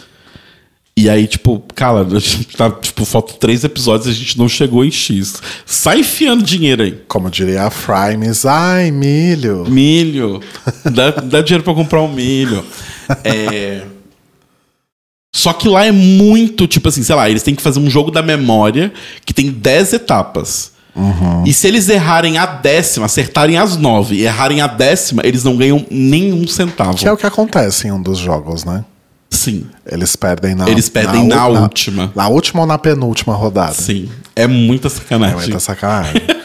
E 0.96 1.10
aí, 1.10 1.26
tipo, 1.26 1.64
cara, 1.74 2.02
a 2.02 2.04
gente 2.20 2.56
tá, 2.56 2.70
tipo, 2.70 3.06
faltam 3.06 3.36
três 3.38 3.64
episódios 3.64 4.08
e 4.08 4.12
a 4.12 4.14
gente 4.14 4.38
não 4.38 4.48
chegou 4.48 4.84
em 4.84 4.92
X. 4.92 5.42
Sai 5.66 6.00
enfiando 6.00 6.44
dinheiro 6.44 6.84
aí. 6.84 7.00
Como 7.08 7.30
diria 7.30 7.64
a 7.64 7.70
Frimes, 7.70 8.46
ai, 8.46 8.92
milho. 8.92 9.66
Milho. 9.68 10.42
Dá, 10.86 11.12
dá 11.12 11.42
dinheiro 11.42 11.64
pra 11.64 11.74
comprar 11.74 12.02
um 12.02 12.12
milho. 12.12 12.64
É. 13.26 13.84
Só 15.36 15.52
que 15.52 15.68
lá 15.68 15.86
é 15.86 15.92
muito, 15.92 16.66
tipo 16.66 16.88
assim, 16.88 17.04
sei 17.04 17.14
lá, 17.14 17.30
eles 17.30 17.44
têm 17.44 17.54
que 17.54 17.62
fazer 17.62 17.80
um 17.80 17.90
jogo 17.90 18.10
da 18.10 18.22
memória 18.22 18.94
que 19.26 19.34
tem 19.34 19.52
10 19.52 19.94
etapas. 19.94 20.72
E 21.46 21.54
se 21.54 21.68
eles 21.68 21.88
errarem 21.90 22.38
a 22.38 22.46
décima, 22.46 23.06
acertarem 23.06 23.58
as 23.58 23.78
nove 23.78 24.16
e 24.16 24.24
errarem 24.24 24.62
a 24.62 24.68
décima, 24.68 25.22
eles 25.26 25.44
não 25.44 25.56
ganham 25.56 25.86
nenhum 25.90 26.46
centavo. 26.48 26.98
Que 26.98 27.08
é 27.08 27.12
o 27.12 27.18
que 27.18 27.26
acontece 27.26 27.88
em 27.88 27.92
um 27.92 28.02
dos 28.02 28.18
jogos, 28.18 28.66
né? 28.66 28.84
Sim. 29.32 29.66
Eles 29.86 30.16
perdem 30.16 30.54
na 30.54 30.70
Eles 30.70 30.90
perdem 30.90 31.26
na 31.28 31.48
u- 31.48 31.62
última. 31.64 32.12
Na 32.14 32.28
última 32.28 32.62
ou 32.62 32.68
na 32.68 32.78
penúltima 32.78 33.34
rodada. 33.34 33.74
Sim. 33.74 34.10
É 34.36 34.46
muita 34.46 34.88
É 34.88 34.92
sacanagem. 34.92 35.38
muita 35.38 35.60
sacanagem. 35.60 36.22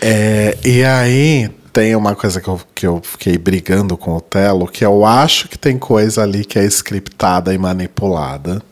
É, 0.00 0.56
e 0.64 0.84
aí 0.84 1.50
tem 1.72 1.96
uma 1.96 2.14
coisa 2.14 2.40
que 2.40 2.46
eu, 2.48 2.60
que 2.74 2.86
eu 2.86 3.00
fiquei 3.02 3.36
brigando 3.36 3.96
com 3.96 4.14
o 4.14 4.20
Telo, 4.20 4.68
que 4.68 4.84
eu 4.84 5.04
acho 5.04 5.48
que 5.48 5.58
tem 5.58 5.76
coisa 5.76 6.22
ali 6.22 6.44
que 6.44 6.58
é 6.58 6.64
scriptada 6.66 7.52
e 7.52 7.58
manipulada. 7.58 8.62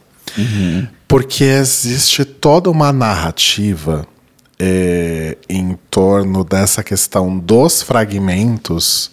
Porque 1.08 1.42
existe 1.44 2.24
toda 2.24 2.70
uma 2.70 2.92
narrativa 2.92 4.06
é, 4.58 5.36
em 5.48 5.76
torno 5.90 6.44
dessa 6.44 6.82
questão 6.82 7.36
dos 7.38 7.82
fragmentos 7.82 9.10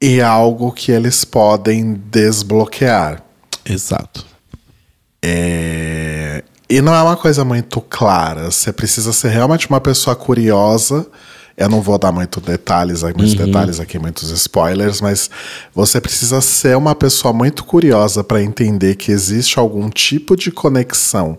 e 0.00 0.20
algo 0.20 0.72
que 0.72 0.90
eles 0.90 1.24
podem 1.24 1.94
desbloquear. 2.10 3.22
Exato. 3.64 4.24
É, 5.22 6.42
E 6.68 6.80
não 6.80 6.94
é 6.94 7.02
uma 7.02 7.16
coisa 7.16 7.44
muito 7.44 7.80
clara. 7.80 8.50
Você 8.50 8.72
precisa 8.72 9.12
ser 9.12 9.28
realmente 9.28 9.68
uma 9.68 9.80
pessoa 9.80 10.14
curiosa. 10.14 11.06
Eu 11.56 11.68
não 11.68 11.82
vou 11.82 11.98
dar 11.98 12.10
muito 12.10 12.40
detalhes, 12.40 13.02
muitos 13.02 13.34
detalhes 13.34 13.78
aqui, 13.80 13.98
muitos 13.98 14.30
spoilers, 14.30 15.02
mas 15.02 15.28
você 15.74 16.00
precisa 16.00 16.40
ser 16.40 16.74
uma 16.74 16.94
pessoa 16.94 17.34
muito 17.34 17.64
curiosa 17.64 18.24
para 18.24 18.42
entender 18.42 18.94
que 18.94 19.12
existe 19.12 19.58
algum 19.58 19.90
tipo 19.90 20.34
de 20.36 20.50
conexão 20.50 21.38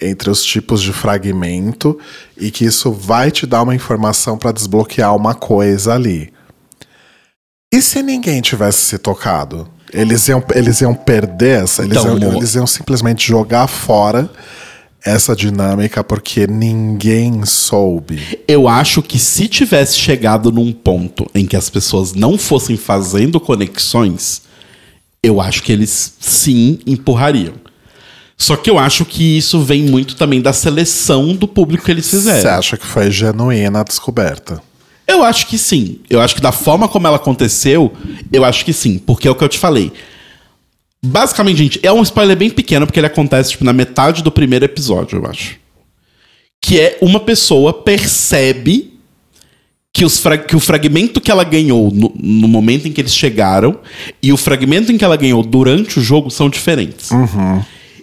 entre 0.00 0.28
os 0.28 0.42
tipos 0.42 0.82
de 0.82 0.92
fragmento 0.92 1.96
e 2.36 2.50
que 2.50 2.64
isso 2.64 2.90
vai 2.90 3.30
te 3.30 3.46
dar 3.46 3.62
uma 3.62 3.74
informação 3.74 4.36
para 4.36 4.50
desbloquear 4.50 5.14
uma 5.14 5.36
coisa 5.36 5.94
ali. 5.94 6.32
E 7.72 7.80
se 7.80 8.02
ninguém 8.02 8.40
tivesse 8.40 8.78
se 8.78 8.98
tocado? 8.98 9.68
Eles 9.92 10.28
iam, 10.28 10.42
eles 10.54 10.80
iam 10.80 10.94
perder 10.94 11.62
essa? 11.64 11.82
Eles, 11.82 11.96
Então, 11.98 12.18
iam, 12.18 12.36
eles 12.36 12.54
iam 12.54 12.66
simplesmente 12.66 13.26
jogar 13.26 13.66
fora 13.66 14.30
essa 15.04 15.34
dinâmica 15.34 16.04
porque 16.04 16.46
ninguém 16.46 17.44
soube. 17.46 18.38
Eu 18.46 18.68
acho 18.68 19.02
que 19.02 19.18
se 19.18 19.48
tivesse 19.48 19.96
chegado 19.98 20.52
num 20.52 20.72
ponto 20.72 21.26
em 21.34 21.46
que 21.46 21.56
as 21.56 21.70
pessoas 21.70 22.12
não 22.12 22.36
fossem 22.36 22.76
fazendo 22.76 23.40
conexões, 23.40 24.42
eu 25.22 25.40
acho 25.40 25.62
que 25.62 25.72
eles 25.72 26.14
sim 26.20 26.78
empurrariam. 26.86 27.54
Só 28.36 28.56
que 28.56 28.70
eu 28.70 28.78
acho 28.78 29.04
que 29.04 29.36
isso 29.36 29.60
vem 29.60 29.82
muito 29.84 30.16
também 30.16 30.40
da 30.40 30.52
seleção 30.52 31.34
do 31.34 31.46
público 31.46 31.84
que 31.84 31.90
eles 31.90 32.06
Você 32.06 32.16
fizeram. 32.16 32.58
acha 32.58 32.76
que 32.76 32.86
foi 32.86 33.10
genuína 33.10 33.80
a 33.80 33.84
descoberta? 33.84 34.62
Eu 35.10 35.24
acho 35.24 35.46
que 35.48 35.58
sim. 35.58 35.98
Eu 36.08 36.20
acho 36.20 36.36
que 36.36 36.40
da 36.40 36.52
forma 36.52 36.86
como 36.86 37.06
ela 37.06 37.16
aconteceu, 37.16 37.92
eu 38.32 38.44
acho 38.44 38.64
que 38.64 38.72
sim. 38.72 38.96
Porque 38.98 39.26
é 39.26 39.30
o 39.30 39.34
que 39.34 39.42
eu 39.42 39.48
te 39.48 39.58
falei. 39.58 39.92
Basicamente, 41.02 41.58
gente, 41.58 41.80
é 41.82 41.92
um 41.92 42.02
spoiler 42.02 42.36
bem 42.36 42.48
pequeno, 42.48 42.86
porque 42.86 43.00
ele 43.00 43.08
acontece 43.08 43.50
tipo, 43.50 43.64
na 43.64 43.72
metade 43.72 44.22
do 44.22 44.30
primeiro 44.30 44.64
episódio, 44.64 45.18
eu 45.18 45.26
acho. 45.26 45.56
Que 46.62 46.78
é 46.78 46.98
uma 47.00 47.18
pessoa 47.18 47.72
percebe 47.72 48.94
que, 49.92 50.04
os 50.04 50.22
que 50.46 50.54
o 50.54 50.60
fragmento 50.60 51.20
que 51.20 51.30
ela 51.30 51.42
ganhou 51.42 51.90
no, 51.90 52.12
no 52.16 52.46
momento 52.46 52.86
em 52.86 52.92
que 52.92 53.00
eles 53.00 53.14
chegaram 53.14 53.80
e 54.22 54.32
o 54.32 54.36
fragmento 54.36 54.92
em 54.92 54.98
que 54.98 55.04
ela 55.04 55.16
ganhou 55.16 55.42
durante 55.42 55.98
o 55.98 56.02
jogo 56.02 56.30
são 56.30 56.48
diferentes. 56.48 57.10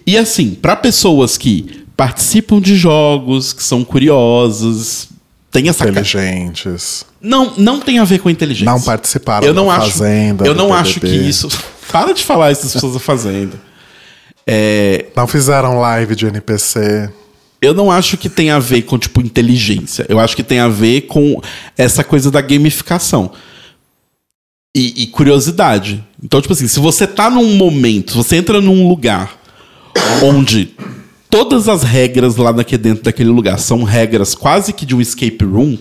E 0.06 0.18
assim, 0.18 0.52
para 0.52 0.76
pessoas 0.76 1.38
que 1.38 1.86
participam 1.96 2.60
de 2.60 2.76
jogos, 2.76 3.54
que 3.54 3.64
são 3.64 3.84
curiosas, 3.84 5.10
tem 5.52 5.70
essa 5.70 5.86
ca- 5.86 5.90
Inteligentes. 5.92 7.06
não, 7.22 7.54
não 7.58 7.80
tem 7.80 8.00
a 8.00 8.04
ver 8.04 8.20
com 8.20 8.30
inteligência. 8.30 8.72
Não 8.72 8.82
participaram 8.82 9.46
eu 9.48 9.54
não 9.54 9.68
da 9.68 9.76
acho, 9.78 9.92
Fazenda, 9.92 10.46
Eu 10.46 10.54
não 10.56 10.74
acho 10.74 11.00
que 11.00 11.08
isso. 11.08 11.48
Para 11.92 12.14
de 12.14 12.24
falar 12.24 12.52
isso 12.52 12.64
das 12.64 12.74
pessoas 12.74 12.94
da 12.94 13.00
Fazenda. 13.00 13.60
É, 14.46 15.06
Não 15.16 15.26
fizeram 15.28 15.80
live 15.80 16.16
de 16.16 16.26
NPC. 16.26 17.10
eu 17.62 17.74
não 17.74 17.92
acho 17.92 18.18
que 18.18 18.30
tem 18.30 18.50
a 18.50 18.60
ver 18.60 18.84
com, 18.84 18.98
tipo, 18.98 19.20
inteligência. 19.22 20.06
Eu 20.10 20.20
acho 20.20 20.36
que 20.36 20.44
tem 20.44 20.60
a 20.60 20.68
ver 20.68 21.02
com 21.02 21.42
essa 21.78 22.04
coisa 22.04 22.30
da 22.30 22.40
gamificação. 22.42 23.32
E, 24.76 25.04
e 25.04 25.08
curiosidade. 25.08 26.04
Então, 26.24 26.40
tipo 26.42 26.54
assim, 26.54 26.68
se 26.68 26.80
você 26.80 27.08
tá 27.08 27.30
num 27.30 27.56
momento, 27.56 28.12
se 28.12 28.18
você 28.18 28.36
entra 28.36 28.62
num 28.62 28.88
lugar 28.88 29.36
onde 30.24 30.74
todas 31.30 31.68
as 31.68 31.84
regras 31.84 32.36
lá 32.36 32.52
daqui 32.52 32.78
dentro 32.78 33.04
daquele 33.04 33.30
lugar 33.30 33.60
são 33.60 33.84
regras 33.84 34.34
quase 34.36 34.74
que 34.74 34.86
de 34.86 34.96
um 34.96 35.02
escape 35.02 35.44
room, 35.44 35.78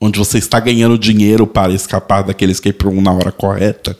onde 0.00 0.18
você 0.18 0.38
está 0.38 0.58
ganhando 0.58 0.98
dinheiro 0.98 1.46
para 1.46 1.72
escapar 1.72 2.22
daquele 2.22 2.52
escape 2.52 2.84
room 2.84 3.00
na 3.00 3.12
hora 3.12 3.32
correta, 3.32 3.98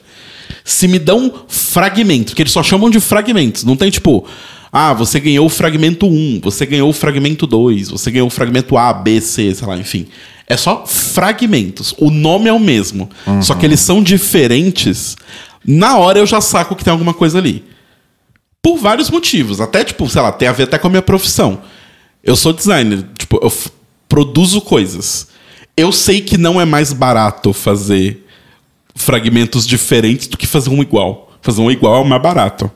se 0.63 0.87
me 0.87 0.99
dão 0.99 1.31
fragmentos, 1.47 2.31
porque 2.31 2.41
eles 2.41 2.51
só 2.51 2.63
chamam 2.63 2.89
de 2.89 2.99
fragmentos, 2.99 3.63
não 3.63 3.75
tem 3.75 3.89
tipo, 3.89 4.25
ah, 4.71 4.93
você 4.93 5.19
ganhou 5.19 5.45
o 5.45 5.49
fragmento 5.49 6.07
1, 6.07 6.39
você 6.41 6.65
ganhou 6.65 6.89
o 6.89 6.93
fragmento 6.93 7.45
2, 7.45 7.89
você 7.89 8.09
ganhou 8.09 8.27
o 8.27 8.31
fragmento 8.31 8.77
A, 8.77 8.93
B, 8.93 9.19
C, 9.19 9.53
sei 9.53 9.67
lá, 9.67 9.77
enfim. 9.77 10.07
É 10.47 10.57
só 10.57 10.85
fragmentos. 10.85 11.93
O 11.97 12.09
nome 12.09 12.49
é 12.49 12.53
o 12.53 12.59
mesmo, 12.59 13.09
só 13.41 13.55
que 13.55 13.65
eles 13.65 13.79
são 13.79 14.03
diferentes. 14.03 15.15
Na 15.65 15.97
hora 15.97 16.19
eu 16.19 16.25
já 16.25 16.41
saco 16.41 16.75
que 16.75 16.83
tem 16.83 16.91
alguma 16.91 17.13
coisa 17.13 17.37
ali. 17.37 17.63
Por 18.61 18.77
vários 18.77 19.09
motivos. 19.09 19.59
Até, 19.59 19.83
tipo, 19.83 20.07
sei 20.09 20.21
lá, 20.21 20.31
tem 20.31 20.47
a 20.47 20.51
ver 20.51 20.63
até 20.63 20.77
com 20.77 20.87
a 20.87 20.89
minha 20.89 21.01
profissão. 21.01 21.61
Eu 22.23 22.35
sou 22.35 22.53
designer, 22.53 23.03
tipo, 23.17 23.39
eu 23.41 23.51
produzo 24.07 24.61
coisas. 24.61 25.27
Eu 25.75 25.91
sei 25.91 26.21
que 26.21 26.37
não 26.37 26.59
é 26.59 26.65
mais 26.65 26.93
barato 26.93 27.53
fazer 27.53 28.27
fragmentos 28.95 29.65
diferentes 29.65 30.27
do 30.27 30.37
que 30.37 30.45
fazer 30.45 30.69
um 30.69 30.81
igual. 30.81 31.31
Fazer 31.41 31.61
um 31.61 31.71
igual 31.71 31.95
é 31.95 31.99
o 31.99 32.05
mais 32.05 32.21
barato. 32.21 32.69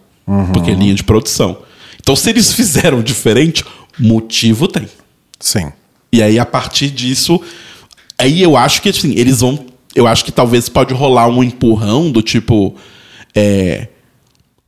Porque 0.53 0.71
é 0.71 0.73
linha 0.73 0.95
de 0.95 1.03
produção. 1.03 1.57
Então, 2.01 2.15
se 2.15 2.29
eles 2.29 2.51
fizeram 2.55 3.01
diferente, 3.01 3.63
motivo 3.99 4.67
tem. 4.67 4.87
Sim. 5.39 5.71
E 6.11 6.23
aí, 6.23 6.39
a 6.39 6.45
partir 6.45 6.89
disso, 6.89 7.39
aí 8.17 8.41
eu 8.41 8.57
acho 8.57 8.81
que 8.81 8.89
assim, 8.89 9.13
eles 9.15 9.41
vão. 9.41 9.65
Eu 9.93 10.07
acho 10.07 10.25
que 10.25 10.31
talvez 10.31 10.67
pode 10.67 10.93
rolar 10.93 11.27
um 11.27 11.43
empurrão 11.43 12.11
do 12.11 12.21
tipo. 12.21 12.75
É, 13.35 13.89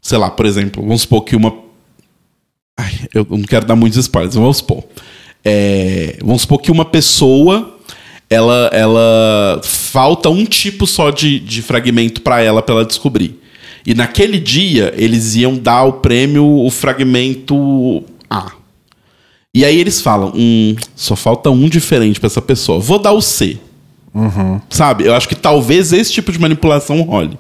sei 0.08 0.18
lá, 0.18 0.32
por 0.32 0.46
exemplo, 0.46 0.82
vamos 0.82 1.02
supor 1.02 1.26
que 1.26 1.36
uma. 1.36 1.54
Ai, 2.78 2.94
eu 3.14 3.28
não 3.30 3.42
quero 3.42 3.66
dar 3.66 3.76
muitos 3.76 4.00
spoilers, 4.00 4.36
vamos 4.36 4.58
supor. 4.58 4.86
É, 5.44 6.18
vamos 6.22 6.44
supor 6.44 6.62
que 6.62 6.72
uma 6.72 6.86
pessoa 6.86 7.78
ela, 8.30 8.70
ela 8.72 9.60
falta 9.66 10.30
um 10.30 10.46
tipo 10.46 10.88
só 10.88 11.12
de, 11.12 11.42
de 11.42 11.62
fragmento 11.62 12.22
para 12.22 12.42
ela 12.42 12.62
pra 12.62 12.76
ela 12.76 12.86
descobrir. 12.86 13.38
E 13.86 13.94
naquele 13.94 14.40
dia 14.40 14.94
eles 14.96 15.36
iam 15.36 15.58
dar 15.58 15.84
o 15.84 15.94
prêmio 15.94 16.46
o 16.46 16.72
fragmento 16.72 18.02
A. 18.30 18.54
E 19.54 19.66
aí 19.66 19.78
eles 19.78 20.00
falam, 20.00 20.32
hum, 20.34 20.74
só 20.96 21.18
falta 21.18 21.50
um 21.50 21.68
diferente 21.68 22.18
pra 22.18 22.28
essa 22.28 22.42
pessoa. 22.42 22.80
Vou 22.80 22.98
dar 22.98 23.12
o 23.12 23.22
C. 23.22 23.58
Sabe? 24.70 25.04
Eu 25.04 25.14
acho 25.14 25.28
que 25.28 25.36
talvez 25.36 25.92
esse 25.92 26.14
tipo 26.14 26.32
de 26.32 26.40
manipulação 26.40 27.02
role. 27.02 27.38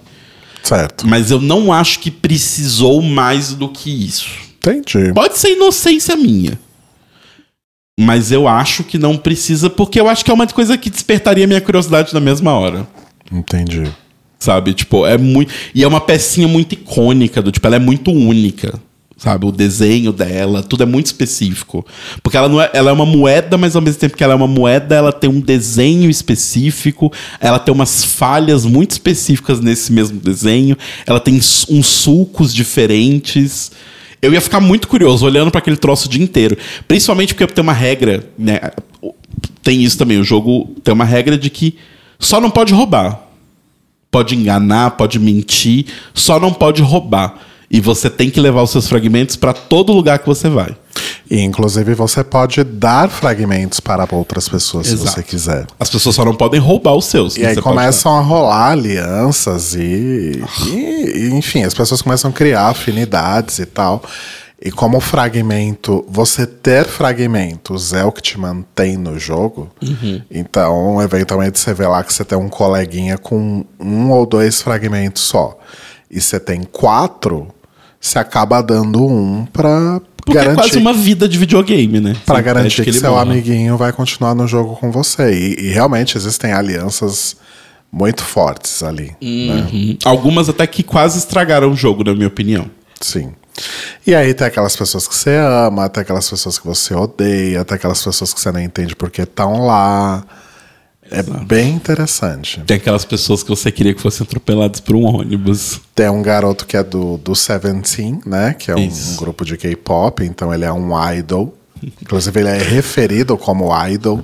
Certo. 0.67 1.07
Mas 1.07 1.31
eu 1.31 1.39
não 1.39 1.71
acho 1.71 1.99
que 1.99 2.11
precisou 2.11 3.01
mais 3.01 3.53
do 3.53 3.69
que 3.69 3.89
isso. 3.89 4.27
Entendi. 4.57 5.13
Pode 5.13 5.37
ser 5.37 5.53
inocência 5.53 6.15
minha. 6.17 6.59
Mas 7.97 8.33
eu 8.33 8.49
acho 8.49 8.83
que 8.83 8.97
não 8.97 9.15
precisa, 9.15 9.69
porque 9.69 9.99
eu 9.99 10.09
acho 10.09 10.25
que 10.25 10.29
é 10.29 10.33
uma 10.33 10.45
coisa 10.45 10.77
que 10.77 10.89
despertaria 10.89 11.47
minha 11.47 11.61
curiosidade 11.61 12.13
na 12.13 12.19
mesma 12.19 12.51
hora. 12.51 12.85
Entendi. 13.31 13.83
Sabe? 14.37 14.73
Tipo, 14.73 15.05
é 15.05 15.17
muito. 15.17 15.53
E 15.73 15.83
é 15.83 15.87
uma 15.87 16.01
pecinha 16.01 16.49
muito 16.49 16.73
icônica, 16.73 17.41
do 17.41 17.49
tipo, 17.51 17.65
ela 17.65 17.77
é 17.77 17.79
muito 17.79 18.11
única. 18.11 18.77
Sabe? 19.17 19.47
O 19.47 19.51
desenho 19.51 20.13
dela, 20.13 20.61
tudo 20.61 20.83
é 20.83 20.85
muito 20.85 21.07
específico. 21.07 21.83
Porque 22.21 22.37
ela 22.37 22.47
não 22.47 22.61
é, 22.61 22.69
ela 22.71 22.91
é 22.91 22.93
uma 22.93 23.05
moeda, 23.05 23.57
mas 23.57 23.75
ao 23.75 23.81
mesmo 23.81 23.99
tempo 23.99 24.15
que 24.15 24.23
ela 24.23 24.33
é 24.33 24.35
uma 24.35 24.47
moeda, 24.47 24.93
ela 24.95 25.11
tem 25.11 25.27
um 25.27 25.39
desenho 25.39 26.07
específico, 26.07 27.11
ela 27.39 27.57
tem 27.57 27.73
umas 27.73 28.05
falhas 28.05 28.63
muito 28.63 28.91
específicas 28.91 29.59
nesse 29.59 29.91
mesmo 29.91 30.19
desenho, 30.19 30.77
ela 31.05 31.19
tem 31.19 31.35
uns 31.35 31.87
sulcos 31.87 32.53
diferentes. 32.53 33.71
Eu 34.21 34.33
ia 34.33 34.41
ficar 34.41 34.59
muito 34.59 34.87
curioso 34.87 35.25
olhando 35.25 35.49
para 35.49 35.59
aquele 35.59 35.77
troço 35.77 36.07
o 36.07 36.09
dia 36.09 36.23
inteiro. 36.23 36.55
Principalmente 36.87 37.33
porque 37.33 37.51
tem 37.51 37.63
uma 37.63 37.73
regra, 37.73 38.23
né? 38.37 38.59
Tem 39.63 39.83
isso 39.83 39.97
também, 39.97 40.19
o 40.19 40.23
jogo 40.23 40.75
tem 40.83 40.93
uma 40.93 41.05
regra 41.05 41.37
de 41.37 41.49
que 41.49 41.75
só 42.19 42.39
não 42.39 42.51
pode 42.51 42.73
roubar 42.73 43.27
pode 44.09 44.35
enganar, 44.35 44.91
pode 44.91 45.19
mentir, 45.19 45.85
só 46.13 46.39
não 46.39 46.51
pode 46.51 46.81
roubar. 46.81 47.39
E 47.69 47.81
você 47.81 48.09
tem 48.09 48.29
que 48.29 48.39
levar 48.39 48.61
os 48.63 48.71
seus 48.71 48.87
fragmentos 48.87 49.35
para 49.35 49.53
todo 49.53 49.91
lugar 49.91 50.19
que 50.19 50.25
você 50.25 50.47
vai. 50.49 50.75
E, 51.29 51.41
inclusive, 51.41 51.93
você 51.93 52.23
pode 52.23 52.63
dar 52.63 53.09
fragmentos 53.09 53.81
para 53.81 54.07
outras 54.11 54.47
pessoas, 54.47 54.87
se 54.87 54.93
Exato. 54.93 55.11
você 55.11 55.23
quiser. 55.23 55.67
As 55.77 55.89
pessoas 55.89 56.15
só 56.15 56.23
não 56.23 56.33
podem 56.33 56.59
roubar 56.61 56.93
os 56.95 57.05
seus. 57.05 57.35
E 57.35 57.45
aí 57.45 57.55
começam 57.61 58.17
a 58.17 58.21
rolar 58.21 58.71
alianças 58.71 59.75
e, 59.75 60.41
e- 60.73 61.11
e, 61.27 61.33
enfim, 61.33 61.63
as 61.63 61.73
pessoas 61.73 62.01
começam 62.01 62.29
a 62.31 62.33
criar 62.33 62.69
afinidades 62.69 63.59
e 63.59 63.65
tal. 63.65 64.01
E 64.59 64.71
como 64.71 64.99
fragmento, 65.01 66.03
você 66.09 66.47
ter 66.47 66.85
fragmentos 66.85 67.91
é 67.93 68.05
o 68.05 68.11
que 68.11 68.21
te 68.21 68.39
mantém 68.39 68.95
no 68.97 69.19
jogo. 69.19 69.69
Então, 70.31 71.01
eventualmente, 71.01 71.59
você 71.59 71.73
vê 71.73 71.85
lá 71.85 72.03
que 72.03 72.13
você 72.13 72.23
tem 72.23 72.37
um 72.37 72.49
coleguinha 72.49 73.17
com 73.17 73.65
um 73.79 74.09
ou 74.11 74.25
dois 74.25 74.61
fragmentos 74.61 75.23
só. 75.23 75.59
E 76.09 76.19
você 76.21 76.39
tem 76.39 76.63
quatro, 76.63 77.49
você 77.99 78.19
acaba 78.19 78.61
dando 78.61 79.05
um 79.05 79.45
pra 79.45 79.99
Porque 80.17 80.37
é 80.37 80.43
garantir 80.43 80.61
quase 80.61 80.77
uma 80.77 80.93
vida 80.93 81.27
de 81.27 81.37
videogame, 81.37 81.99
né? 81.99 82.15
Pra 82.25 82.37
Você 82.37 82.41
garantir 82.43 82.83
que, 82.83 82.89
ele 82.89 82.99
seu 82.99 83.11
morra. 83.11 83.23
amiguinho 83.23 83.77
vai 83.77 83.91
continuar 83.91 84.35
no 84.35 84.47
jogo 84.47 84.75
com 84.75 84.91
você. 84.91 85.33
E, 85.33 85.67
e 85.67 85.69
realmente 85.69 86.17
existem 86.17 86.51
alianças 86.53 87.35
muito 87.91 88.23
fortes 88.23 88.83
ali. 88.83 89.15
né? 89.21 89.67
Uhum. 89.71 89.97
Algumas 90.05 90.49
até 90.49 90.67
que 90.67 90.83
quase 90.83 91.17
estragaram 91.17 91.71
o 91.71 91.75
jogo, 91.75 92.03
na 92.03 92.13
minha 92.13 92.27
opinião. 92.27 92.69
Sim. 92.99 93.31
E 94.05 94.13
aí 94.13 94.33
tem 94.33 94.45
aquelas 94.45 94.75
pessoas 94.75 95.07
que 95.07 95.15
você 95.15 95.35
ama, 95.35 95.89
tem 95.89 96.01
aquelas 96.01 96.29
pessoas 96.29 96.59
que 96.59 96.65
você 96.67 96.93
odeia, 96.93 97.65
tem 97.65 97.75
aquelas 97.75 98.03
pessoas 98.03 98.33
que 98.33 98.39
você 98.39 98.51
não 98.51 98.61
entende 98.61 98.95
porque 98.95 99.23
estão 99.23 99.65
lá. 99.65 100.23
É 101.11 101.21
bem 101.23 101.73
interessante. 101.73 102.61
Tem 102.65 102.77
aquelas 102.77 103.05
pessoas 103.05 103.43
que 103.43 103.49
você 103.49 103.71
queria 103.71 103.93
que 103.93 104.01
fossem 104.01 104.25
atropeladas 104.25 104.79
por 104.79 104.95
um 104.95 105.03
ônibus. 105.05 105.79
Tem 105.95 106.09
um 106.09 106.21
garoto 106.21 106.65
que 106.65 106.75
é 106.77 106.83
do, 106.83 107.17
do 107.17 107.35
Seventeen, 107.35 108.19
né? 108.25 108.53
Que 108.53 108.71
é 108.71 108.75
um, 108.75 108.79
um 109.13 109.15
grupo 109.15 109.45
de 109.45 109.55
K-pop, 109.57 110.23
então 110.23 110.53
ele 110.53 110.65
é 110.65 110.71
um 110.71 110.91
idol. 111.13 111.55
Inclusive, 112.01 112.39
ele 112.39 112.49
é 112.49 112.57
referido 112.57 113.37
como 113.37 113.69
idol. 113.87 114.23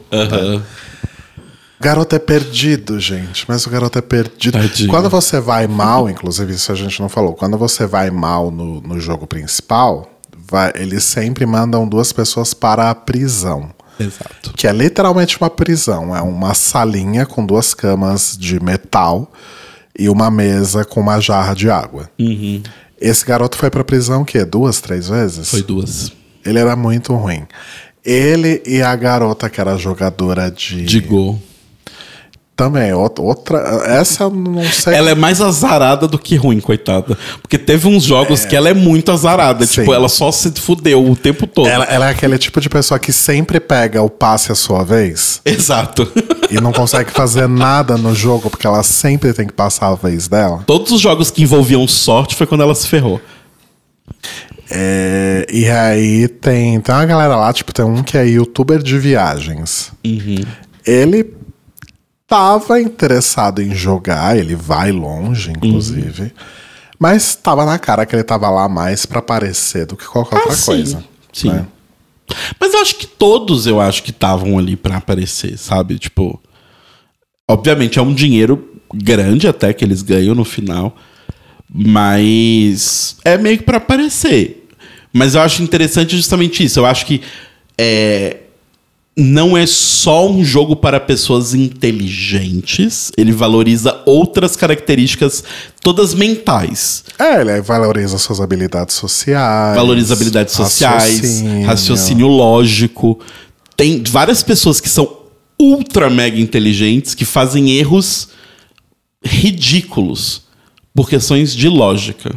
O 1.79 1.83
garoto 1.83 2.15
é 2.15 2.19
perdido, 2.19 2.97
gente, 2.99 3.43
mas 3.47 3.65
o 3.65 3.69
garoto 3.69 3.99
é 3.99 4.01
perdido. 4.01 4.57
Tadinho. 4.57 4.89
Quando 4.89 5.09
você 5.09 5.39
vai 5.39 5.67
mal, 5.67 6.09
inclusive, 6.09 6.53
isso 6.53 6.71
a 6.71 6.75
gente 6.75 7.01
não 7.01 7.09
falou, 7.09 7.33
quando 7.33 7.57
você 7.57 7.85
vai 7.85 8.09
mal 8.09 8.49
no, 8.49 8.79
no 8.81 8.99
jogo 9.01 9.27
principal, 9.27 10.09
vai- 10.47 10.71
eles 10.75 11.03
sempre 11.03 11.45
mandam 11.45 11.85
duas 11.87 12.13
pessoas 12.13 12.53
para 12.53 12.89
a 12.89 12.95
prisão. 12.95 13.69
Exato. 13.99 14.53
Que 14.55 14.67
é 14.67 14.71
literalmente 14.71 15.37
uma 15.39 15.49
prisão. 15.49 16.15
É 16.15 16.21
uma 16.21 16.53
salinha 16.53 17.25
com 17.25 17.45
duas 17.45 17.73
camas 17.73 18.37
de 18.37 18.59
metal 18.63 19.31
e 19.97 20.09
uma 20.09 20.29
mesa 20.31 20.83
com 20.83 20.99
uma 20.99 21.19
jarra 21.19 21.53
de 21.53 21.69
água. 21.69 22.09
Esse 22.99 23.25
garoto 23.25 23.57
foi 23.57 23.69
pra 23.69 23.83
prisão 23.83 24.21
o 24.21 24.25
quê? 24.25 24.45
Duas, 24.45 24.79
três 24.79 25.09
vezes? 25.09 25.49
Foi 25.49 25.61
duas. 25.61 26.11
Ele 26.45 26.59
era 26.59 26.75
muito 26.75 27.13
ruim. 27.13 27.45
Ele 28.03 28.61
e 28.65 28.81
a 28.81 28.95
garota 28.95 29.49
que 29.49 29.61
era 29.61 29.77
jogadora 29.77 30.49
de. 30.51 30.83
De 30.83 30.99
gol. 30.99 31.41
Também, 32.55 32.91
out- 32.91 33.19
outra. 33.19 33.57
Essa 33.87 34.29
não 34.29 34.63
sei. 34.63 34.93
Ela 34.93 35.09
é 35.09 35.15
mais 35.15 35.41
azarada 35.41 36.07
do 36.07 36.19
que 36.19 36.35
ruim, 36.35 36.59
coitada. 36.59 37.17
Porque 37.41 37.57
teve 37.57 37.87
uns 37.87 38.03
jogos 38.03 38.45
que 38.45 38.55
ela 38.55 38.69
é 38.69 38.75
muito 38.75 39.11
azarada. 39.11 39.65
Sim. 39.65 39.81
Tipo, 39.81 39.91
ela 39.93 40.07
só 40.07 40.31
se 40.31 40.51
fudeu 40.51 41.03
o 41.03 41.15
tempo 41.15 41.47
todo. 41.47 41.67
Ela, 41.67 41.85
ela 41.85 42.07
é 42.07 42.11
aquele 42.11 42.37
tipo 42.37 42.61
de 42.61 42.69
pessoa 42.69 42.99
que 42.99 43.11
sempre 43.11 43.59
pega 43.59 44.03
o 44.03 44.09
passe 44.09 44.51
a 44.51 44.55
sua 44.55 44.83
vez 44.83 45.41
Exato. 45.43 46.07
e 46.51 46.61
não 46.61 46.71
consegue 46.71 47.09
fazer 47.09 47.47
nada 47.49 47.97
no 47.97 48.13
jogo 48.13 48.51
porque 48.51 48.67
ela 48.67 48.83
sempre 48.83 49.33
tem 49.33 49.47
que 49.47 49.53
passar 49.53 49.87
a 49.87 49.95
vez 49.95 50.27
dela. 50.27 50.63
Todos 50.67 50.91
os 50.91 51.01
jogos 51.01 51.31
que 51.31 51.41
envolviam 51.41 51.87
sorte 51.87 52.35
foi 52.35 52.45
quando 52.45 52.61
ela 52.61 52.75
se 52.75 52.87
ferrou. 52.87 53.19
É, 54.69 55.45
e 55.51 55.67
aí 55.69 56.27
tem, 56.27 56.79
tem 56.79 56.95
uma 56.95 57.05
galera 57.05 57.35
lá, 57.35 57.51
tipo, 57.51 57.73
tem 57.73 57.83
um 57.83 58.01
que 58.03 58.17
é 58.17 58.25
youtuber 58.27 58.81
de 58.81 58.97
viagens. 58.97 59.91
Ele 60.85 61.33
tava 62.33 62.81
interessado 62.81 63.61
em 63.61 63.75
jogar, 63.75 64.35
ele 64.35 64.55
vai 64.55 64.91
longe, 64.91 65.51
inclusive. 65.51 66.33
Mas 66.97 67.35
tava 67.35 67.63
na 67.63 67.77
cara 67.77 68.07
que 68.07 68.15
ele 68.15 68.23
tava 68.23 68.49
lá 68.49 68.67
mais 68.67 69.05
pra 69.05 69.19
aparecer 69.19 69.85
do 69.85 69.95
que 69.95 70.05
qualquer 70.05 70.37
outra 70.37 70.51
Ah, 70.53 70.55
sim. 70.55 70.65
coisa. 70.65 71.03
Sim. 71.31 71.49
né? 71.51 71.67
Mas 72.59 72.73
eu 72.73 72.81
acho 72.81 72.95
que 72.95 73.05
todos 73.05 73.67
eu 73.67 73.79
acho 73.79 74.01
que 74.01 74.09
estavam 74.09 74.57
ali 74.57 74.75
pra 74.75 74.97
aparecer, 74.97 75.57
sabe? 75.59 75.99
Tipo. 75.99 76.41
Obviamente 77.47 77.99
é 77.99 78.01
um 78.01 78.13
dinheiro 78.13 78.67
grande 78.93 79.47
até 79.47 79.71
que 79.73 79.85
eles 79.85 80.01
ganham 80.01 80.33
no 80.33 80.43
final. 80.45 80.95
Mas 81.71 83.17
é 83.23 83.37
meio 83.37 83.57
que 83.59 83.63
pra 83.63 83.77
aparecer. 83.77 84.67
Mas 85.11 85.35
eu 85.35 85.41
acho 85.41 85.61
interessante 85.61 86.15
justamente 86.15 86.63
isso. 86.63 86.79
Eu 86.79 86.85
acho 86.87 87.05
que 87.05 87.21
é, 87.77 88.37
não 89.15 89.55
é 89.55 89.65
só 89.67 90.27
um 90.27 90.43
jogo 90.43 90.75
para 90.75 90.99
pessoas 90.99 91.53
inteligentes. 91.53 93.11
Ele 93.15 93.31
valoriza 93.31 94.01
outras 94.05 94.55
características, 94.55 95.43
todas 95.81 96.15
mentais. 96.15 97.03
É, 97.19 97.41
ele 97.41 97.61
valoriza 97.61 98.17
suas 98.17 98.41
habilidades 98.41 98.95
sociais. 98.95 99.75
valoriza 99.75 100.13
habilidades 100.13 100.55
sociais, 100.55 101.15
raciocínio. 101.15 101.67
raciocínio. 101.67 102.27
lógico. 102.27 103.19
Tem 103.77 104.01
várias 104.03 104.41
pessoas 104.41 104.79
que 104.79 104.89
são 104.89 105.17
ultra 105.59 106.09
mega 106.09 106.39
inteligentes 106.39 107.13
que 107.13 107.25
fazem 107.25 107.71
erros 107.71 108.29
ridículos 109.23 110.43
por 110.93 111.07
questões 111.07 111.55
de 111.55 111.69
lógica. 111.69 112.31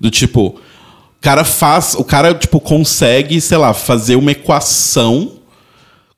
Do 0.00 0.10
tipo, 0.10 0.46
o 0.48 1.20
cara 1.20 1.44
faz, 1.44 1.94
o 1.94 2.02
cara 2.02 2.34
tipo 2.34 2.58
consegue, 2.60 3.40
sei 3.40 3.58
lá, 3.58 3.74
fazer 3.74 4.16
uma 4.16 4.32
equação 4.32 5.41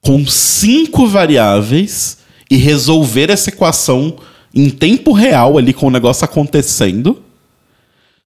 com 0.05 0.27
cinco 0.27 1.07
variáveis 1.07 2.19
e 2.51 2.57
resolver 2.57 3.31
essa 3.31 3.49
equação 3.51 4.17
em 4.55 4.71
tempo 4.71 5.13
real 5.13 5.59
ali 5.59 5.73
com 5.73 5.87
o 5.87 5.91
negócio 5.91 6.25
acontecendo. 6.25 7.23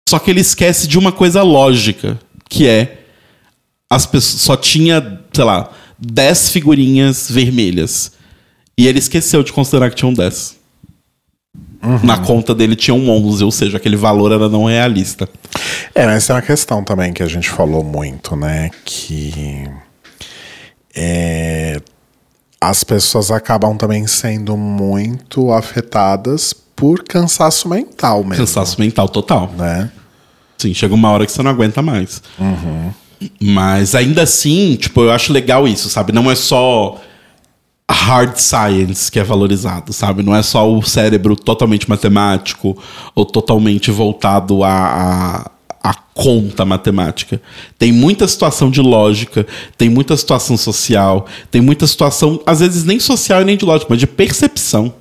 Só 0.08 0.20
que 0.20 0.30
ele 0.30 0.42
esquece 0.42 0.88
de 0.88 0.98
uma 0.98 1.12
coisa 1.12 1.42
lógica, 1.42 2.20
que 2.50 2.68
é 2.68 3.00
as 3.90 4.06
pessoas 4.06 4.42
só 4.42 4.56
tinha, 4.56 5.22
sei 5.32 5.44
lá, 5.44 5.72
10 6.00 6.50
figurinhas 6.50 7.30
vermelhas. 7.30 8.14
E 8.78 8.88
ele 8.88 9.00
esqueceu 9.00 9.44
de 9.44 9.54
considerar 9.54 9.90
que 9.90 9.96
tinham 9.96 10.14
10. 10.14 10.58
Na 12.02 12.18
conta 12.18 12.56
dele 12.56 12.76
tinham 12.76 13.10
11, 13.10 13.44
ou 13.44 13.52
seja, 13.52 13.78
aquele 13.78 13.98
valor 13.98 14.32
era 14.32 14.48
não 14.48 14.66
realista. 14.66 15.28
É, 15.94 16.06
mas 16.06 16.26
tem 16.26 16.36
uma 16.36 16.42
questão 16.42 16.84
também 16.84 17.12
que 17.12 17.22
a 17.22 17.28
gente 17.28 17.50
falou 17.50 17.84
muito, 17.84 18.36
né? 18.36 18.72
Que 18.86 19.68
é, 20.96 21.82
as 22.62 22.84
pessoas 22.84 23.32
acabam 23.32 23.76
também 23.76 24.08
sendo 24.08 24.56
muito 24.56 25.52
afetadas 25.52 26.54
por 26.76 27.04
cansaço 27.04 27.68
mental 27.68 28.24
mesmo. 28.24 28.46
Cansaço 28.46 28.80
mental 28.80 29.10
total. 29.10 29.52
Né? 29.58 29.92
Sim, 30.58 30.74
chega 30.74 30.94
uma 30.94 31.10
hora 31.12 31.26
que 31.26 31.32
você 31.32 31.44
não 31.44 31.52
aguenta 31.52 31.82
mais. 31.82 32.22
Mas 33.42 33.96
ainda 33.96 34.24
assim, 34.24 34.76
tipo, 34.76 35.02
eu 35.02 35.12
acho 35.12 35.34
legal 35.34 35.68
isso, 35.68 35.90
sabe? 35.90 36.12
Não 36.12 36.30
é 36.30 36.36
só 36.36 37.00
hard 37.90 38.38
science 38.38 39.12
que 39.12 39.20
é 39.20 39.24
valorizado, 39.24 39.94
sabe? 39.94 40.24
Não 40.24 40.36
é 40.36 40.42
só 40.42 40.70
o 40.70 40.82
cérebro 40.82 41.36
totalmente 41.36 41.90
matemático 41.90 42.78
ou 43.14 43.26
totalmente 43.26 43.92
voltado 43.92 44.64
a, 44.64 44.72
a 44.72 45.52
conta 46.14 46.66
matemática. 46.66 47.42
Tem 47.78 47.92
muita 47.92 48.28
situação 48.28 48.70
de 48.70 48.82
lógica, 48.82 49.46
tem 49.78 49.90
muita 49.90 50.16
situação 50.16 50.56
social, 50.56 51.26
tem 51.50 51.62
muita 51.62 51.88
situação, 51.88 52.40
às 52.46 52.60
vezes 52.60 52.84
nem 52.84 53.00
social 53.00 53.42
e 53.42 53.46
nem 53.46 53.58
de 53.58 53.66
lógica, 53.66 53.88
mas 53.90 54.00
de 54.00 54.08
percepção. 54.08 54.94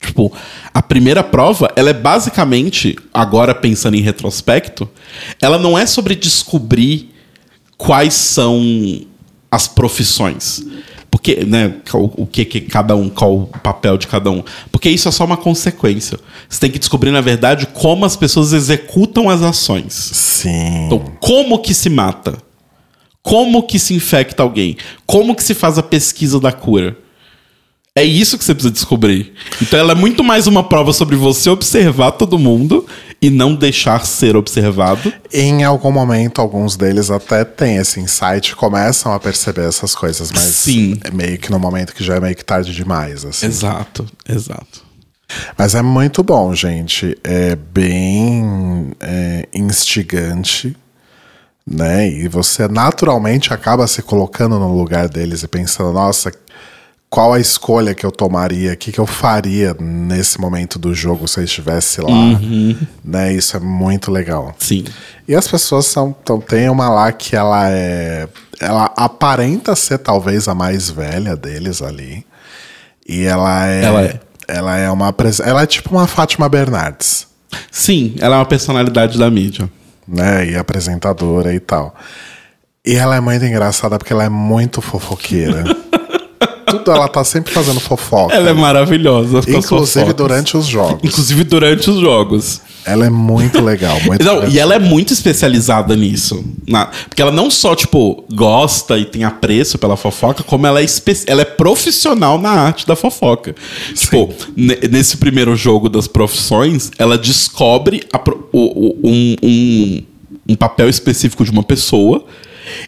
Tipo, 0.00 0.32
a 0.72 0.80
primeira 0.80 1.22
prova, 1.22 1.70
ela 1.76 1.90
é 1.90 1.94
basicamente, 1.94 2.96
agora 3.12 3.54
pensando 3.54 3.96
em 3.96 4.00
retrospecto, 4.00 4.88
ela 5.42 5.58
não 5.58 5.78
é 5.78 5.84
sobre 5.84 6.14
descobrir 6.14 7.10
quais 7.76 8.14
são 8.14 9.06
as 9.50 9.68
profissões. 9.68 10.64
Porque, 11.10 11.44
né, 11.44 11.74
o, 11.92 12.22
o 12.22 12.26
que, 12.26 12.44
que 12.44 12.60
cada 12.60 12.94
um, 12.94 13.08
qual 13.08 13.36
o 13.36 13.46
papel 13.46 13.98
de 13.98 14.06
cada 14.06 14.30
um. 14.30 14.44
Porque 14.70 14.88
isso 14.88 15.08
é 15.08 15.10
só 15.10 15.24
uma 15.24 15.36
consequência. 15.36 16.18
Você 16.48 16.60
tem 16.60 16.70
que 16.70 16.78
descobrir, 16.78 17.10
na 17.10 17.20
verdade, 17.20 17.66
como 17.66 18.04
as 18.04 18.16
pessoas 18.16 18.52
executam 18.52 19.28
as 19.28 19.42
ações. 19.42 19.92
Sim. 19.92 20.86
Então, 20.86 21.02
como 21.18 21.58
que 21.58 21.74
se 21.74 21.90
mata? 21.90 22.38
Como 23.22 23.62
que 23.64 23.78
se 23.78 23.92
infecta 23.92 24.42
alguém? 24.42 24.76
Como 25.04 25.34
que 25.34 25.42
se 25.42 25.52
faz 25.52 25.78
a 25.78 25.82
pesquisa 25.82 26.38
da 26.38 26.52
cura? 26.52 26.96
É 27.94 28.04
isso 28.04 28.38
que 28.38 28.44
você 28.44 28.54
precisa 28.54 28.72
descobrir. 28.72 29.32
Então 29.60 29.78
ela 29.78 29.92
é 29.92 29.94
muito 29.96 30.22
mais 30.22 30.46
uma 30.46 30.62
prova 30.62 30.92
sobre 30.92 31.16
você 31.16 31.50
observar 31.50 32.12
todo 32.12 32.38
mundo 32.38 32.86
e 33.22 33.28
não 33.28 33.54
deixar 33.54 34.06
ser 34.06 34.34
observado. 34.34 35.12
Em 35.32 35.62
algum 35.62 35.92
momento, 35.92 36.40
alguns 36.40 36.76
deles 36.76 37.10
até 37.10 37.44
têm 37.44 37.76
esse 37.76 38.00
insight, 38.00 38.56
começam 38.56 39.12
a 39.12 39.20
perceber 39.20 39.68
essas 39.68 39.94
coisas, 39.94 40.32
mas 40.32 40.42
Sim. 40.42 40.98
é 41.04 41.10
meio 41.10 41.38
que 41.38 41.50
no 41.50 41.58
momento 41.58 41.94
que 41.94 42.02
já 42.02 42.16
é 42.16 42.20
meio 42.20 42.34
que 42.34 42.44
tarde 42.44 42.72
demais, 42.72 43.24
assim. 43.24 43.46
Exato, 43.46 44.06
exato. 44.26 44.90
Mas 45.56 45.74
é 45.74 45.82
muito 45.82 46.22
bom, 46.22 46.54
gente. 46.54 47.16
É 47.22 47.54
bem 47.54 48.92
é, 49.00 49.48
instigante, 49.54 50.76
né? 51.66 52.08
E 52.08 52.26
você 52.26 52.66
naturalmente 52.66 53.52
acaba 53.52 53.86
se 53.86 54.02
colocando 54.02 54.58
no 54.58 54.76
lugar 54.76 55.08
deles 55.08 55.42
e 55.42 55.48
pensando, 55.48 55.92
nossa, 55.92 56.32
qual 57.10 57.32
a 57.32 57.40
escolha 57.40 57.92
que 57.92 58.06
eu 58.06 58.12
tomaria, 58.12 58.72
o 58.72 58.76
que, 58.76 58.92
que 58.92 59.00
eu 59.00 59.06
faria 59.06 59.76
nesse 59.80 60.40
momento 60.40 60.78
do 60.78 60.94
jogo 60.94 61.26
se 61.26 61.40
eu 61.40 61.44
estivesse 61.44 62.00
lá, 62.00 62.38
né? 63.04 63.32
Isso 63.32 63.56
é 63.56 63.60
muito 63.60 64.12
legal. 64.12 64.54
Sim. 64.60 64.84
E 65.26 65.34
as 65.34 65.48
pessoas 65.48 65.86
são. 65.86 66.14
Então, 66.22 66.40
tem 66.40 66.70
uma 66.70 66.88
lá 66.88 67.10
que 67.10 67.34
ela 67.34 67.68
é. 67.68 68.28
Ela 68.60 68.92
aparenta 68.96 69.74
ser 69.74 69.98
talvez 69.98 70.46
a 70.46 70.54
mais 70.54 70.88
velha 70.88 71.34
deles 71.34 71.82
ali. 71.82 72.24
E 73.08 73.24
ela 73.24 73.66
é. 73.66 73.82
Ela 73.84 74.02
é. 74.02 74.20
Ela 74.46 74.78
é 74.78 74.90
uma. 74.90 75.12
Ela 75.44 75.62
é 75.62 75.66
tipo 75.66 75.90
uma 75.90 76.06
Fátima 76.06 76.48
Bernardes, 76.48 77.26
Sim, 77.72 78.14
ela 78.20 78.36
é 78.36 78.38
uma 78.38 78.46
personalidade 78.46 79.18
da 79.18 79.28
mídia. 79.28 79.68
né? 80.06 80.46
E 80.46 80.56
apresentadora 80.56 81.52
e 81.52 81.58
tal. 81.58 81.92
E 82.86 82.94
ela 82.94 83.16
é 83.16 83.20
muito 83.20 83.44
engraçada 83.44 83.98
porque 83.98 84.12
ela 84.12 84.24
é 84.24 84.28
muito 84.28 84.80
fofoqueira. 84.80 85.64
Tudo 86.70 86.90
ela 86.92 87.08
tá 87.08 87.22
sempre 87.24 87.52
fazendo 87.52 87.80
fofoca. 87.80 88.34
Ela 88.34 88.50
é 88.50 88.52
maravilhosa. 88.52 89.40
Inclusive 89.48 90.12
durante 90.12 90.56
os 90.56 90.66
jogos. 90.66 91.00
Inclusive 91.04 91.44
durante 91.44 91.90
os 91.90 92.00
jogos. 92.00 92.60
Ela 92.84 93.06
é 93.06 93.10
muito 93.10 93.60
legal. 93.62 94.00
Muito 94.02 94.24
Não, 94.24 94.48
e 94.48 94.58
ela 94.58 94.74
é 94.74 94.78
muito 94.78 95.12
especializada 95.12 95.94
nisso. 95.94 96.42
Na- 96.66 96.86
porque 96.86 97.20
ela 97.20 97.30
não 97.30 97.50
só, 97.50 97.74
tipo, 97.74 98.24
gosta 98.32 98.98
e 98.98 99.04
tem 99.04 99.22
apreço 99.22 99.78
pela 99.78 99.96
fofoca, 99.96 100.42
como 100.42 100.66
ela 100.66 100.80
é, 100.82 100.86
ela 101.26 101.42
é 101.42 101.44
profissional 101.44 102.38
na 102.38 102.50
arte 102.50 102.86
da 102.86 102.96
fofoca. 102.96 103.54
Tipo, 103.94 104.32
ne- 104.56 104.78
nesse 104.90 105.18
primeiro 105.18 105.54
jogo 105.56 105.88
das 105.88 106.06
profissões, 106.08 106.90
ela 106.98 107.18
descobre 107.18 108.02
a 108.12 108.18
o- 108.52 108.58
o- 108.88 108.98
um, 109.04 109.36
um, 109.42 110.02
um 110.50 110.56
papel 110.56 110.88
específico 110.88 111.44
de 111.44 111.50
uma 111.50 111.62
pessoa 111.62 112.24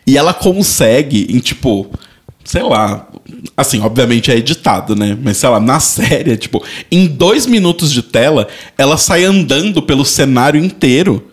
e 0.06 0.16
ela 0.16 0.32
consegue, 0.32 1.26
em 1.30 1.38
tipo. 1.38 1.86
Sei 2.44 2.62
lá, 2.62 3.08
assim, 3.56 3.80
obviamente 3.80 4.30
é 4.30 4.36
editado, 4.36 4.96
né? 4.96 5.16
Mas 5.20 5.36
sei 5.36 5.48
lá, 5.48 5.60
na 5.60 5.78
série, 5.80 6.36
tipo, 6.36 6.62
em 6.90 7.06
dois 7.06 7.46
minutos 7.46 7.92
de 7.92 8.02
tela, 8.02 8.48
ela 8.76 8.96
sai 8.96 9.24
andando 9.24 9.80
pelo 9.82 10.04
cenário 10.04 10.62
inteiro 10.62 11.30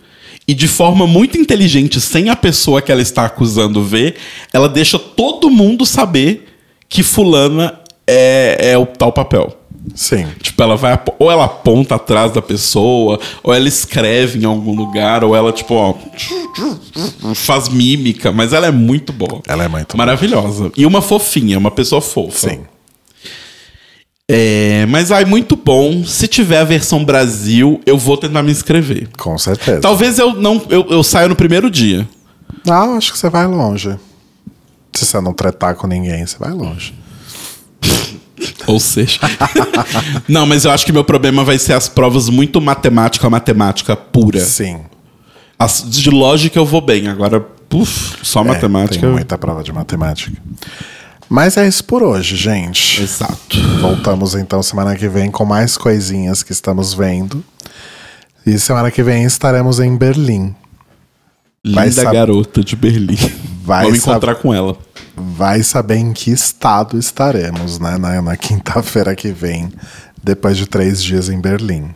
e 0.48 0.54
de 0.54 0.68
forma 0.68 1.06
muito 1.06 1.38
inteligente, 1.38 2.02
sem 2.02 2.30
a 2.30 2.36
pessoa 2.36 2.82
que 2.82 2.92
ela 2.92 3.04
está 3.04 3.26
acusando 3.26 3.84
ver, 3.84 4.16
ela 4.52 4.68
deixa 4.68 4.98
todo 4.98 5.50
mundo 5.50 5.86
saber 5.86 6.48
que 6.88 7.04
fulana 7.04 7.80
é, 8.08 8.72
é 8.72 8.78
o 8.78 8.86
tal 8.86 9.12
papel. 9.12 9.59
Sim. 9.96 10.28
Tipo, 10.42 10.62
ela 10.64 10.76
vai. 10.76 11.00
Ou 11.18 11.32
ela 11.32 11.46
aponta 11.46 11.96
atrás 11.96 12.32
da 12.32 12.42
pessoa, 12.42 13.20
ou 13.44 13.54
ela 13.54 13.68
escreve 13.68 14.40
em 14.40 14.46
algum 14.46 14.76
lugar, 14.76 15.24
ou 15.24 15.36
ela, 15.36 15.52
tipo, 15.52 15.74
ó. 15.74 15.96
Faz 17.36 17.70
mímica, 17.70 18.32
mas 18.32 18.54
ela 18.54 18.68
é 18.68 18.72
muito 18.72 19.14
boa. 19.14 19.42
Ela 19.48 19.66
é 19.66 19.68
muito 19.68 19.98
Maravilhosa. 19.98 20.72
E 20.76 20.86
uma 20.86 21.02
fofinha, 21.02 21.58
uma 21.58 21.72
pessoa 21.72 22.02
fofa. 22.02 22.50
Sim. 22.50 22.60
É, 24.32 24.86
mas 24.86 25.12
ai, 25.12 25.26
muito 25.26 25.56
bom. 25.56 26.04
Se 26.04 26.28
tiver 26.28 26.60
a 26.60 26.64
versão 26.64 27.04
Brasil, 27.04 27.82
eu 27.84 27.98
vou 27.98 28.16
tentar 28.16 28.44
me 28.44 28.52
inscrever. 28.52 29.10
Com 29.18 29.36
certeza. 29.40 29.82
Talvez 29.82 30.20
eu 30.20 30.34
não. 30.36 30.62
Eu, 30.70 30.86
eu 30.90 31.04
saia 31.04 31.28
no 31.28 31.36
primeiro 31.36 31.70
dia. 31.70 32.08
Não, 32.64 32.96
acho 32.96 33.12
que 33.12 33.18
você 33.18 33.28
vai 33.30 33.48
longe. 33.48 33.98
Se 34.94 35.06
você 35.06 35.20
não 35.20 35.34
tretar 35.34 35.76
com 35.76 35.88
ninguém, 35.88 36.26
você 36.26 36.38
vai 36.38 36.52
longe. 36.52 36.94
Ou 38.70 38.80
seja. 38.80 39.20
não, 40.28 40.46
mas 40.46 40.66
eu 40.66 40.72
acho 40.72 40.86
que 40.86 40.92
meu 40.92 41.04
problema 41.04 41.44
vai 41.44 41.58
ser 41.58 41.74
as 41.74 41.88
provas 41.90 42.30
muito 42.30 42.62
matemática, 42.62 43.30
matemática 43.30 43.96
pura. 43.96 44.40
Sim. 44.40 44.80
As 45.58 45.84
de 45.90 46.10
lógica 46.10 46.58
eu 46.60 46.66
vou 46.66 46.80
bem. 46.82 47.08
Agora, 47.08 47.40
puf, 47.40 48.18
só 48.24 48.42
É, 48.42 48.44
matemática. 48.44 49.00
Tem 49.02 49.10
muita 49.10 49.38
prova 49.38 49.64
de 49.64 49.72
matemática. 49.74 50.38
Mas 51.28 51.58
é 51.58 51.68
isso 51.68 51.84
por 51.84 52.02
hoje, 52.02 52.36
gente. 52.36 53.02
Exato. 53.04 53.60
Voltamos 53.82 54.34
então 54.36 54.64
semana 54.64 54.96
que 54.96 55.08
vem 55.08 55.30
com 55.30 55.46
mais 55.46 55.78
coisinhas 55.78 56.42
que 56.44 56.52
estamos 56.52 56.94
vendo. 56.94 57.44
E 58.46 58.58
semana 58.58 58.90
que 58.90 59.04
vem 59.04 59.24
estaremos 59.26 59.80
em 59.80 59.96
Berlim. 59.96 60.56
Vai 61.66 61.90
Linda 61.90 62.02
sab- 62.04 62.14
garota 62.14 62.64
de 62.64 62.76
Berlim. 62.76 63.18
Vai 63.64 63.84
Vamos 63.86 64.00
sab- 64.00 64.12
encontrar 64.12 64.36
com 64.36 64.54
ela. 64.54 64.76
Vai 65.36 65.64
saber 65.64 65.96
em 65.98 66.14
que 66.14 66.32
estado 66.32 66.98
estaremos, 66.98 67.78
né? 67.80 67.98
Na, 67.98 68.22
na 68.22 68.38
quinta-feira 68.38 69.16
que 69.16 69.32
vem, 69.32 69.72
depois 70.24 70.58
de 70.58 70.66
três 70.66 71.04
dias 71.04 71.30
em 71.30 71.40
Berlim. 71.42 71.94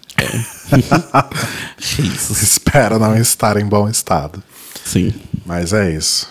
Isso. 1.79 2.33
Espero 2.33 2.99
não 2.99 3.15
estar 3.17 3.57
em 3.57 3.65
bom 3.65 3.89
estado. 3.89 4.41
Sim. 4.85 5.13
Mas 5.45 5.73
é 5.73 5.91
isso. 5.91 6.27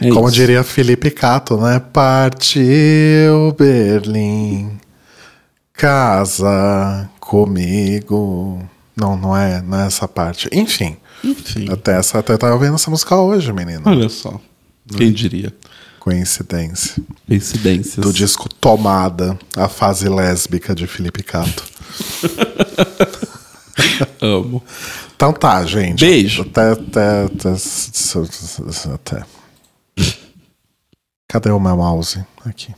É 0.00 0.08
Como 0.10 0.28
isso. 0.28 0.36
diria 0.36 0.62
Felipe 0.62 1.10
Cato, 1.10 1.56
né? 1.56 1.80
Partiu 1.92 3.52
Berlim, 3.58 4.78
casa 5.72 7.08
comigo. 7.20 8.62
Não, 8.96 9.16
não 9.16 9.36
é, 9.36 9.60
não 9.60 9.80
é 9.80 9.86
essa 9.86 10.06
parte. 10.06 10.48
Enfim, 10.52 10.96
Enfim. 11.22 11.68
até 11.70 11.98
essa 11.98 12.18
até 12.18 12.36
tava 12.36 12.54
ouvindo 12.54 12.76
essa 12.76 12.90
música 12.90 13.16
hoje, 13.16 13.52
menino. 13.52 13.82
Olha 13.84 14.08
só. 14.08 14.40
Quem 14.96 15.12
diria? 15.12 15.52
Coincidência. 15.98 17.02
Coincidências. 17.26 18.04
Do 18.04 18.12
disco 18.12 18.48
Tomada, 18.48 19.38
a 19.56 19.68
fase 19.68 20.08
lésbica 20.08 20.74
de 20.74 20.86
Felipe 20.86 21.22
Cato. 21.22 21.64
Amo. 24.20 24.62
Então 25.16 25.32
tá, 25.32 25.64
gente. 25.64 26.04
Beijo. 26.04 26.42
Até, 26.42 26.72
até, 26.72 27.24
até, 27.24 27.54
até. 28.94 29.26
Cadê 31.28 31.50
o 31.50 31.58
meu 31.58 31.76
mouse? 31.76 32.24
Aqui. 32.44 32.74